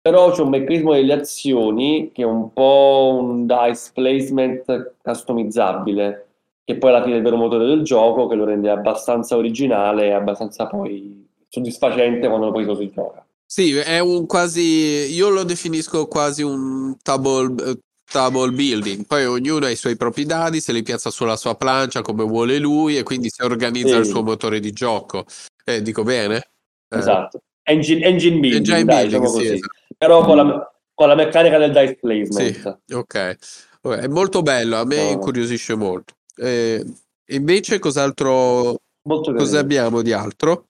Però 0.00 0.30
c'è 0.30 0.42
un 0.42 0.48
meccanismo 0.50 0.92
delle 0.92 1.12
azioni 1.12 2.10
che 2.12 2.22
è 2.22 2.24
un 2.24 2.52
po' 2.52 3.18
un 3.20 3.46
dice 3.46 3.90
placement 3.92 4.94
customizzabile, 5.02 6.28
che 6.72 6.78
poi 6.78 6.90
alla 6.90 7.02
fine 7.02 7.14
è 7.14 7.18
il 7.18 7.24
vero 7.24 7.36
motore 7.36 7.66
del 7.66 7.82
gioco, 7.82 8.26
che 8.28 8.36
lo 8.36 8.44
rende 8.44 8.70
abbastanza 8.70 9.36
originale 9.36 10.06
e 10.06 10.12
abbastanza 10.12 10.66
poi 10.66 11.26
soddisfacente 11.48 12.28
quando 12.28 12.52
poi 12.52 12.64
lo 12.64 12.76
si 12.76 12.90
gioca. 12.94 13.26
Sì, 13.44 13.74
è 13.76 13.98
un 13.98 14.26
quasi, 14.26 15.12
io 15.12 15.28
lo 15.28 15.42
definisco 15.42 16.06
quasi 16.06 16.42
un 16.42 16.96
table, 17.02 17.78
table 18.08 18.52
building, 18.52 19.06
poi 19.06 19.24
ognuno 19.24 19.66
ha 19.66 19.70
i 19.70 19.76
suoi 19.76 19.96
propri 19.96 20.24
dadi, 20.24 20.60
se 20.60 20.72
li 20.72 20.84
piazza 20.84 21.10
sulla 21.10 21.36
sua 21.36 21.56
plancia 21.56 22.02
come 22.02 22.22
vuole 22.22 22.58
lui 22.58 22.96
e 22.96 23.02
quindi 23.02 23.28
si 23.28 23.42
organizza 23.42 23.96
il 23.96 24.04
Sì. 24.04 24.10
suo 24.10 24.22
motore 24.22 24.60
di 24.60 24.70
gioco. 24.70 25.24
Eh, 25.64 25.82
dico 25.82 26.04
bene? 26.04 26.36
Eh, 26.88 26.98
Esatto. 26.98 27.40
Engine, 27.64 28.04
engine 28.04 28.38
building, 28.38 28.60
engine 28.60 28.84
dai, 28.84 28.84
building, 28.84 29.06
diciamo 29.06 29.26
sì, 29.26 29.32
così. 29.34 29.54
esatto. 29.54 29.74
Però 29.98 30.24
con 30.24 30.36
la, 30.36 30.72
con 30.94 31.08
la 31.08 31.14
meccanica 31.16 31.58
del 31.58 31.70
dice 31.72 31.96
placement. 32.00 32.80
Sì, 32.86 32.94
ok. 32.94 33.36
È 33.82 34.06
molto 34.08 34.42
bello, 34.42 34.76
a 34.76 34.84
me 34.84 34.96
No. 35.06 35.10
incuriosisce 35.12 35.74
molto. 35.74 36.14
Eh, 36.36 36.84
invece 37.28 37.78
cos'altro, 37.78 38.76
Molto 39.02 39.32
cosa 39.34 39.58
abbiamo 39.58 40.02
di 40.02 40.12
altro? 40.12 40.66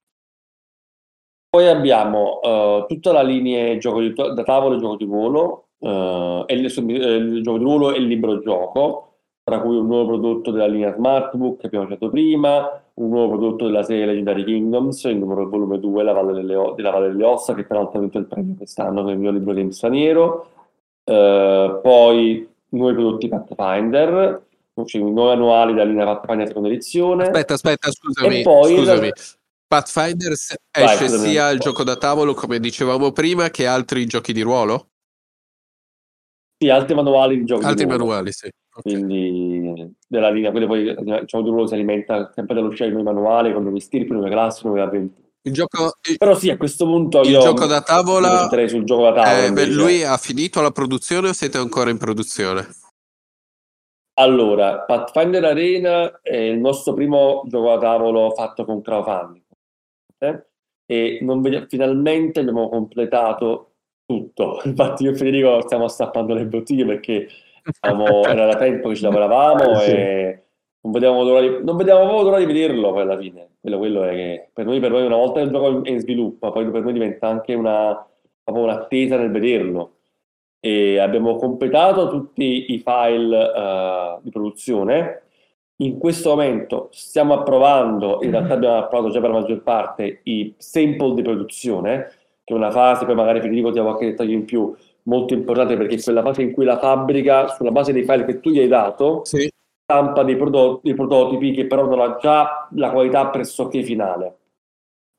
Poi 1.50 1.66
abbiamo 1.66 2.40
eh, 2.42 2.84
tutta 2.88 3.12
la 3.12 3.22
linea 3.22 3.76
gioco 3.78 4.00
di, 4.00 4.12
da 4.12 4.42
tavolo 4.44 4.76
e 4.76 4.78
gioco 4.78 4.96
di 4.96 5.04
ruolo, 5.04 5.64
eh, 5.80 6.44
e 6.46 6.54
il, 6.54 6.64
eh, 6.66 7.16
il 7.16 7.42
gioco 7.42 7.58
di 7.58 7.64
ruolo 7.64 7.92
e 7.92 7.98
il 7.98 8.06
libro 8.06 8.38
gioco, 8.38 9.14
tra 9.42 9.60
cui 9.60 9.76
un 9.76 9.86
nuovo 9.86 10.06
prodotto 10.06 10.52
della 10.52 10.68
linea 10.68 10.94
Smartbook 10.94 11.58
che 11.58 11.66
abbiamo 11.66 11.86
citato 11.86 12.08
prima, 12.08 12.82
un 12.94 13.08
nuovo 13.08 13.30
prodotto 13.30 13.66
della 13.66 13.82
serie 13.82 14.06
Legendary 14.06 14.44
Kingdoms, 14.44 15.02
il 15.04 15.16
numero 15.16 15.48
volume 15.48 15.80
2, 15.80 16.02
La 16.04 16.12
Valle 16.12 16.34
delle, 16.34 16.72
della 16.76 16.90
Valle 16.90 17.08
delle 17.08 17.24
Ossa, 17.24 17.54
che 17.54 17.64
peraltro 17.64 17.98
ha 17.98 18.00
vinto 18.00 18.18
il 18.18 18.26
premio 18.26 18.54
quest'anno 18.54 19.02
con 19.02 19.10
il 19.10 19.18
mio 19.18 19.32
libro 19.32 19.52
di 19.52 19.72
straniero. 19.72 20.46
Eh, 21.02 21.80
poi 21.82 22.48
nuovi 22.68 22.94
prodotti 22.94 23.28
Pathfinder, 23.28 24.42
cioè, 24.86 25.00
nuovi 25.02 25.32
annuali 25.32 25.72
della 25.72 25.84
linea 25.84 26.04
Pathfinder 26.06 26.46
seconda 26.48 26.68
edizione. 26.68 27.22
Aspetta, 27.24 27.54
aspetta, 27.54 27.90
scusami, 27.90 28.38
E 28.40 28.42
poi- 28.42 28.76
scusami. 28.76 29.10
Pathfinder 29.66 30.34
se- 30.36 30.56
Vai, 30.72 30.84
esce 30.84 31.08
scusami. 31.08 31.28
sia 31.28 31.50
il 31.50 31.60
gioco 31.60 31.84
da 31.84 31.96
tavolo, 31.96 32.34
come 32.34 32.58
dicevamo 32.58 33.12
prima, 33.12 33.50
che 33.50 33.66
altri 33.66 34.04
giochi 34.06 34.32
di 34.32 34.40
ruolo? 34.42 34.88
Sì, 36.58 36.68
altri 36.68 36.94
manuali 36.94 37.38
di 37.38 37.44
giochi 37.44 37.60
di 37.62 37.66
Altri 37.68 37.84
ruolo. 37.84 37.98
manuali, 37.98 38.32
sì. 38.32 38.48
Ok. 38.72 38.82
quindi 38.82 39.92
della 40.06 40.30
linea, 40.30 40.50
quindi 40.50 40.68
poi 40.68 40.94
diciamo 41.20 41.42
di 41.42 41.48
ruolo 41.50 41.66
si 41.66 41.74
alimenta 41.74 42.30
sempre 42.34 42.54
dall'uscita 42.54 42.84
di 42.86 42.92
nuovi 42.92 43.06
manuali, 43.06 43.52
con 43.52 43.62
nuovi 43.62 43.80
stirpi, 43.80 44.12
nuove 44.12 44.30
classi, 44.30 44.62
nuove 44.64 44.80
avventure. 44.80 45.28
Il 45.42 45.52
gioco, 45.52 45.94
il, 46.08 46.18
Però 46.18 46.34
sì, 46.36 46.50
a 46.50 46.56
questo 46.56 46.84
punto 46.84 47.20
il 47.22 47.30
io 47.30 47.40
gioco 47.40 47.66
da 47.66 47.80
tavola, 47.80 48.48
sul 48.68 48.84
gioco 48.84 49.04
da 49.04 49.12
tavola 49.14 49.44
eh, 49.46 49.52
beh, 49.52 49.66
lui 49.66 50.04
ha 50.04 50.16
finito 50.18 50.60
la 50.60 50.70
produzione 50.70 51.28
o 51.30 51.32
siete 51.32 51.58
ancora 51.58 51.90
in 51.90 51.98
produzione? 51.98 52.68
Allora, 54.14 54.80
Pathfinder 54.80 55.44
Arena 55.44 56.20
è 56.20 56.36
il 56.36 56.58
nostro 56.58 56.92
primo 56.94 57.42
gioco 57.46 57.68
da 57.70 57.78
tavolo 57.78 58.30
fatto 58.32 58.64
con 58.64 58.82
crowdfunding 58.82 59.42
eh? 60.18 60.44
e 60.86 61.18
vedi- 61.40 61.64
finalmente 61.68 62.40
abbiamo 62.40 62.68
completato 62.68 63.72
tutto. 64.04 64.60
Infatti 64.64 65.04
io 65.04 65.12
e 65.12 65.14
Federico 65.14 65.60
stiamo 65.62 65.88
stappando 65.88 66.34
le 66.34 66.46
bottiglie 66.46 66.84
perché 66.84 67.28
siamo- 67.80 68.24
era 68.24 68.46
da 68.46 68.56
tempo 68.56 68.88
che 68.88 68.96
ci 68.96 69.02
lavoravamo 69.02 69.74
Sì. 69.80 69.90
e 69.90 70.42
non 70.82 70.92
vedevamo 70.92 71.22
l'ora 71.22 71.40
di, 71.40 71.64
non 71.64 71.76
proprio 71.76 72.22
l'ora 72.22 72.38
di 72.38 72.46
vederlo 72.46 72.92
poi 72.92 73.02
alla 73.02 73.18
fine. 73.18 73.48
Quello, 73.60 73.78
quello 73.78 74.02
è 74.04 74.10
che 74.14 74.50
per 74.52 74.64
noi, 74.64 74.80
per 74.80 74.90
noi 74.90 75.04
una 75.04 75.16
volta 75.16 75.40
che 75.40 75.46
il 75.46 75.52
gioco 75.52 75.84
è 75.84 75.90
in 75.90 76.00
sviluppo, 76.00 76.50
poi 76.50 76.70
per 76.70 76.82
noi 76.82 76.92
diventa 76.94 77.28
anche 77.28 77.54
una, 77.54 78.06
proprio 78.42 78.64
un'attesa 78.64 79.16
nel 79.16 79.30
vederlo. 79.30 79.96
E 80.60 80.98
abbiamo 80.98 81.36
completato 81.36 82.08
tutti 82.08 82.72
i 82.72 82.78
file 82.84 83.36
uh, 83.36 84.20
di 84.22 84.30
produzione. 84.30 85.22
In 85.76 85.96
questo 85.96 86.30
momento 86.30 86.88
stiamo 86.92 87.32
approvando, 87.32 88.18
in 88.22 88.30
realtà 88.30 88.52
abbiamo 88.52 88.76
approvato 88.76 89.10
già 89.10 89.20
per 89.20 89.30
la 89.30 89.40
maggior 89.40 89.62
parte, 89.62 90.20
i 90.24 90.52
sample 90.58 91.14
di 91.14 91.22
produzione, 91.22 92.10
che 92.44 92.52
è 92.52 92.56
una 92.56 92.70
fase, 92.70 93.06
poi 93.06 93.14
magari 93.14 93.40
Federico 93.40 93.72
ti 93.72 93.78
ha 93.78 93.82
qualche 93.82 94.06
dettaglio 94.06 94.34
in 94.34 94.44
più, 94.44 94.74
molto 95.04 95.32
importante 95.32 95.78
perché 95.78 95.94
è 95.94 96.02
quella 96.02 96.22
fase 96.22 96.42
in 96.42 96.52
cui 96.52 96.66
la 96.66 96.78
fabbrica, 96.78 97.48
sulla 97.48 97.70
base 97.70 97.94
dei 97.94 98.02
file 98.04 98.26
che 98.26 98.40
tu 98.40 98.50
gli 98.50 98.58
hai 98.58 98.68
dato, 98.68 99.24
Sì. 99.24 99.50
stampa 99.82 100.22
dei, 100.22 100.36
prodotti, 100.36 100.80
dei 100.88 100.94
prototipi 100.94 101.52
che 101.52 101.66
però 101.66 101.86
non 101.86 102.00
ha 102.00 102.18
già 102.20 102.68
la 102.72 102.90
qualità 102.90 103.28
pressoché 103.28 103.82
finale. 103.82 104.39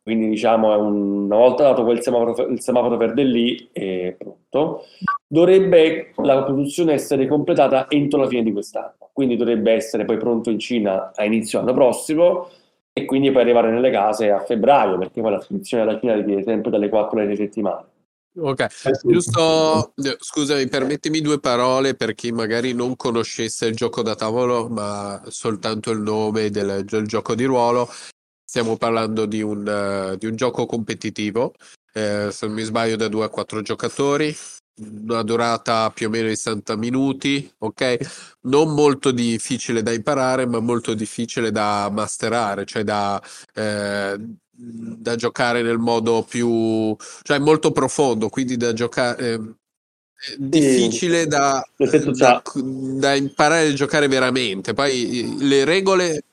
Quindi 0.03 0.29
diciamo, 0.29 0.73
è 0.73 0.77
un- 0.77 1.25
una 1.25 1.35
volta 1.35 1.63
dato 1.63 1.83
quel 1.83 2.01
semaforo, 2.01 2.47
il 2.47 2.59
semaforo 2.59 2.97
verde 2.97 3.23
lì, 3.23 3.69
è 3.71 4.15
pronto, 4.17 4.85
dovrebbe 5.27 6.11
la 6.17 6.43
produzione 6.43 6.93
essere 6.93 7.27
completata 7.27 7.87
entro 7.89 8.19
la 8.19 8.27
fine 8.27 8.43
di 8.43 8.51
quest'anno. 8.51 9.09
Quindi 9.13 9.35
dovrebbe 9.37 9.71
essere 9.73 10.05
poi 10.05 10.17
pronto 10.17 10.49
in 10.49 10.57
Cina 10.59 11.11
a 11.13 11.23
inizio 11.23 11.59
anno 11.59 11.73
prossimo 11.73 12.49
e 12.93 13.05
quindi 13.05 13.31
poi 13.31 13.43
arrivare 13.43 13.69
nelle 13.69 13.91
case 13.91 14.31
a 14.31 14.39
febbraio, 14.39 14.97
perché 14.97 15.21
poi 15.21 15.31
la 15.31 15.41
spedizione 15.41 15.83
alla 15.83 15.99
Cina 15.99 16.15
richiede 16.15 16.43
sempre 16.43 16.71
dalle 16.71 16.89
4 16.89 17.19
alle 17.19 17.27
6 17.35 17.45
settimane. 17.45 17.85
Ok, 18.39 18.59
Eh 18.61 18.91
giusto, 19.03 19.91
eh, 19.97 20.15
scusami, 20.17 20.65
permettimi 20.67 21.19
due 21.19 21.39
parole 21.39 21.95
per 21.95 22.15
chi 22.15 22.31
magari 22.31 22.73
non 22.73 22.95
conoscesse 22.95 23.65
il 23.67 23.75
gioco 23.75 24.01
da 24.01 24.15
tavolo, 24.15 24.69
ma 24.69 25.21
soltanto 25.27 25.91
il 25.91 25.99
nome 25.99 26.49
del, 26.49 26.85
del 26.85 27.05
gioco 27.05 27.35
di 27.35 27.43
ruolo. 27.43 27.89
Stiamo 28.51 28.75
parlando 28.75 29.25
di 29.25 29.41
un, 29.41 29.65
eh, 29.65 30.17
di 30.17 30.25
un 30.25 30.35
gioco 30.35 30.65
competitivo, 30.65 31.53
eh, 31.93 32.27
se 32.33 32.47
non 32.47 32.55
mi 32.55 32.63
sbaglio 32.63 32.97
da 32.97 33.07
2 33.07 33.23
a 33.23 33.29
4 33.29 33.61
giocatori, 33.61 34.35
una 34.99 35.23
durata 35.23 35.89
più 35.91 36.07
o 36.07 36.09
meno 36.09 36.27
di 36.27 36.35
60 36.35 36.75
minuti, 36.75 37.49
ok? 37.59 38.35
Non 38.41 38.73
molto 38.73 39.11
difficile 39.11 39.81
da 39.81 39.93
imparare, 39.93 40.45
ma 40.47 40.59
molto 40.59 40.93
difficile 40.93 41.49
da 41.49 41.89
masterare, 41.93 42.65
cioè 42.65 42.83
da, 42.83 43.21
eh, 43.53 44.17
da 44.51 45.15
giocare 45.15 45.61
nel 45.61 45.79
modo 45.79 46.21
più, 46.27 46.93
cioè 47.21 47.39
molto 47.39 47.71
profondo, 47.71 48.27
quindi 48.27 48.57
da 48.57 48.73
giocare... 48.73 49.15
è 49.15 49.39
difficile 50.37 51.25
da, 51.25 51.65
da, 52.17 52.41
da 52.53 53.15
imparare 53.15 53.67
a 53.69 53.73
giocare 53.73 54.09
veramente. 54.09 54.73
Poi 54.73 55.37
le 55.39 55.63
regole 55.63 56.25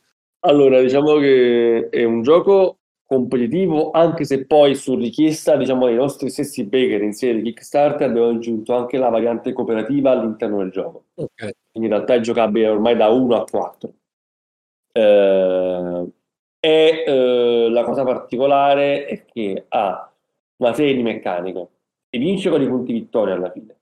Allora, 0.48 0.80
diciamo 0.80 1.18
che 1.18 1.90
è 1.90 2.04
un 2.04 2.22
gioco 2.22 2.78
competitivo, 3.04 3.90
anche 3.90 4.24
se 4.24 4.46
poi 4.46 4.74
su 4.74 4.96
richiesta, 4.96 5.56
diciamo, 5.56 5.86
dei 5.86 5.94
nostri 5.94 6.30
stessi 6.30 6.64
baker 6.64 7.02
in 7.02 7.12
serie 7.12 7.42
di 7.42 7.52
Kickstarter 7.52 8.08
abbiamo 8.08 8.30
aggiunto 8.30 8.74
anche 8.74 8.96
la 8.96 9.10
variante 9.10 9.52
cooperativa 9.52 10.10
all'interno 10.10 10.58
del 10.58 10.70
gioco. 10.70 11.04
Ok. 11.16 11.50
Quindi 11.70 11.88
in 11.88 11.88
realtà 11.88 12.14
è 12.14 12.20
giocabile 12.20 12.68
ormai 12.68 12.96
da 12.96 13.08
1 13.08 13.36
a 13.36 13.44
4. 13.44 13.92
Eh, 14.92 16.12
e 16.60 17.04
eh, 17.06 17.68
la 17.70 17.84
cosa 17.84 18.04
particolare 18.04 19.04
è 19.04 19.24
che 19.26 19.66
ha 19.68 20.10
una 20.56 20.72
serie 20.72 20.94
di 20.94 21.02
meccaniche 21.02 21.68
e 22.08 22.18
vince 22.18 22.48
con 22.48 22.62
i 22.62 22.66
punti 22.66 22.94
vittoria 22.94 23.34
alla 23.34 23.50
fine. 23.50 23.76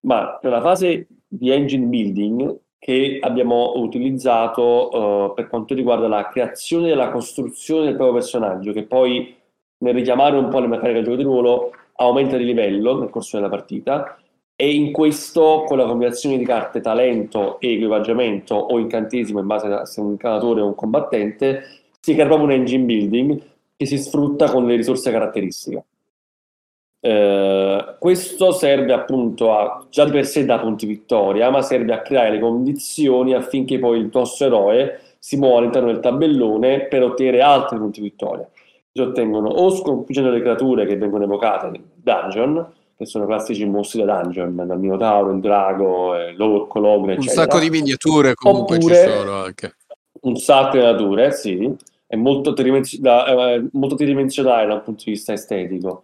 Ma 0.00 0.38
c'è 0.42 0.48
una 0.48 0.60
fase 0.60 1.06
di 1.26 1.50
engine 1.50 1.86
building 1.86 2.64
che 2.86 3.18
abbiamo 3.20 3.72
utilizzato 3.78 4.92
eh, 4.92 5.32
per 5.34 5.48
quanto 5.48 5.74
riguarda 5.74 6.06
la 6.06 6.28
creazione 6.28 6.90
e 6.90 6.94
la 6.94 7.10
costruzione 7.10 7.86
del 7.86 7.96
proprio 7.96 8.18
personaggio, 8.18 8.72
che 8.72 8.84
poi 8.84 9.34
nel 9.78 9.92
richiamare 9.92 10.36
un 10.36 10.48
po' 10.48 10.60
le 10.60 10.68
meccaniche 10.68 11.00
del 11.00 11.02
gioco 11.02 11.16
di 11.16 11.22
ruolo 11.24 11.72
aumenta 11.96 12.36
di 12.36 12.44
livello 12.44 12.96
nel 13.00 13.10
corso 13.10 13.38
della 13.38 13.48
partita 13.48 14.16
e 14.54 14.72
in 14.72 14.92
questo 14.92 15.64
con 15.66 15.78
la 15.78 15.84
combinazione 15.84 16.38
di 16.38 16.44
carte 16.44 16.80
talento 16.80 17.58
e 17.58 17.72
equipaggiamento 17.72 18.54
o 18.54 18.78
incantesimo 18.78 19.40
in 19.40 19.46
base 19.48 19.66
a 19.66 19.84
se 19.84 20.00
un 20.00 20.10
incantatore 20.12 20.60
o 20.60 20.66
un 20.66 20.76
combattente 20.76 21.64
si 21.98 22.12
crea 22.12 22.26
proprio 22.26 22.46
un 22.46 22.52
engine 22.52 22.84
building 22.84 23.42
che 23.76 23.86
si 23.86 23.98
sfrutta 23.98 24.48
con 24.48 24.64
le 24.64 24.76
risorse 24.76 25.10
caratteristiche. 25.10 25.84
Eh, 27.08 27.94
questo 28.00 28.50
serve 28.50 28.92
appunto 28.92 29.56
a, 29.56 29.86
già 29.90 30.04
di 30.04 30.10
per 30.10 30.26
sé 30.26 30.44
da 30.44 30.58
punti 30.58 30.86
vittoria, 30.86 31.50
ma 31.50 31.62
serve 31.62 31.92
a 31.92 32.00
creare 32.02 32.30
le 32.30 32.40
condizioni 32.40 33.32
affinché 33.32 33.78
poi 33.78 34.00
il 34.00 34.10
nostro 34.12 34.46
eroe 34.46 35.00
si 35.20 35.36
muova 35.36 35.58
all'interno 35.58 35.92
del 35.92 36.00
tabellone 36.00 36.86
per 36.86 37.04
ottenere 37.04 37.42
altri 37.42 37.78
punti 37.78 38.00
vittoria. 38.00 38.48
Si 38.92 39.00
ottengono 39.00 39.50
o 39.50 39.70
sconfiggendo 39.70 40.30
le 40.30 40.40
creature 40.40 40.84
che 40.84 40.96
vengono 40.96 41.22
evocate 41.22 41.68
nel 41.68 41.82
dungeon, 41.94 42.66
che 42.96 43.06
sono 43.06 43.24
classici 43.26 43.64
mostri 43.66 44.02
da 44.02 44.20
dungeon, 44.22 44.66
dal 44.66 44.80
Minotauro, 44.80 45.30
il 45.30 45.38
Drago, 45.40 46.16
eh, 46.16 46.32
l'Orco, 46.34 46.80
l'Ogre, 46.80 47.12
un 47.12 47.18
eccetera. 47.20 47.42
sacco 47.42 47.60
di 47.60 47.70
miniature 47.70 48.34
comunque 48.34 48.76
Oppure- 48.78 48.94
ci 48.96 49.08
sono 49.10 49.32
anche. 49.44 49.76
un 50.22 50.34
sacco 50.36 50.76
di 50.78 50.82
nature, 50.82 51.30
sì, 51.30 51.72
è 52.04 52.16
molto, 52.16 52.52
tridimensi- 52.52 53.00
da- 53.00 53.26
è 53.26 53.62
molto 53.72 53.94
tridimensionale 53.94 54.66
dal 54.66 54.82
punto 54.82 55.04
di 55.04 55.12
vista 55.12 55.32
estetico. 55.32 56.02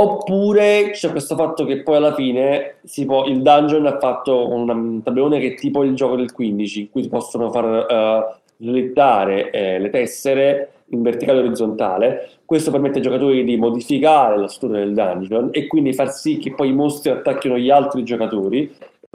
Oppure 0.00 0.90
c'è 0.92 1.10
questo 1.10 1.34
fatto 1.34 1.64
che 1.64 1.82
poi 1.82 1.96
alla 1.96 2.14
fine 2.14 2.76
può, 3.04 3.26
il 3.26 3.42
dungeon 3.42 3.84
ha 3.86 3.98
fatto 3.98 4.48
un 4.48 5.02
tabellone 5.02 5.40
che 5.40 5.54
è 5.54 5.54
tipo 5.54 5.82
il 5.82 5.96
gioco 5.96 6.14
del 6.14 6.30
15, 6.30 6.80
in 6.80 6.90
cui 6.90 7.02
si 7.02 7.08
possono 7.08 7.50
far 7.50 7.86
eh, 7.90 8.40
slittare 8.58 9.50
eh, 9.50 9.80
le 9.80 9.90
tessere 9.90 10.70
in 10.90 11.02
verticale 11.02 11.40
e 11.40 11.42
orizzontale. 11.42 12.30
Questo 12.44 12.70
permette 12.70 12.98
ai 12.98 13.02
giocatori 13.02 13.42
di 13.42 13.56
modificare 13.56 14.38
la 14.38 14.46
struttura 14.46 14.78
del 14.78 14.94
dungeon 14.94 15.48
e 15.50 15.66
quindi 15.66 15.92
far 15.92 16.12
sì 16.12 16.38
che 16.38 16.54
poi 16.54 16.68
i 16.68 16.74
mostri 16.74 17.10
attacchino 17.10 17.58
gli 17.58 17.70
altri 17.70 18.04
giocatori, 18.04 18.72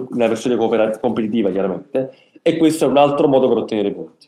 nella 0.10 0.28
versione 0.28 0.58
competitiva 1.00 1.50
chiaramente, 1.50 2.12
e 2.42 2.58
questo 2.58 2.84
è 2.84 2.88
un 2.90 2.98
altro 2.98 3.30
modo 3.30 3.48
per 3.48 3.58
ottenere 3.58 3.92
punti. 3.92 4.28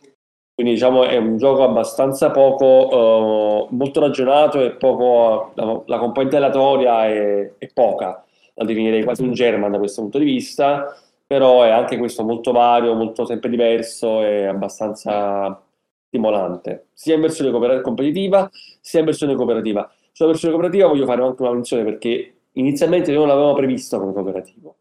Quindi 0.55 0.73
diciamo 0.73 1.03
è 1.03 1.17
un 1.17 1.37
gioco 1.37 1.63
abbastanza 1.63 2.31
poco, 2.31 3.67
eh, 3.69 3.75
molto 3.75 3.99
ragionato 3.99 4.61
e 4.61 4.71
poco, 4.71 5.51
la, 5.55 5.81
la 5.85 5.97
componente 5.97 6.37
aleatoria 6.37 7.07
è, 7.07 7.51
è 7.57 7.67
poca, 7.73 8.23
la 8.53 8.63
definirei 8.63 9.03
quasi 9.03 9.21
un 9.23 9.33
German 9.33 9.71
da 9.71 9.77
questo 9.77 10.01
punto 10.01 10.17
di 10.17 10.23
vista, 10.23 10.95
però 11.27 11.63
è 11.63 11.69
anche 11.71 11.97
questo 11.97 12.23
molto 12.23 12.53
vario, 12.53 12.93
molto 12.93 13.25
sempre 13.25 13.49
diverso 13.49 14.21
e 14.23 14.45
abbastanza 14.45 15.61
stimolante, 16.07 16.87
sia 16.93 17.15
in 17.15 17.21
versione 17.21 17.81
competitiva 17.81 18.49
sia 18.79 18.99
in 18.99 19.05
versione 19.05 19.35
cooperativa. 19.35 19.91
Sulla 20.13 20.29
versione 20.29 20.53
cooperativa 20.53 20.87
voglio 20.87 21.05
fare 21.05 21.21
anche 21.21 21.41
una 21.41 21.51
menzione 21.51 21.83
perché 21.83 22.35
inizialmente 22.53 23.11
noi 23.11 23.19
non 23.19 23.27
l'avevamo 23.27 23.55
previsto 23.55 23.99
come 23.99 24.13
cooperativo. 24.13 24.75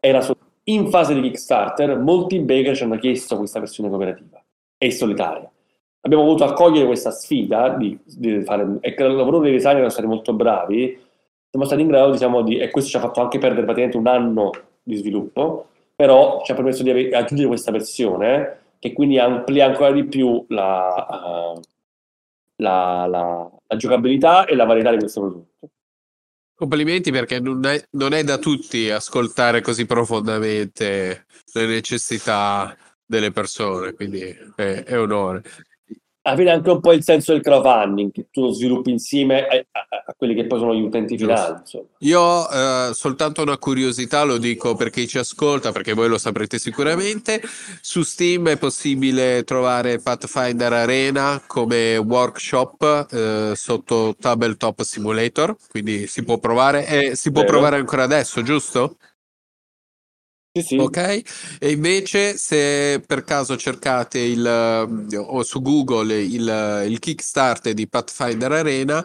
Era 0.00 0.22
solo 0.22 0.38
in 0.64 0.88
fase 0.90 1.14
di 1.14 1.20
Kickstarter, 1.20 1.98
molti 1.98 2.38
baker 2.40 2.76
ci 2.76 2.84
hanno 2.84 2.96
chiesto 2.96 3.36
questa 3.36 3.58
versione 3.58 3.88
cooperativa 3.88 4.42
e 4.78 4.90
solitaria. 4.90 5.50
Abbiamo 6.04 6.24
voluto 6.24 6.44
accogliere 6.44 6.86
questa 6.86 7.10
sfida 7.10 7.70
di, 7.70 7.98
di 8.04 8.42
fare, 8.42 8.78
e 8.80 8.94
il 8.96 9.14
lavoro 9.14 9.38
dei 9.38 9.52
designer 9.52 9.78
sono 9.78 9.90
stati 9.90 10.06
molto 10.06 10.32
bravi, 10.32 10.98
siamo 11.48 11.66
stati 11.66 11.82
in 11.82 11.88
grado, 11.88 12.12
diciamo, 12.12 12.42
di, 12.42 12.58
e 12.58 12.70
questo 12.70 12.90
ci 12.90 12.96
ha 12.96 13.00
fatto 13.00 13.20
anche 13.20 13.38
perdere 13.38 13.64
praticamente 13.64 13.98
un 13.98 14.06
anno 14.06 14.50
di 14.82 14.96
sviluppo, 14.96 15.66
però 15.94 16.42
ci 16.44 16.52
ha 16.52 16.54
permesso 16.54 16.82
di 16.82 16.90
aggiungere 16.90 17.48
questa 17.48 17.70
versione 17.70 18.58
che 18.78 18.92
quindi 18.92 19.18
amplia 19.18 19.66
ancora 19.66 19.92
di 19.92 20.04
più 20.04 20.44
la, 20.48 21.54
eh, 21.54 21.60
la- 22.56 23.06
la- 23.06 23.50
la 23.66 23.76
giocabilità 23.76 24.44
e 24.44 24.56
la 24.56 24.64
varietà 24.64 24.90
di 24.90 24.98
questo 24.98 25.20
prodotto. 25.20 25.68
Complimenti 26.62 27.10
perché 27.10 27.40
non 27.40 27.66
è, 27.66 27.84
non 27.96 28.12
è 28.12 28.22
da 28.22 28.38
tutti 28.38 28.88
ascoltare 28.88 29.60
così 29.62 29.84
profondamente 29.84 31.26
le 31.54 31.66
necessità 31.66 32.76
delle 33.04 33.32
persone, 33.32 33.94
quindi 33.94 34.20
è, 34.54 34.84
è 34.84 34.96
onore. 34.96 35.42
È 36.22 36.48
anche 36.50 36.70
un 36.70 36.80
po' 36.80 36.92
il 36.92 37.02
senso 37.02 37.32
del 37.32 37.42
crowdfunding, 37.42 38.12
che 38.12 38.26
tu 38.30 38.42
lo 38.42 38.52
sviluppi 38.52 38.90
insieme 38.90 39.44
a, 39.46 39.56
a- 39.72 40.04
a 40.06 40.14
quelli 40.16 40.34
che 40.34 40.46
poi 40.46 40.58
sono 40.60 40.74
gli 40.74 40.82
utenti 40.82 41.18
finali. 41.18 41.58
Insomma. 41.60 41.84
Io 41.98 42.20
ho 42.20 42.48
eh, 42.52 42.94
soltanto 42.94 43.42
una 43.42 43.58
curiosità, 43.58 44.22
lo 44.22 44.38
dico 44.38 44.74
per 44.76 44.90
chi 44.90 45.08
ci 45.08 45.18
ascolta, 45.18 45.72
perché 45.72 45.92
voi 45.94 46.08
lo 46.08 46.18
saprete 46.18 46.58
sicuramente. 46.58 47.42
Su 47.80 48.02
Steam 48.02 48.48
è 48.48 48.56
possibile 48.56 49.42
trovare 49.44 49.98
Pathfinder 49.98 50.72
Arena 50.72 51.42
come 51.46 51.96
workshop 51.96 53.08
eh, 53.10 53.52
sotto 53.56 54.14
Tabletop 54.18 54.82
Simulator, 54.82 55.56
quindi 55.68 56.06
si 56.06 56.22
può 56.22 56.38
provare 56.38 56.86
e 56.86 57.16
si 57.16 57.32
può 57.32 57.40
Vero. 57.40 57.52
provare 57.54 57.76
ancora 57.76 58.04
adesso, 58.04 58.42
giusto? 58.42 58.96
Sì, 60.54 60.62
sì. 60.62 60.76
Ok, 60.76 61.22
e 61.58 61.70
invece 61.70 62.36
se 62.36 63.02
per 63.06 63.24
caso 63.24 63.56
cercate 63.56 64.18
il, 64.18 64.46
eh, 64.46 65.16
o 65.16 65.42
su 65.42 65.62
Google 65.62 66.20
il, 66.20 66.84
il 66.88 66.98
Kickstarter 66.98 67.72
di 67.72 67.88
Pathfinder 67.88 68.52
Arena, 68.52 69.02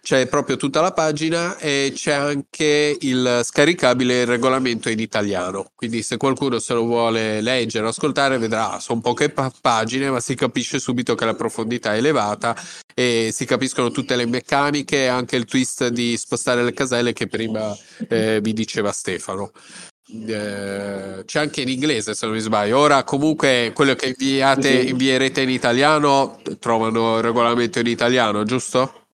c'è 0.00 0.26
proprio 0.26 0.56
tutta 0.56 0.80
la 0.80 0.92
pagina 0.92 1.58
e 1.58 1.92
c'è 1.94 2.12
anche 2.12 2.96
il 3.00 3.40
scaricabile 3.44 4.22
il 4.22 4.26
regolamento 4.26 4.88
in 4.88 5.00
italiano. 5.00 5.70
Quindi 5.74 6.02
se 6.02 6.16
qualcuno 6.16 6.58
se 6.58 6.72
lo 6.72 6.84
vuole 6.84 7.42
leggere 7.42 7.84
o 7.84 7.90
ascoltare 7.90 8.38
vedrà, 8.38 8.80
sono 8.80 9.02
poche 9.02 9.28
pa- 9.28 9.52
pagine, 9.60 10.08
ma 10.08 10.20
si 10.20 10.34
capisce 10.34 10.78
subito 10.78 11.14
che 11.14 11.26
la 11.26 11.34
profondità 11.34 11.92
è 11.92 11.98
elevata 11.98 12.56
e 12.94 13.28
si 13.34 13.44
capiscono 13.44 13.90
tutte 13.90 14.16
le 14.16 14.24
meccaniche 14.24 15.08
anche 15.08 15.36
il 15.36 15.44
twist 15.44 15.88
di 15.88 16.16
spostare 16.16 16.64
le 16.64 16.72
caselle 16.72 17.12
che 17.12 17.26
prima 17.26 17.76
eh, 18.08 18.40
vi 18.40 18.54
diceva 18.54 18.90
Stefano. 18.92 19.52
Eh, 20.10 21.22
c'è 21.26 21.38
anche 21.38 21.60
in 21.60 21.68
inglese 21.68 22.14
se 22.14 22.24
non 22.26 22.34
mi 22.34 22.40
sbaglio. 22.40 22.78
Ora 22.78 23.04
comunque 23.04 23.72
quello 23.74 23.94
che 23.94 24.08
inviate, 24.08 24.82
Sì. 24.82 24.88
invierete 24.88 25.42
in 25.42 25.50
italiano 25.50 26.40
trovano 26.58 27.16
il 27.18 27.22
regolamento 27.22 27.78
in 27.78 27.86
italiano, 27.86 28.44
giusto? 28.44 29.06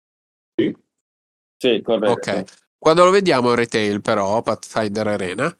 Sì, 0.56 1.82
corretto. 1.82 2.12
Ok. 2.12 2.44
Quando 2.78 3.06
lo 3.06 3.12
vediamo 3.12 3.54
retail 3.56 4.02
però, 4.02 4.42
Pathfinder 4.42 5.08
Arena? 5.08 5.58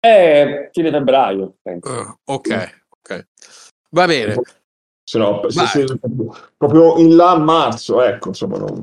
Eh, 0.00 0.70
fine 0.72 0.90
febbraio, 0.90 1.56
penso. 1.60 1.88
Ah, 1.88 2.18
ok, 2.24 2.82
ok. 2.88 3.26
Va 3.90 4.06
bene. 4.06 4.40
Se 5.04 5.18
no, 5.18 5.42
se- 5.50 5.66
se- 5.66 5.84
proprio 6.56 6.96
in 6.98 7.16
là 7.16 7.32
a 7.32 7.38
marzo, 7.38 8.00
ecco, 8.02 8.28
insomma, 8.28 8.58
non... 8.58 8.82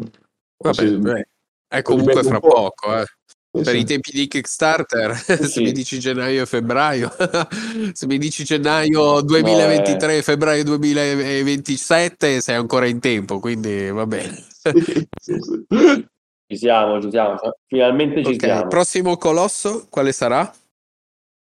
Vabbè, 0.57 0.89
beh, 0.91 1.27
è 1.69 1.81
comunque 1.81 2.21
fra 2.23 2.39
poco, 2.39 2.97
eh. 2.97 3.05
Per 3.51 3.65
sì. 3.65 3.77
i 3.79 3.83
tempi 3.83 4.11
di 4.11 4.27
Kickstarter, 4.27 5.15
se 5.25 5.61
mi 5.61 5.71
dici 5.71 5.97
gennaio 5.99 6.43
e 6.43 6.45
febbraio, 6.45 7.11
se 7.93 8.05
mi 8.05 8.19
dici 8.19 8.43
gennaio 8.43 9.21
2023 9.21 10.21
febbraio 10.21 10.63
2027, 10.63 12.41
sei 12.41 12.55
ancora 12.55 12.85
in 12.85 12.99
tempo, 12.99 13.39
quindi 13.39 13.89
va 13.89 14.05
bene. 14.05 14.45
Sì, 14.47 14.71
sì, 15.19 15.39
sì. 15.39 16.07
Ci 16.51 16.57
siamo, 16.57 17.01
ci 17.01 17.09
siamo. 17.09 17.37
Finalmente 17.65 18.23
ci 18.23 18.33
Ok, 18.33 18.39
siamo. 18.39 18.67
prossimo 18.67 19.17
colosso, 19.17 19.87
quale 19.89 20.11
sarà? 20.11 20.51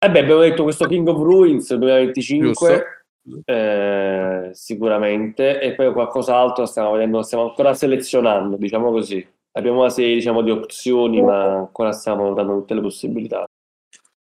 Eh 0.05 0.11
beh, 0.11 0.19
abbiamo 0.19 0.41
detto 0.41 0.65
questo 0.65 0.87
King 0.87 1.07
of 1.07 1.19
Ruins 1.19 1.73
2025, 1.75 2.85
Giusto. 3.23 3.43
eh, 3.53 4.51
sicuramente, 4.53 5.61
e 5.61 5.75
poi 5.75 5.93
qualcos'altro 5.93 6.67
stiamo 6.67 6.93
vedendo, 6.93 7.23
stiamo 7.23 7.49
ancora 7.51 7.75
selezionando, 7.75 8.57
diciamo 8.57 8.91
così. 8.91 9.25
Abbiamo 9.55 9.81
una 9.81 9.91
serie, 9.91 10.15
diciamo, 10.15 10.43
di 10.43 10.51
opzioni, 10.51 11.23
ma 11.23 11.59
ancora 11.59 11.93
stiamo 11.93 12.23
valutando 12.23 12.59
tutte 12.61 12.75
le 12.75 12.81
possibilità. 12.81 13.45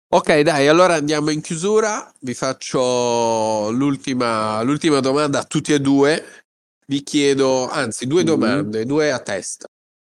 Ok, 0.07 0.39
dai, 0.41 0.67
allora 0.67 0.93
andiamo 0.93 1.32
in 1.32 1.41
chiusura. 1.41 2.11
Vi 2.19 2.34
faccio 2.36 3.71
l'ultima, 3.71 4.61
l'ultima 4.61 4.99
domanda 4.99 5.39
a 5.39 5.43
tutti 5.43 5.73
e 5.73 5.80
due. 5.80 6.23
Vi 6.88 7.01
chiedo, 7.01 7.67
anzi, 7.67 8.05
due 8.05 8.21
Mhm. 8.21 8.28
domande, 8.28 8.86
due 8.86 9.11
a 9.11 9.19
testa. 9.19 9.67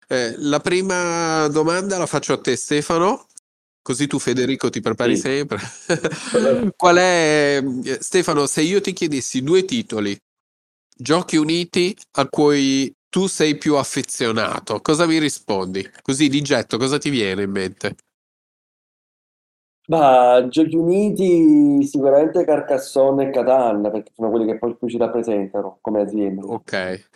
Eh, 0.07 0.36
la 0.38 0.59
prima 0.59 1.47
domanda 1.47 1.97
la 1.97 2.05
faccio 2.05 2.34
a 2.34 2.38
te, 2.41 2.55
Stefano, 2.57 3.26
così 3.82 4.07
tu, 4.07 4.20
Federico, 4.20 4.70
ti 4.70 4.82
prepari 4.82 5.16
Sì. 5.16 5.22
sempre. 5.22 5.59
Qual 6.76 6.97
è, 6.97 7.63
eh, 7.84 7.97
Stefano, 8.01 8.45
se 8.47 8.61
io 8.61 8.82
ti 8.82 8.91
chiedessi 8.91 9.41
due 9.41 9.63
titoli, 9.63 10.16
giochi 10.97 11.38
uniti 11.38 11.95
a 12.18 12.28
cui 12.28 12.93
tu 13.16 13.28
sei 13.28 13.55
più 13.55 13.78
affezionato, 13.78 14.82
cosa 14.82 15.05
mi 15.05 15.20
rispondi? 15.20 15.89
Così 16.01 16.28
di 16.28 16.41
getto, 16.41 16.78
cosa 16.78 16.97
ti 16.97 17.09
viene 17.09 17.43
in 17.43 17.49
mente? 17.49 17.95
Ma 19.88 20.45
Giochi 20.49 20.76
Uniti 20.76 21.82
sicuramente 21.86 22.43
Carcassonne 22.43 23.28
e 23.28 23.30
Catan, 23.30 23.84
perché 23.84 24.11
sono 24.13 24.30
quelli 24.30 24.45
che 24.45 24.57
poi 24.57 24.76
più 24.76 24.89
ci 24.89 24.97
rappresentano 24.97 25.78
come 25.80 26.01
azienda. 26.01 26.41
Ok, 26.45 27.07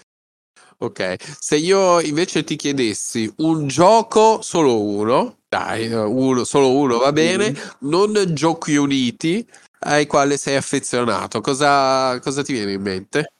ok. 0.78 1.16
Se 1.38 1.58
io 1.58 2.00
invece 2.00 2.46
ti 2.46 2.56
chiedessi 2.56 3.30
un 3.40 3.68
gioco, 3.68 4.42
solo 4.42 4.82
uno, 4.82 5.40
dai, 5.50 5.92
uno, 5.92 6.46
solo 6.46 6.78
uno 6.78 6.98
va 7.00 7.12
bene, 7.12 7.54
non 7.80 8.14
giochi 8.32 8.78
uniti 8.78 9.46
ai 9.80 10.08
quali 10.08 10.38
sei 10.38 10.56
affezionato, 10.56 11.42
cosa, 11.42 12.18
cosa 12.22 12.42
ti 12.42 12.54
viene 12.54 12.72
in 12.72 12.82
mente? 12.82 13.34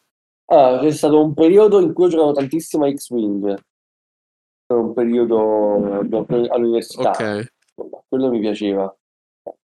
Ah, 0.52 0.80
c'è 0.82 0.92
stato 0.92 1.22
un 1.24 1.34
periodo 1.34 1.80
in 1.80 1.94
cui 1.94 2.06
ho 2.06 2.10
giocato 2.10 2.34
tantissimo 2.34 2.86
a 2.86 2.92
X-Wing, 2.92 3.56
per 4.66 4.78
un 4.78 4.94
periodo 4.94 6.00
all'università, 6.50 7.12
Ok. 7.12 7.52
quello 8.08 8.30
mi 8.30 8.40
piaceva. 8.40 8.94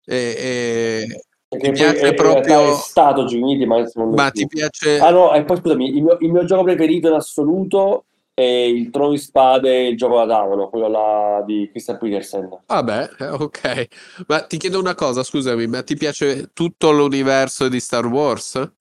E, 0.05 0.15
e- 0.37 1.23
Perché 1.47 1.71
Ti 1.71 1.83
poi 1.83 1.91
piace 1.93 2.15
realtà 2.15 2.41
proprio- 2.43 2.69
è 2.71 2.73
stato 2.73 3.21
Giochi 3.25 3.41
Uniti, 3.41 3.65
ma 3.65 3.75
adesso 3.75 3.99
non 3.99 4.09
lo 4.09 4.15
ma 4.15 4.27
è 4.27 4.31
più. 4.31 4.41
ti 4.41 4.47
piace... 4.47 4.97
Ah 4.99 5.11
no, 5.11 5.33
e 5.33 5.43
poi 5.45 5.57
scusami, 5.57 5.95
il 5.95 6.03
mio, 6.03 6.17
il 6.19 6.31
mio 6.31 6.43
gioco 6.45 6.63
preferito 6.63 7.07
in 7.09 7.13
assoluto 7.13 8.05
è 8.33 8.41
il 8.41 8.89
Trono 8.89 9.11
di 9.11 9.19
Spade, 9.19 9.87
il 9.87 9.95
gioco 9.95 10.15
da 10.17 10.25
tavolo, 10.25 10.67
quello 10.69 10.87
là 10.87 11.43
di 11.45 11.67
Christian 11.69 11.99
Petersen. 11.99 12.49
Vabbè, 12.65 13.09
eh, 13.19 13.27
ok. 13.29 13.87
Ma 14.27 14.41
ti 14.41 14.57
chiedo 14.57 14.79
una 14.79 14.95
cosa, 14.95 15.21
scusami, 15.21 15.67
ma 15.67 15.83
ti 15.83 15.95
piace 15.95 16.49
tutto 16.53 16.91
l'universo 16.91 17.69
di 17.69 17.79
Star 17.79 18.07
Wars? 18.07 18.71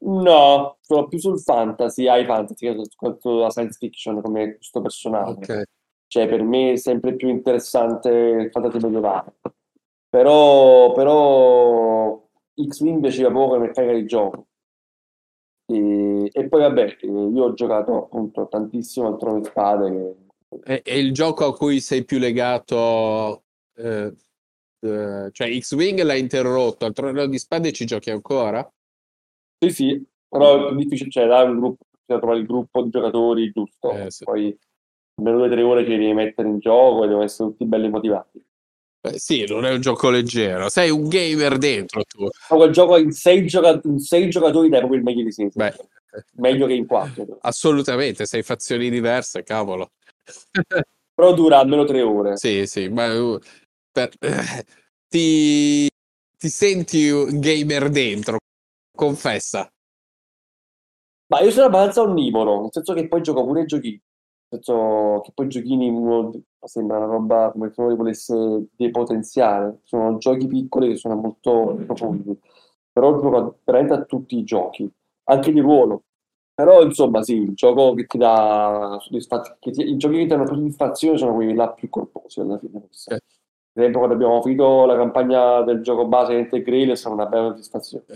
No, 0.00 0.76
sono 0.80 1.08
più 1.08 1.18
sul 1.18 1.40
fantasy, 1.40 2.04
high 2.04 2.24
fantasy, 2.24 2.74
che 2.74 2.82
quanto 2.94 3.40
la 3.40 3.50
science 3.50 3.76
fiction 3.78 4.20
come 4.22 4.54
questo 4.56 4.80
personaggio. 4.80 5.52
Ok. 5.52 5.62
Cioè, 6.06 6.28
per 6.28 6.42
me 6.42 6.72
è 6.72 6.76
sempre 6.76 7.16
più 7.16 7.28
interessante 7.28 8.08
il 8.08 8.50
fantasy 8.50 8.78
medievale. 8.80 9.34
Però, 10.08 10.92
però 10.92 12.28
X-Wing 12.54 13.00
piaceva 13.00 13.30
poco 13.30 13.54
come 13.54 13.66
meccanica 13.66 13.92
di 13.92 14.06
gioco. 14.06 14.46
E, 15.70 16.30
e 16.32 16.48
poi 16.48 16.60
vabbè, 16.60 16.96
io 17.02 17.44
ho 17.44 17.52
giocato 17.52 18.04
appunto 18.04 18.48
tantissimo 18.48 19.08
al 19.08 19.18
Trono 19.18 19.40
di 19.40 19.44
Spade. 19.44 20.16
È, 20.62 20.80
è 20.82 20.94
il 20.94 21.12
gioco 21.12 21.44
a 21.44 21.54
cui 21.54 21.80
sei 21.80 22.06
più 22.06 22.18
legato, 22.18 23.42
eh, 23.76 24.14
eh, 24.80 25.28
cioè 25.30 25.58
X-Wing 25.60 26.00
l'hai 26.00 26.20
interrotto, 26.20 26.86
al 26.86 26.94
Trono 26.94 27.26
di 27.26 27.38
Spade 27.38 27.72
ci 27.72 27.84
giochi 27.84 28.10
ancora? 28.10 28.66
Sì, 29.60 29.70
sì, 29.70 30.04
però 30.28 30.70
è 30.70 30.74
difficile, 30.74 31.10
cioè, 31.10 31.26
dare 31.26 31.48
un 31.50 31.58
gruppo, 31.58 31.84
bisogna 32.00 32.18
trovare 32.20 32.40
il 32.40 32.46
gruppo 32.46 32.82
di 32.82 32.90
giocatori 32.90 33.50
giusto. 33.50 33.90
Eh, 33.92 34.10
sì. 34.10 34.24
Poi 34.24 34.58
almeno 35.16 35.38
due 35.38 35.46
o 35.46 35.50
tre 35.50 35.62
ore 35.62 35.82
ci 35.84 35.90
devi 35.90 36.12
mettere 36.12 36.48
in 36.48 36.58
gioco 36.58 37.02
e 37.04 37.06
devono 37.08 37.24
essere 37.24 37.48
tutti 37.50 37.64
belli 37.64 37.88
motivati. 37.88 38.44
Eh, 39.00 39.18
sì, 39.18 39.44
non 39.46 39.64
è 39.64 39.72
un 39.72 39.80
gioco 39.80 40.10
leggero, 40.10 40.68
sei 40.68 40.90
un 40.90 41.08
gamer 41.08 41.56
dentro 41.58 42.02
tu. 42.02 42.24
Ma 42.50 42.56
quel 42.56 42.72
gioco 42.72 42.96
in 42.98 43.12
sei, 43.12 43.46
gioca- 43.46 43.80
in 43.84 43.98
sei 43.98 44.28
giocatori 44.28 44.68
dai 44.68 44.78
proprio 44.80 44.98
il 44.98 45.04
meglio 45.04 45.22
di 45.24 45.32
sé. 45.32 45.48
Beh, 45.54 45.74
Meglio 46.36 46.66
che 46.66 46.74
in 46.74 46.86
quattro. 46.86 47.38
assolutamente, 47.42 48.26
sei 48.26 48.42
fazioni 48.42 48.90
diverse, 48.90 49.42
cavolo. 49.42 49.90
Però 51.14 51.34
dura 51.34 51.58
almeno 51.58 51.84
tre 51.84 52.02
ore. 52.02 52.36
Sì, 52.36 52.66
sì, 52.66 52.88
ma 52.88 53.12
uh, 53.12 53.38
per- 53.90 54.12
eh, 54.20 54.64
ti, 55.08 55.88
ti 56.36 56.48
senti 56.48 57.08
un 57.08 57.40
gamer 57.40 57.88
dentro, 57.88 58.38
confessa. 58.98 59.72
Ma 61.28 61.40
io 61.40 61.50
sono 61.52 61.66
abbastanza 61.66 62.02
onnivoro, 62.02 62.62
nel 62.62 62.72
senso 62.72 62.94
che 62.94 63.06
poi 63.06 63.22
gioco 63.22 63.44
pure 63.44 63.64
giochini. 63.64 64.02
Nel 64.50 64.64
senso 64.64 65.20
che 65.22 65.30
poi 65.34 65.46
i 65.46 65.48
giochini 65.48 65.88
uno 65.88 66.32
sembra 66.64 66.96
una 66.96 67.06
roba 67.06 67.50
come 67.52 67.70
se 67.72 67.80
uno 67.80 67.90
li 67.90 67.96
volesse 67.96 68.66
depotenziare. 68.74 69.80
Sono 69.84 70.16
giochi 70.18 70.48
piccoli 70.48 70.88
che 70.88 70.96
sono 70.96 71.14
molto 71.14 71.78
profondi. 71.86 72.36
Però 72.90 73.20
gioco 73.20 73.58
veramente 73.62 73.94
a 73.94 74.04
tutti 74.04 74.36
i 74.36 74.42
giochi, 74.42 74.90
anche 75.24 75.52
di 75.52 75.60
ruolo. 75.60 76.02
Però 76.54 76.82
insomma 76.82 77.22
sì, 77.22 77.36
il 77.36 77.54
gioco 77.54 77.94
che 77.94 78.06
ti 78.06 78.18
dà 78.18 78.96
soddisfazione, 79.00 79.58
i 79.90 79.96
giochi 79.96 80.16
che 80.16 80.22
ti 80.22 80.26
danno 80.26 80.44
più 80.44 80.54
soddisfazione 80.54 81.18
sono 81.18 81.34
quelli 81.34 81.54
là 81.54 81.70
più 81.70 81.88
corposi 81.88 82.40
alla 82.40 82.58
fine. 82.58 82.80
forse. 82.80 83.14
Eh. 83.14 83.20
Per 83.70 83.82
esempio 83.82 84.00
quando 84.00 84.16
abbiamo 84.16 84.42
finito 84.42 84.86
la 84.86 84.96
campagna 84.96 85.62
del 85.62 85.82
gioco 85.82 86.08
base 86.08 86.36
Ente 86.36 86.62
Grail 86.62 86.90
è 86.90 86.96
stata 86.96 87.14
una 87.14 87.26
bella 87.26 87.50
soddisfazione. 87.50 88.06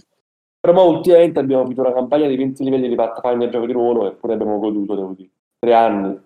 Però 0.63 0.89
ultimamente 0.89 1.41
abbiamo 1.41 1.65
finito 1.65 1.81
una 1.81 1.93
campagna 1.93 2.29
di 2.29 2.37
20 2.37 2.63
livelli 2.63 2.89
di 2.89 2.95
Pathfinder 2.95 3.49
gioco 3.49 3.67
di 3.67 3.73
ruolo 3.73 4.07
e 4.07 4.13
pure 4.13 4.35
abbiamo 4.35 4.61
goduto, 4.61 4.95
devo 4.95 5.13
dire. 5.17 5.31
Tre 5.59 5.75
anni. 5.75 6.21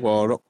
Buono. 0.00 0.40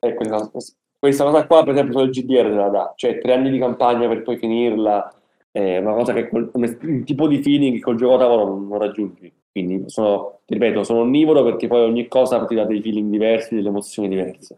E 0.00 0.14
questa, 0.14 0.50
questa 0.98 1.24
cosa 1.24 1.46
qua, 1.46 1.62
per 1.62 1.74
esempio, 1.74 1.92
solo 1.92 2.06
il 2.06 2.10
GDR 2.10 2.48
te 2.48 2.54
la 2.56 2.68
dà. 2.70 2.92
Cioè, 2.96 3.20
tre 3.20 3.32
anni 3.32 3.52
di 3.52 3.60
campagna 3.60 4.08
per 4.08 4.24
poi 4.24 4.38
finirla 4.38 5.08
è 5.52 5.78
una 5.78 5.94
cosa 5.94 6.12
che 6.14 6.28
col- 6.28 6.50
un, 6.52 7.04
tipo 7.04 7.28
di 7.28 7.40
feeling 7.40 7.76
che 7.76 7.80
col 7.80 7.94
gioco 7.94 8.16
da 8.16 8.24
tavolo 8.24 8.44
non, 8.46 8.66
non 8.66 8.78
raggiungi. 8.80 9.32
Quindi 9.52 9.84
sono, 9.86 10.40
ti 10.44 10.54
ripeto, 10.54 10.82
sono 10.82 11.02
onnivoro 11.02 11.44
perché 11.44 11.68
poi 11.68 11.82
ogni 11.82 12.08
cosa 12.08 12.44
ti 12.44 12.56
dà 12.56 12.64
dei 12.64 12.82
feeling 12.82 13.08
diversi, 13.08 13.54
delle 13.54 13.68
emozioni 13.68 14.08
diverse. 14.08 14.56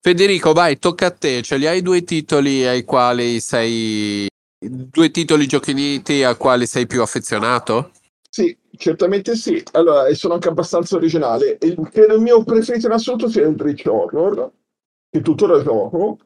Federico, 0.00 0.52
vai, 0.52 0.78
tocca 0.78 1.06
a 1.06 1.10
te. 1.10 1.42
Ce 1.42 1.56
li 1.56 1.66
hai 1.66 1.82
due 1.82 2.04
titoli 2.04 2.64
ai 2.64 2.84
quali 2.84 3.40
sei. 3.40 4.28
Due 4.60 5.10
titoli 5.12 5.46
giochini 5.46 6.02
a 6.24 6.34
quali 6.34 6.66
sei 6.66 6.86
più 6.86 7.00
affezionato? 7.00 7.92
Sì, 8.28 8.56
certamente 8.76 9.36
sì. 9.36 9.62
Allora, 9.72 10.06
e 10.06 10.14
sono 10.14 10.34
anche 10.34 10.48
abbastanza 10.48 10.96
originale. 10.96 11.58
Il, 11.60 11.88
credo 11.92 12.14
il 12.14 12.20
mio 12.20 12.42
preferito 12.42 12.86
in 12.86 12.92
assoluto 12.92 13.28
sia 13.28 13.46
il 13.46 13.56
Rich 13.56 13.86
Horror, 13.86 14.50
che 15.10 15.22
tuttora 15.22 15.62
gioco. 15.62 16.18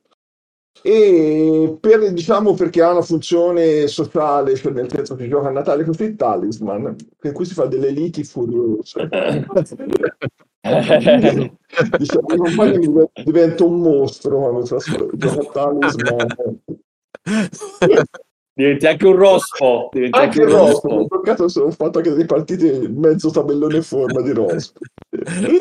E 0.81 1.77
per, 1.79 2.13
diciamo, 2.13 2.55
perché 2.55 2.83
ha 2.83 2.93
una 2.93 3.03
funzione 3.03 3.87
sociale, 3.87 4.57
cioè 4.57 4.73
nel 4.73 4.91
senso 4.91 5.15
che 5.15 5.29
gioca 5.29 5.49
a 5.49 5.53
Natale 5.53 5.85
così, 5.85 6.17
Talisman, 6.17 6.97
che 7.21 7.33
qui 7.33 7.45
si 7.45 7.53
fa 7.53 7.67
delle 7.67 7.91
liti 7.91 8.25
furiose. 8.25 9.09
diciamo, 11.99 13.11
diventa 13.25 13.65
un 13.65 13.81
mostro 13.81 14.39
quando 14.39 14.77
a 14.77 15.53
talisman. 15.53 16.27
Diventi 18.55 18.87
anche 18.87 19.07
un 19.07 19.17
rospo. 19.17 19.89
Diventi 19.93 20.19
Anche 20.19 20.43
il 20.43 20.49
rospo, 20.49 20.89
ho 20.89 21.07
toccato 21.07 21.49
solo 21.49 21.69
il 21.69 21.75
fatto 21.75 22.01
che 22.01 22.13
dei 22.13 22.27
partite 22.27 22.87
mezzo 22.89 23.31
tabellone 23.31 23.77
in 23.77 23.83
forma 23.83 24.21
di 24.21 24.33
rospo. 24.33 24.81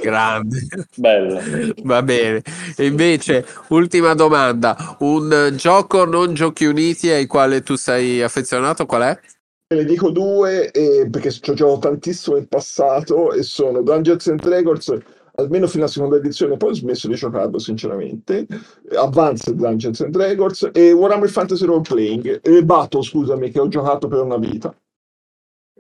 Grande. 0.02 0.68
Bello. 0.96 1.40
Va 1.84 2.04
bene. 2.04 2.42
E 2.76 2.86
invece, 2.86 3.46
ultima 3.70 4.14
domanda. 4.14 4.98
Un 5.00 5.54
gioco 5.56 6.04
non 6.04 6.34
giochi 6.34 6.66
uniti 6.66 7.10
ai 7.10 7.28
quali 7.28 7.64
tu 7.64 7.76
sei 7.76 8.22
affezionato, 8.22 8.86
qual 8.86 9.04
è? 9.04 9.20
Ne 9.74 9.86
dico 9.86 10.10
due 10.10 10.70
eh, 10.72 11.08
perché 11.10 11.32
ci 11.32 11.50
ho 11.50 11.54
giocato 11.54 11.88
tantissimo 11.88 12.36
in 12.36 12.46
passato 12.50 13.32
e 13.32 13.42
sono 13.42 13.82
Dungeons 13.82 14.28
and 14.28 14.42
Dragons 14.42 14.98
almeno 15.42 15.68
fino 15.68 15.84
alla 15.84 15.92
seconda 15.92 16.18
edizione, 16.18 16.58
poi 16.58 16.72
ho 16.72 16.74
smesso 16.74 17.08
di 17.08 17.16
giocarlo 17.16 17.60
sinceramente. 17.60 18.48
Advanced 18.96 19.56
Dungeons 19.56 20.02
and 20.02 20.12
Dragons 20.12 20.70
e 20.74 20.92
Warhammer 20.92 21.30
Fantasy 21.30 21.66
Role 21.66 21.82
Playing 21.82 22.40
e 22.42 22.64
Battle, 22.64 23.04
scusami, 23.04 23.52
che 23.52 23.60
ho 23.60 23.68
giocato 23.68 24.08
per 24.08 24.22
una 24.22 24.38
vita. 24.38 24.76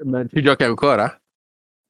Ma 0.03 0.25
ci 0.25 0.41
giochi 0.41 0.63
ancora? 0.63 1.15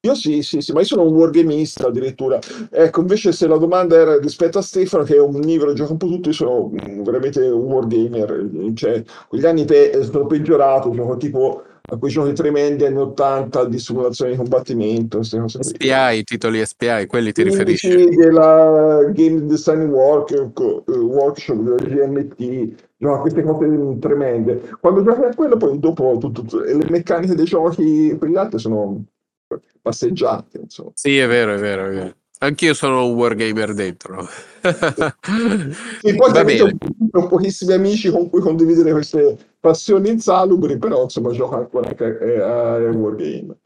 Io 0.04 0.16
sì, 0.16 0.42
sì, 0.42 0.62
sì, 0.62 0.72
ma 0.74 0.80
io 0.80 0.86
sono 0.88 1.04
un 1.04 1.14
wargamista 1.14 1.88
addirittura. 1.88 2.40
Ecco, 2.72 3.02
invece 3.02 3.32
se 3.32 3.46
la 3.46 3.58
domanda 3.58 3.96
era 3.96 4.18
rispetto 4.18 4.58
a 4.58 4.64
Stefano, 4.64 5.04
che 5.04 5.16
è 5.16 5.20
un 5.20 5.36
onnivoro, 5.36 5.74
gioca 5.74 5.92
un 5.92 6.00
po' 6.00 6.08
tutto, 6.08 6.30
io 6.30 6.34
sono 6.34 6.72
veramente 7.04 7.40
un 7.48 7.72
wargamer. 7.72 8.50
Cioè, 8.74 9.04
quegli 9.28 9.46
anni 9.46 9.64
pe- 9.64 10.02
sono 10.02 10.26
peggiorato, 10.26 10.90
gioco 10.90 11.18
tipo 11.18 11.64
a 11.92 11.98
quei 11.98 12.10
giochi 12.10 12.32
tremendi 12.34 12.86
anni 12.86 13.00
80 13.00 13.66
di 13.66 13.78
simulazione 13.78 14.32
di 14.32 14.38
combattimento. 14.38 15.22
SPI, 15.22 16.24
titoli 16.24 16.66
SPI, 16.66 17.06
quelli 17.06 17.34
ti 17.34 17.44
riferisci? 17.44 17.90
sì, 17.90 18.06
della 18.16 19.04
Game 19.12 19.46
Design 19.46 19.90
Work- 19.90 20.32
eh, 20.32 20.92
Workshop, 20.92 21.58
della 21.58 21.76
GMT, 21.76 22.74
no, 22.98 23.20
queste 23.20 23.44
cose 23.44 23.98
tremende. 24.00 24.72
Quando 24.80 25.04
giochi 25.04 25.22
a 25.24 25.36
quello, 25.36 25.58
poi 25.58 25.80
dopo 25.80 26.18
tutto, 26.18 26.60
le 26.60 26.90
meccaniche 26.90 27.36
dei 27.36 27.46
giochi, 27.46 28.16
quegli 28.18 28.38
altri 28.38 28.60
sono 28.60 29.04
passeggiate, 29.82 30.60
insomma. 30.60 30.92
Sì, 30.94 31.18
è 31.18 31.28
vero, 31.28 31.56
è 31.56 31.58
vero, 31.58 31.88
è 31.88 31.90
vero. 31.90 32.16
Anch'io 32.44 32.74
sono 32.74 33.06
un 33.06 33.14
wargamer 33.14 33.74
dentro. 33.74 34.28
Sì, 36.02 36.16
poi 36.16 36.32
Va 36.32 36.44
bene. 36.44 36.76
ho, 37.12 37.28
pochissimi 37.28 37.74
amici 37.74 38.10
con 38.10 38.30
cui 38.30 38.42
condividere 38.42 38.92
queste 38.92 39.38
passioni 39.60 40.10
insalubri, 40.10 40.78
però 40.80 41.04
insomma 41.04 41.32
gioco 41.32 41.56
ancora 41.58 41.90
anche 41.90 42.18
eh, 42.20 42.42
a 42.42 42.78
Wargame. 42.78 43.58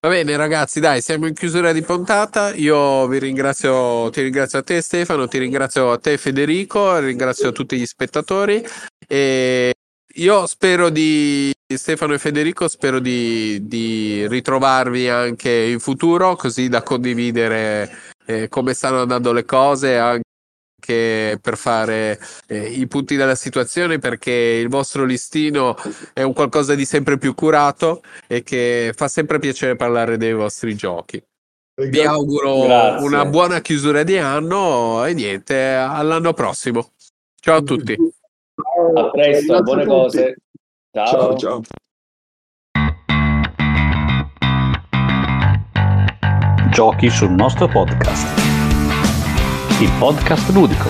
Va 0.00 0.08
bene, 0.08 0.36
ragazzi, 0.36 0.78
dai, 0.78 1.00
siamo 1.00 1.26
in 1.26 1.34
chiusura 1.34 1.72
di 1.72 1.82
puntata. 1.82 2.54
Io 2.54 3.08
vi 3.08 3.18
ringrazio, 3.18 4.08
ti 4.10 4.22
ringrazio 4.22 4.60
a 4.60 4.62
te, 4.62 4.80
Stefano, 4.82 5.26
ti 5.26 5.38
ringrazio 5.38 5.90
a 5.90 5.98
te, 5.98 6.16
Federico, 6.16 6.98
ringrazio 6.98 7.50
tutti 7.50 7.76
gli 7.76 7.86
spettatori. 7.86 8.64
E 9.08 9.74
io 10.16 10.46
spero 10.46 10.88
di, 10.88 11.52
Stefano 11.74 12.14
e 12.14 12.18
Federico, 12.18 12.68
spero 12.68 13.00
di, 13.00 13.66
di 13.66 14.26
ritrovarvi 14.28 15.08
anche 15.08 15.50
in 15.50 15.80
futuro, 15.80 16.36
così 16.36 16.68
da 16.68 16.82
condividere 16.82 17.90
eh, 18.26 18.48
come 18.48 18.72
stanno 18.72 19.00
andando 19.02 19.32
le 19.32 19.44
cose, 19.44 19.96
anche 19.96 21.38
per 21.40 21.56
fare 21.56 22.20
eh, 22.46 22.68
i 22.68 22.86
punti 22.86 23.16
della 23.16 23.34
situazione, 23.34 23.98
perché 23.98 24.30
il 24.30 24.68
vostro 24.68 25.04
listino 25.04 25.76
è 26.12 26.22
un 26.22 26.32
qualcosa 26.32 26.74
di 26.74 26.84
sempre 26.84 27.18
più 27.18 27.34
curato 27.34 28.02
e 28.26 28.42
che 28.42 28.92
fa 28.94 29.08
sempre 29.08 29.38
piacere 29.38 29.76
parlare 29.76 30.16
dei 30.16 30.32
vostri 30.32 30.74
giochi. 30.76 31.22
Vi 31.78 32.00
auguro 32.00 32.62
Grazie. 32.62 33.06
una 33.06 33.26
buona 33.26 33.60
chiusura 33.60 34.02
di 34.02 34.16
anno 34.16 35.04
e 35.04 35.12
niente, 35.12 35.74
all'anno 35.74 36.32
prossimo. 36.32 36.92
Ciao 37.38 37.56
a 37.56 37.62
tutti. 37.62 37.96
Ciao, 38.56 38.92
A 38.94 39.10
presto, 39.10 39.46
grazie 39.46 39.62
buone 39.62 39.84
cose. 39.84 40.36
Ciao, 40.90 41.36
ciao. 41.36 41.60
Giochi 46.70 47.10
sul 47.10 47.32
nostro 47.32 47.68
podcast. 47.68 48.26
Il 49.82 49.90
podcast 49.98 50.48
ludico. 50.54 50.88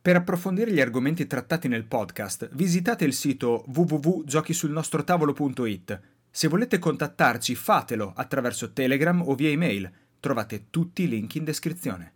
Per 0.00 0.16
approfondire 0.16 0.70
gli 0.70 0.80
argomenti 0.80 1.26
trattati 1.26 1.68
nel 1.68 1.84
podcast, 1.84 2.48
visitate 2.52 3.04
il 3.04 3.12
sito 3.12 3.64
www.giochisulnostrotavolo.it. 3.66 6.00
Se 6.36 6.48
volete 6.48 6.80
contattarci, 6.80 7.54
fatelo 7.54 8.12
attraverso 8.12 8.72
Telegram 8.72 9.22
o 9.22 9.36
via 9.36 9.50
email. 9.50 9.88
Trovate 10.18 10.64
tutti 10.68 11.04
i 11.04 11.08
link 11.08 11.36
in 11.36 11.44
descrizione. 11.44 12.13